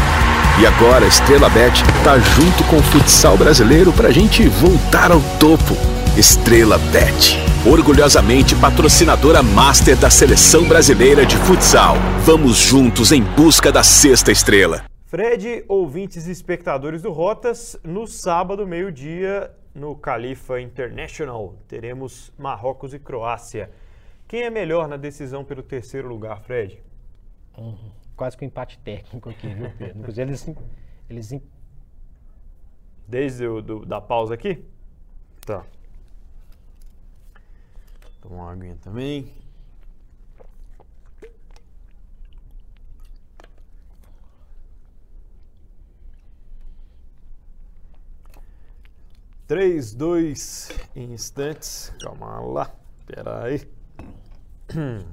E 0.60 0.66
agora 0.66 1.06
a 1.06 1.08
Estrela 1.08 1.50
Bet 1.50 1.82
tá 2.04 2.18
junto 2.18 2.62
com 2.70 2.76
o 2.76 2.82
futsal 2.82 3.36
brasileiro 3.36 3.92
pra 3.92 4.12
gente 4.12 4.48
voltar 4.48 5.10
ao 5.10 5.20
topo. 5.40 5.74
Estrela 6.16 6.78
Bet 6.78 7.45
orgulhosamente 7.68 8.54
patrocinadora 8.54 9.42
master 9.42 9.98
da 9.98 10.08
seleção 10.08 10.68
brasileira 10.68 11.26
de 11.26 11.36
futsal. 11.36 11.96
Vamos 12.24 12.58
juntos 12.58 13.10
em 13.10 13.20
busca 13.20 13.72
da 13.72 13.82
sexta 13.82 14.30
estrela. 14.30 14.84
Fred, 15.06 15.64
ouvintes 15.66 16.28
e 16.28 16.30
espectadores 16.30 17.02
do 17.02 17.10
Rotas, 17.10 17.76
no 17.82 18.06
sábado, 18.06 18.66
meio-dia, 18.66 19.50
no 19.74 19.96
Califa 19.96 20.60
International, 20.60 21.56
teremos 21.66 22.32
Marrocos 22.38 22.94
e 22.94 23.00
Croácia. 23.00 23.70
Quem 24.28 24.42
é 24.42 24.50
melhor 24.50 24.86
na 24.86 24.96
decisão 24.96 25.44
pelo 25.44 25.62
terceiro 25.62 26.08
lugar, 26.08 26.40
Fred? 26.42 26.80
Uhum. 27.58 27.90
quase 28.14 28.36
que 28.36 28.44
um 28.44 28.48
empate 28.48 28.78
técnico 28.78 29.30
aqui, 29.30 29.48
viu, 29.48 29.70
Pedro? 29.78 29.98
Inclusive, 30.00 30.30
eles, 30.30 30.54
eles 31.08 31.42
Desde 33.08 33.46
o, 33.46 33.62
do, 33.62 33.86
da 33.86 34.00
pausa 34.00 34.34
aqui? 34.34 34.64
Tá. 35.44 35.64
Tomar 38.26 38.42
uma 38.42 38.52
aguinha 38.52 38.76
também. 38.82 39.32
Três, 49.46 49.94
dois 49.94 50.70
instantes. 50.96 51.92
Calma 52.00 52.40
lá. 52.40 52.74
Pera 53.06 53.44
aí. 53.44 53.60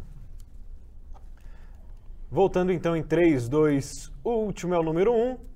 Voltando 2.31 2.71
então 2.71 2.97
em 2.97 3.03
3, 3.03 3.47
2, 3.47 4.11
o 4.23 4.31
último 4.31 4.73
é 4.73 4.79
o 4.79 4.83
número 4.83 5.13
1. 5.13 5.33
Um. 5.33 5.52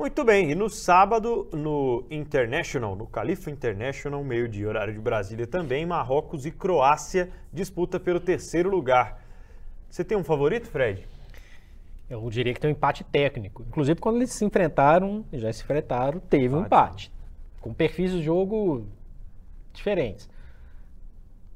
Muito 0.00 0.24
bem, 0.24 0.50
e 0.50 0.54
no 0.54 0.70
sábado, 0.70 1.46
no 1.52 2.06
International, 2.10 2.96
no 2.96 3.06
Califa 3.06 3.50
International, 3.50 4.24
meio-dia, 4.24 4.66
horário 4.66 4.94
de 4.94 4.98
Brasília 4.98 5.46
também, 5.46 5.84
Marrocos 5.84 6.46
e 6.46 6.50
Croácia 6.50 7.30
disputa 7.52 8.00
pelo 8.00 8.18
terceiro 8.18 8.70
lugar. 8.70 9.22
Você 9.90 10.02
tem 10.02 10.16
um 10.16 10.24
favorito, 10.24 10.68
Fred? 10.68 11.06
Eu 12.08 12.30
diria 12.30 12.54
que 12.54 12.58
tem 12.58 12.70
um 12.70 12.72
empate 12.72 13.04
técnico. 13.04 13.62
Inclusive, 13.68 14.00
quando 14.00 14.16
eles 14.16 14.32
se 14.32 14.42
enfrentaram, 14.42 15.22
já 15.34 15.52
se 15.52 15.62
enfrentaram, 15.62 16.18
teve 16.18 16.54
um 16.54 16.62
empate. 16.62 17.12
Com 17.60 17.74
perfis 17.74 18.10
de 18.10 18.22
jogo 18.22 18.86
diferentes. 19.70 20.30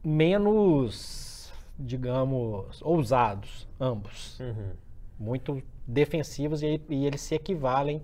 Menos, 0.05 1.51
digamos, 1.79 2.83
ousados, 2.83 3.67
ambos. 3.81 4.39
Uhum. 4.39 4.73
Muito 5.19 5.63
defensivos 5.87 6.63
e, 6.63 6.79
e 6.91 7.07
eles 7.07 7.23
se 7.23 7.35
equivalem 7.35 8.03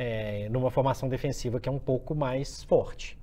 é, 0.00 0.48
numa 0.48 0.70
formação 0.70 1.08
defensiva 1.08 1.58
que 1.58 1.68
é 1.68 1.72
um 1.72 1.78
pouco 1.78 2.14
mais 2.14 2.62
forte. 2.62 3.18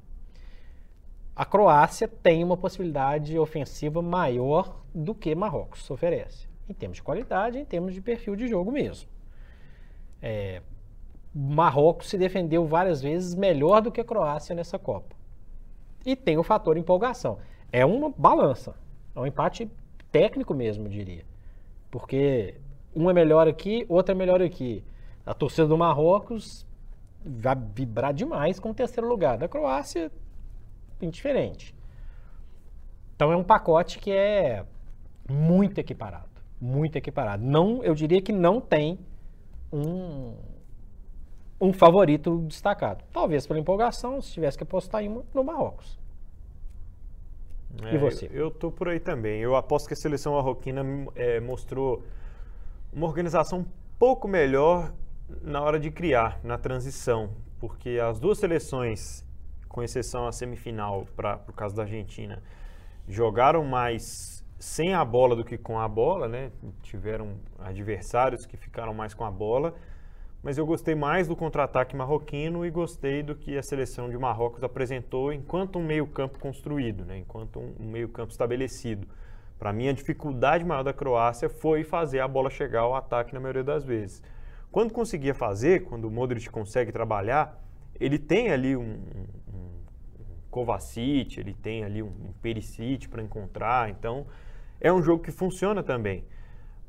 A 1.34 1.46
Croácia 1.46 2.06
tem 2.06 2.44
uma 2.44 2.58
possibilidade 2.58 3.40
ofensiva 3.40 4.02
maior 4.02 4.84
do 4.94 5.16
que 5.16 5.34
Marrocos 5.34 5.90
oferece, 5.90 6.50
em 6.68 6.74
termos 6.74 6.98
de 6.98 7.04
qualidade, 7.04 7.58
em 7.58 7.64
termos 7.64 7.94
de 7.94 8.02
perfil 8.02 8.36
de 8.36 8.50
jogo 8.50 8.74
mesmo. 8.74 9.08
É, 10.22 10.62
Marrocos 11.34 12.10
se 12.10 12.18
defendeu 12.18 12.66
várias 12.66 13.02
vezes 13.02 13.36
melhor 13.36 13.82
do 13.82 13.90
que 13.90 14.02
a 14.02 14.06
Croácia 14.06 14.54
nessa 14.54 14.78
Copa. 14.78 15.16
E 16.06 16.14
tem 16.14 16.38
o 16.38 16.44
fator 16.44 16.76
empolgação. 16.76 17.40
É 17.72 17.86
uma 17.86 18.10
balança, 18.10 18.76
é 19.16 19.20
um 19.20 19.26
empate 19.26 19.72
técnico 20.12 20.54
mesmo, 20.54 20.90
diria. 20.90 21.24
Porque 21.90 22.56
um 22.94 23.10
é 23.10 23.14
melhor 23.14 23.48
aqui, 23.48 23.86
outro 23.88 24.12
é 24.12 24.16
melhor 24.16 24.42
aqui. 24.42 24.84
A 25.26 25.34
torcida 25.34 25.68
do 25.68 25.78
Marrocos 25.78 26.65
vai 27.26 27.56
vibrar 27.74 28.14
demais 28.14 28.60
com 28.60 28.70
o 28.70 28.74
terceiro 28.74 29.08
lugar. 29.08 29.38
Da 29.38 29.48
Croácia, 29.48 30.12
indiferente. 31.02 31.76
Então 33.16 33.32
é 33.32 33.36
um 33.36 33.44
pacote 33.44 34.00
que 34.00 34.12
é 34.12 34.66
muito 35.30 35.80
equiparado. 35.80 36.30
Muito 36.62 36.96
equiparado. 36.98 37.44
Não, 37.44 37.84
eu 37.84 37.94
diria 37.94 38.22
que 38.22 38.32
não 38.32 38.62
tem 38.62 39.00
um, 39.72 40.36
um 41.60 41.74
favorito 41.74 42.40
destacado. 42.48 43.04
Talvez 43.12 43.48
pela 43.48 43.60
empolgação, 43.60 44.22
se 44.22 44.32
tivesse 44.32 44.58
que 44.58 44.64
apostar 44.64 45.04
em 45.04 45.10
uma, 45.10 45.24
no 45.34 45.44
Marrocos. 45.44 46.00
É, 47.84 47.96
e 47.96 47.98
você? 47.98 48.28
Eu, 48.28 48.46
eu 48.46 48.52
tô 48.52 48.72
por 48.72 48.90
aí 48.90 49.00
também. 49.00 49.42
Eu 49.42 49.56
aposto 49.56 49.88
que 49.88 49.94
a 49.94 49.98
seleção 49.98 50.34
marroquina 50.34 50.82
é, 51.16 51.40
mostrou 51.40 52.04
uma 52.94 53.08
organização 53.08 53.60
um 53.60 53.66
pouco 54.00 54.28
melhor 54.28 54.94
na 55.42 55.62
hora 55.62 55.80
de 55.80 55.90
criar, 55.92 56.40
na 56.44 56.58
transição, 56.58 57.32
porque 57.60 58.00
as 58.02 58.20
duas 58.20 58.38
seleções, 58.38 59.26
com 59.68 59.82
exceção 59.82 60.28
a 60.28 60.32
semifinal, 60.32 61.06
para 61.16 61.40
o 61.48 61.54
caso 61.54 61.76
da 61.76 61.84
Argentina, 61.84 62.42
jogaram 63.08 63.64
mais 63.64 64.44
sem 64.60 64.94
a 64.94 65.04
bola 65.04 65.36
do 65.36 65.44
que 65.44 65.58
com 65.58 65.80
a 65.80 65.88
bola, 65.88 66.28
né? 66.28 66.52
Tiveram 66.82 67.38
adversários 67.60 68.46
que 68.46 68.58
ficaram 68.58 68.94
mais 68.94 69.14
com 69.14 69.26
a 69.26 69.32
bola, 69.32 69.76
mas 70.42 70.58
eu 70.58 70.66
gostei 70.66 70.96
mais 70.96 71.28
do 71.28 71.36
contra-ataque 71.36 71.96
marroquino 71.96 72.66
e 72.66 72.70
gostei 72.70 73.24
do 73.24 73.36
que 73.36 73.58
a 73.58 73.64
seleção 73.64 74.10
de 74.10 74.18
Marrocos 74.18 74.64
apresentou 74.64 75.34
enquanto 75.34 75.80
um 75.80 75.84
meio-campo 75.84 76.38
construído, 76.40 77.04
né? 77.04 77.18
enquanto 77.18 77.60
um 77.60 77.86
meio-campo 77.86 78.32
estabelecido. 78.32 79.08
Para 79.58 79.74
mim, 79.74 79.88
a 79.88 79.94
dificuldade 79.94 80.64
maior 80.64 80.84
da 80.84 80.94
Croácia 80.94 81.50
foi 81.50 81.84
fazer 81.84 82.20
a 82.20 82.28
bola 82.28 82.50
chegar 82.50 82.82
ao 82.82 82.96
ataque 82.96 83.34
na 83.34 83.40
maioria 83.40 83.64
das 83.64 83.84
vezes. 83.84 84.22
Quando 84.76 84.92
conseguia 84.92 85.34
fazer, 85.34 85.86
quando 85.86 86.04
o 86.04 86.12
Modric 86.12 86.50
consegue 86.50 86.92
trabalhar, 86.92 87.64
ele 87.98 88.20
tem 88.20 88.52
ali 88.52 88.76
um, 88.76 89.00
um, 89.48 89.66
Kovacic, 90.52 91.40
ele 91.40 91.54
tem 91.54 91.86
ali 91.86 92.04
um, 92.04 92.08
um 92.08 92.34
Perisic 92.42 93.08
para 93.08 93.24
encontrar, 93.24 93.90
então 93.90 94.28
é 94.82 94.92
um 94.92 95.02
jogo 95.02 95.24
que 95.24 95.32
funciona 95.32 95.82
também. 95.82 96.26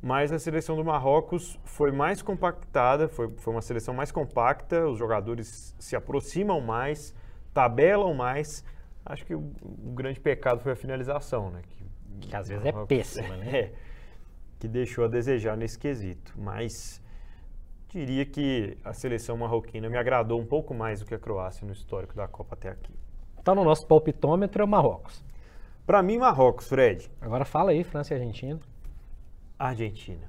Mas 0.02 0.32
a 0.32 0.38
seleção 0.40 0.74
do 0.74 0.84
Marrocos 0.84 1.60
foi 1.62 1.92
mais 1.92 2.20
compactada, 2.22 3.06
foi, 3.06 3.30
foi 3.36 3.54
uma 3.54 3.62
seleção 3.62 3.94
mais 3.94 4.10
compacta, 4.10 4.88
os 4.88 4.98
jogadores 4.98 5.72
se 5.78 5.94
aproximam 5.94 6.60
mais, 6.60 7.14
tabelam 7.54 8.12
mais. 8.14 8.64
Acho 9.04 9.24
que 9.24 9.32
o, 9.36 9.52
o 9.62 9.92
grande 9.94 10.18
pecado 10.18 10.58
foi 10.58 10.72
a 10.72 10.76
finalização, 10.76 11.52
né? 11.52 11.62
Que, 11.62 11.84
que 12.26 12.34
às 12.34 12.48
vezes 12.48 12.66
é 12.66 12.72
péssima, 12.84 13.36
né? 13.36 13.46
É, 13.56 13.72
que 14.58 14.66
deixou 14.66 15.04
a 15.04 15.08
desejar 15.08 15.56
nesse 15.56 15.78
quesito. 15.78 16.34
Mas 16.36 17.00
diria 17.88 18.24
que 18.26 18.76
a 18.84 18.92
seleção 18.92 19.36
marroquina 19.36 19.88
me 19.88 19.96
agradou 19.96 20.40
um 20.40 20.46
pouco 20.46 20.74
mais 20.74 21.00
do 21.00 21.06
que 21.06 21.14
a 21.14 21.18
Croácia 21.18 21.66
no 21.66 21.72
histórico 21.72 22.14
da 22.14 22.26
Copa 22.28 22.54
até 22.54 22.70
aqui. 22.70 22.92
Então, 23.38 23.54
no 23.54 23.64
nosso 23.64 23.86
palpitômetro 23.86 24.62
é 24.62 24.64
o 24.64 24.68
Marrocos. 24.68 25.24
Para 25.86 26.02
mim, 26.02 26.18
Marrocos, 26.18 26.68
Fred. 26.68 27.08
Agora 27.20 27.44
fala 27.44 27.70
aí, 27.70 27.84
França 27.84 28.12
e 28.12 28.16
Argentina. 28.16 28.58
Argentina. 29.56 30.28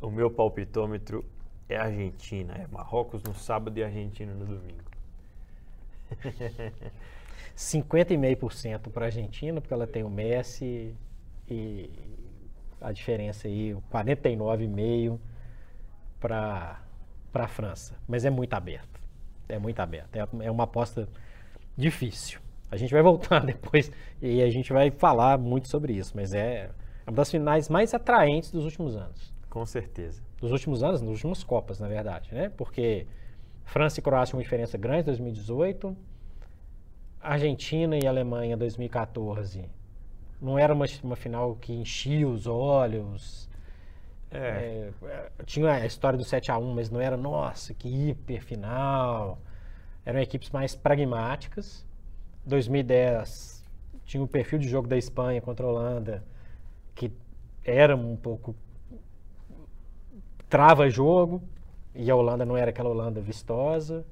O 0.00 0.08
meu 0.08 0.30
palpitômetro 0.30 1.24
é 1.68 1.76
Argentina. 1.76 2.54
É 2.54 2.66
Marrocos 2.68 3.22
no 3.24 3.34
sábado 3.34 3.76
e 3.76 3.82
Argentina 3.82 4.32
no 4.32 4.44
domingo. 4.44 4.84
50,5% 7.56 8.90
para 8.90 9.04
a 9.04 9.06
Argentina, 9.06 9.60
porque 9.60 9.74
ela 9.74 9.86
tem 9.86 10.04
o 10.04 10.10
Messi 10.10 10.94
e 11.48 11.90
a 12.80 12.92
diferença 12.92 13.48
aí, 13.48 13.76
49,5% 13.92 15.18
para 16.20 16.83
a 17.42 17.48
França. 17.48 17.96
Mas 18.06 18.24
é 18.24 18.30
muito 18.30 18.54
aberto. 18.54 19.00
É 19.48 19.58
muito 19.58 19.80
aberto. 19.80 20.14
É, 20.14 20.46
é 20.46 20.50
uma 20.50 20.62
aposta 20.62 21.08
difícil. 21.76 22.38
A 22.70 22.76
gente 22.76 22.94
vai 22.94 23.02
voltar 23.02 23.40
depois 23.44 23.90
e 24.22 24.40
a 24.40 24.48
gente 24.48 24.72
vai 24.72 24.92
falar 24.92 25.36
muito 25.36 25.66
sobre 25.66 25.94
isso, 25.94 26.12
mas 26.14 26.32
é 26.32 26.70
é 27.06 27.10
uma 27.10 27.16
das 27.16 27.30
finais 27.30 27.68
mais 27.68 27.92
atraentes 27.92 28.50
dos 28.50 28.64
últimos 28.64 28.96
anos. 28.96 29.32
Com 29.50 29.66
certeza. 29.66 30.22
Dos 30.40 30.52
últimos 30.52 30.82
anos, 30.82 31.02
nas 31.02 31.10
últimas 31.10 31.44
Copas, 31.44 31.78
na 31.78 31.86
verdade, 31.86 32.34
né? 32.34 32.50
Porque 32.56 33.06
França 33.64 34.00
e 34.00 34.02
Croácia 34.02 34.34
uma 34.34 34.42
diferença 34.42 34.78
grande 34.78 35.02
em 35.02 35.04
2018, 35.04 35.96
Argentina 37.20 37.96
e 37.96 38.06
Alemanha 38.06 38.56
2014 38.56 39.68
não 40.40 40.58
era 40.58 40.74
uma, 40.74 40.86
uma 41.02 41.16
final 41.16 41.56
que 41.56 41.72
enchia 41.72 42.28
os 42.28 42.46
olhos. 42.46 43.48
É. 44.34 44.90
É, 45.04 45.30
tinha 45.44 45.70
a 45.70 45.86
história 45.86 46.18
do 46.18 46.24
7 46.24 46.50
a 46.50 46.58
1 46.58 46.74
mas 46.74 46.90
não 46.90 47.00
era, 47.00 47.16
nossa, 47.16 47.72
que 47.72 47.88
hiper 47.88 48.42
final. 48.42 49.38
Eram 50.04 50.20
equipes 50.20 50.50
mais 50.50 50.74
pragmáticas. 50.74 51.86
2010 52.44 53.64
tinha 54.04 54.22
o 54.22 54.28
perfil 54.28 54.58
de 54.58 54.68
jogo 54.68 54.86
da 54.86 54.98
Espanha 54.98 55.40
contra 55.40 55.64
a 55.64 55.68
Holanda 55.68 56.24
que 56.94 57.10
era 57.64 57.96
um 57.96 58.16
pouco 58.16 58.54
trava 60.48 60.88
jogo 60.88 61.42
e 61.94 62.10
a 62.10 62.16
Holanda 62.16 62.44
não 62.44 62.56
era 62.56 62.70
aquela 62.70 62.90
Holanda 62.90 63.20
vistosa. 63.20 64.04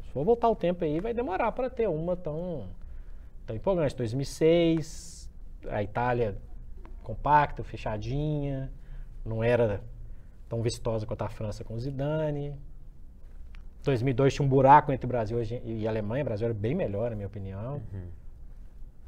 Se 0.00 0.10
for 0.10 0.24
voltar 0.24 0.48
o 0.48 0.56
tempo 0.56 0.84
aí, 0.84 1.00
vai 1.00 1.12
demorar 1.12 1.52
para 1.52 1.68
ter 1.68 1.88
uma 1.88 2.16
tão, 2.16 2.68
tão 3.46 3.56
empolgante. 3.56 3.96
2006, 3.96 5.28
a 5.68 5.82
Itália 5.82 6.36
compacta, 7.02 7.64
fechadinha, 7.64 8.70
não 9.28 9.44
era 9.44 9.82
tão 10.48 10.62
vistosa 10.62 11.06
quanto 11.06 11.22
a 11.22 11.28
França 11.28 11.62
com 11.62 11.78
Zidane. 11.78 12.54
2002 13.84 14.34
tinha 14.34 14.44
um 14.44 14.48
buraco 14.48 14.92
entre 14.92 15.06
Brasil 15.06 15.38
e 15.64 15.86
Alemanha. 15.86 16.22
O 16.22 16.24
Brasil 16.26 16.46
era 16.46 16.54
bem 16.54 16.74
melhor, 16.74 17.10
na 17.10 17.16
minha 17.16 17.28
opinião. 17.28 17.82
Uhum. 17.92 18.08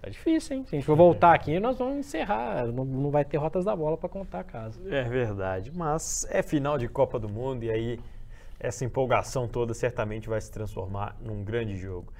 Tá 0.01 0.09
difícil, 0.09 0.57
hein? 0.57 0.65
Se 0.65 0.75
a 0.75 0.79
gente 0.79 0.87
for 0.87 0.97
voltar 0.97 1.35
aqui, 1.35 1.61
nós 1.61 1.79
vamos 1.79 1.99
encerrar. 1.99 2.67
Não, 2.69 2.85
não 2.85 3.11
vai 3.11 3.25
ter 3.25 3.37
rotas 3.37 3.65
da 3.65 3.77
bola 3.77 3.99
para 3.99 4.09
contar 4.09 4.41
a 4.41 4.45
casa. 4.45 4.81
É 4.89 5.03
verdade. 5.03 5.71
Mas 5.75 6.27
é 6.31 6.43
final 6.43 6.79
de 6.79 6.89
Copa 6.89 7.19
do 7.19 7.29
Mundo 7.29 7.65
e 7.65 7.71
aí 7.71 8.01
essa 8.59 8.85
empolgação 8.85 9.47
toda 9.47 9.75
certamente 9.75 10.29
vai 10.29 10.41
se 10.41 10.51
transformar 10.51 11.17
num 11.21 11.45
grande 11.45 11.77
jogo. 11.77 12.13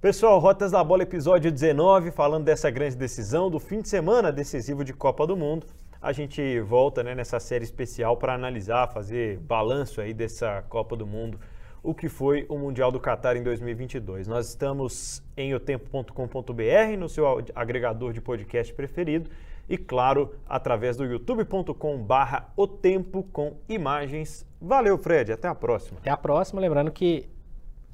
Pessoal, 0.00 0.38
Rotas 0.38 0.72
da 0.72 0.84
Bola, 0.84 1.02
episódio 1.02 1.50
19, 1.50 2.10
falando 2.10 2.44
dessa 2.44 2.70
grande 2.70 2.94
decisão 2.94 3.50
do 3.50 3.58
fim 3.58 3.80
de 3.80 3.88
semana 3.88 4.30
decisivo 4.30 4.84
de 4.84 4.92
Copa 4.92 5.26
do 5.26 5.34
Mundo. 5.34 5.66
A 6.04 6.12
gente 6.12 6.60
volta 6.60 7.02
né, 7.02 7.14
nessa 7.14 7.40
série 7.40 7.64
especial 7.64 8.18
para 8.18 8.34
analisar, 8.34 8.86
fazer 8.88 9.38
balanço 9.38 10.02
aí 10.02 10.12
dessa 10.12 10.60
Copa 10.68 10.94
do 10.94 11.06
Mundo, 11.06 11.40
o 11.82 11.94
que 11.94 12.10
foi 12.10 12.44
o 12.46 12.58
Mundial 12.58 12.92
do 12.92 13.00
Qatar 13.00 13.38
em 13.38 13.42
2022. 13.42 14.28
Nós 14.28 14.50
estamos 14.50 15.22
em 15.34 15.54
otempo.com.br, 15.54 16.98
no 16.98 17.08
seu 17.08 17.42
agregador 17.54 18.12
de 18.12 18.20
podcast 18.20 18.74
preferido, 18.74 19.30
e 19.66 19.78
claro, 19.78 20.34
através 20.46 20.94
do 20.94 21.06
youtube.com 21.06 21.96
barra 21.96 22.52
o 22.54 22.66
tempo 22.66 23.22
com 23.32 23.56
imagens. 23.66 24.46
Valeu, 24.60 24.98
Fred, 24.98 25.32
até 25.32 25.48
a 25.48 25.54
próxima. 25.54 26.00
Até 26.00 26.10
a 26.10 26.18
próxima, 26.18 26.60
lembrando 26.60 26.92
que 26.92 27.26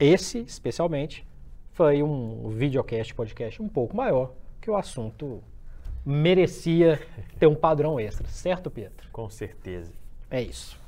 esse, 0.00 0.40
especialmente, 0.40 1.24
foi 1.70 2.02
um 2.02 2.48
videocast, 2.48 3.14
podcast 3.14 3.62
um 3.62 3.68
pouco 3.68 3.96
maior, 3.96 4.32
que 4.60 4.68
o 4.68 4.74
assunto 4.74 5.44
merecia 6.04 7.00
ter 7.38 7.46
um 7.46 7.54
padrão 7.54 7.98
extra, 7.98 8.26
certo, 8.28 8.70
Pedro? 8.70 9.08
Com 9.12 9.28
certeza. 9.28 9.92
É 10.30 10.42
isso. 10.42 10.78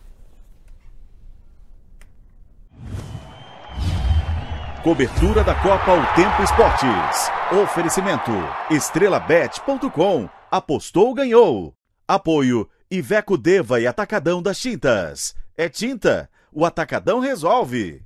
Cobertura 4.82 5.44
da 5.44 5.54
Copa 5.54 5.92
O 5.92 6.14
Tempo 6.16 6.42
Esportes. 6.42 7.30
Oferecimento 7.62 8.32
estrelabet.com. 8.70 10.28
Apostou, 10.50 11.14
ganhou. 11.14 11.72
Apoio 12.06 12.68
Iveco 12.90 13.38
Deva 13.38 13.80
e 13.80 13.86
Atacadão 13.86 14.42
das 14.42 14.58
Tintas. 14.58 15.34
É 15.56 15.68
tinta, 15.68 16.28
o 16.52 16.64
Atacadão 16.64 17.20
resolve. 17.20 18.02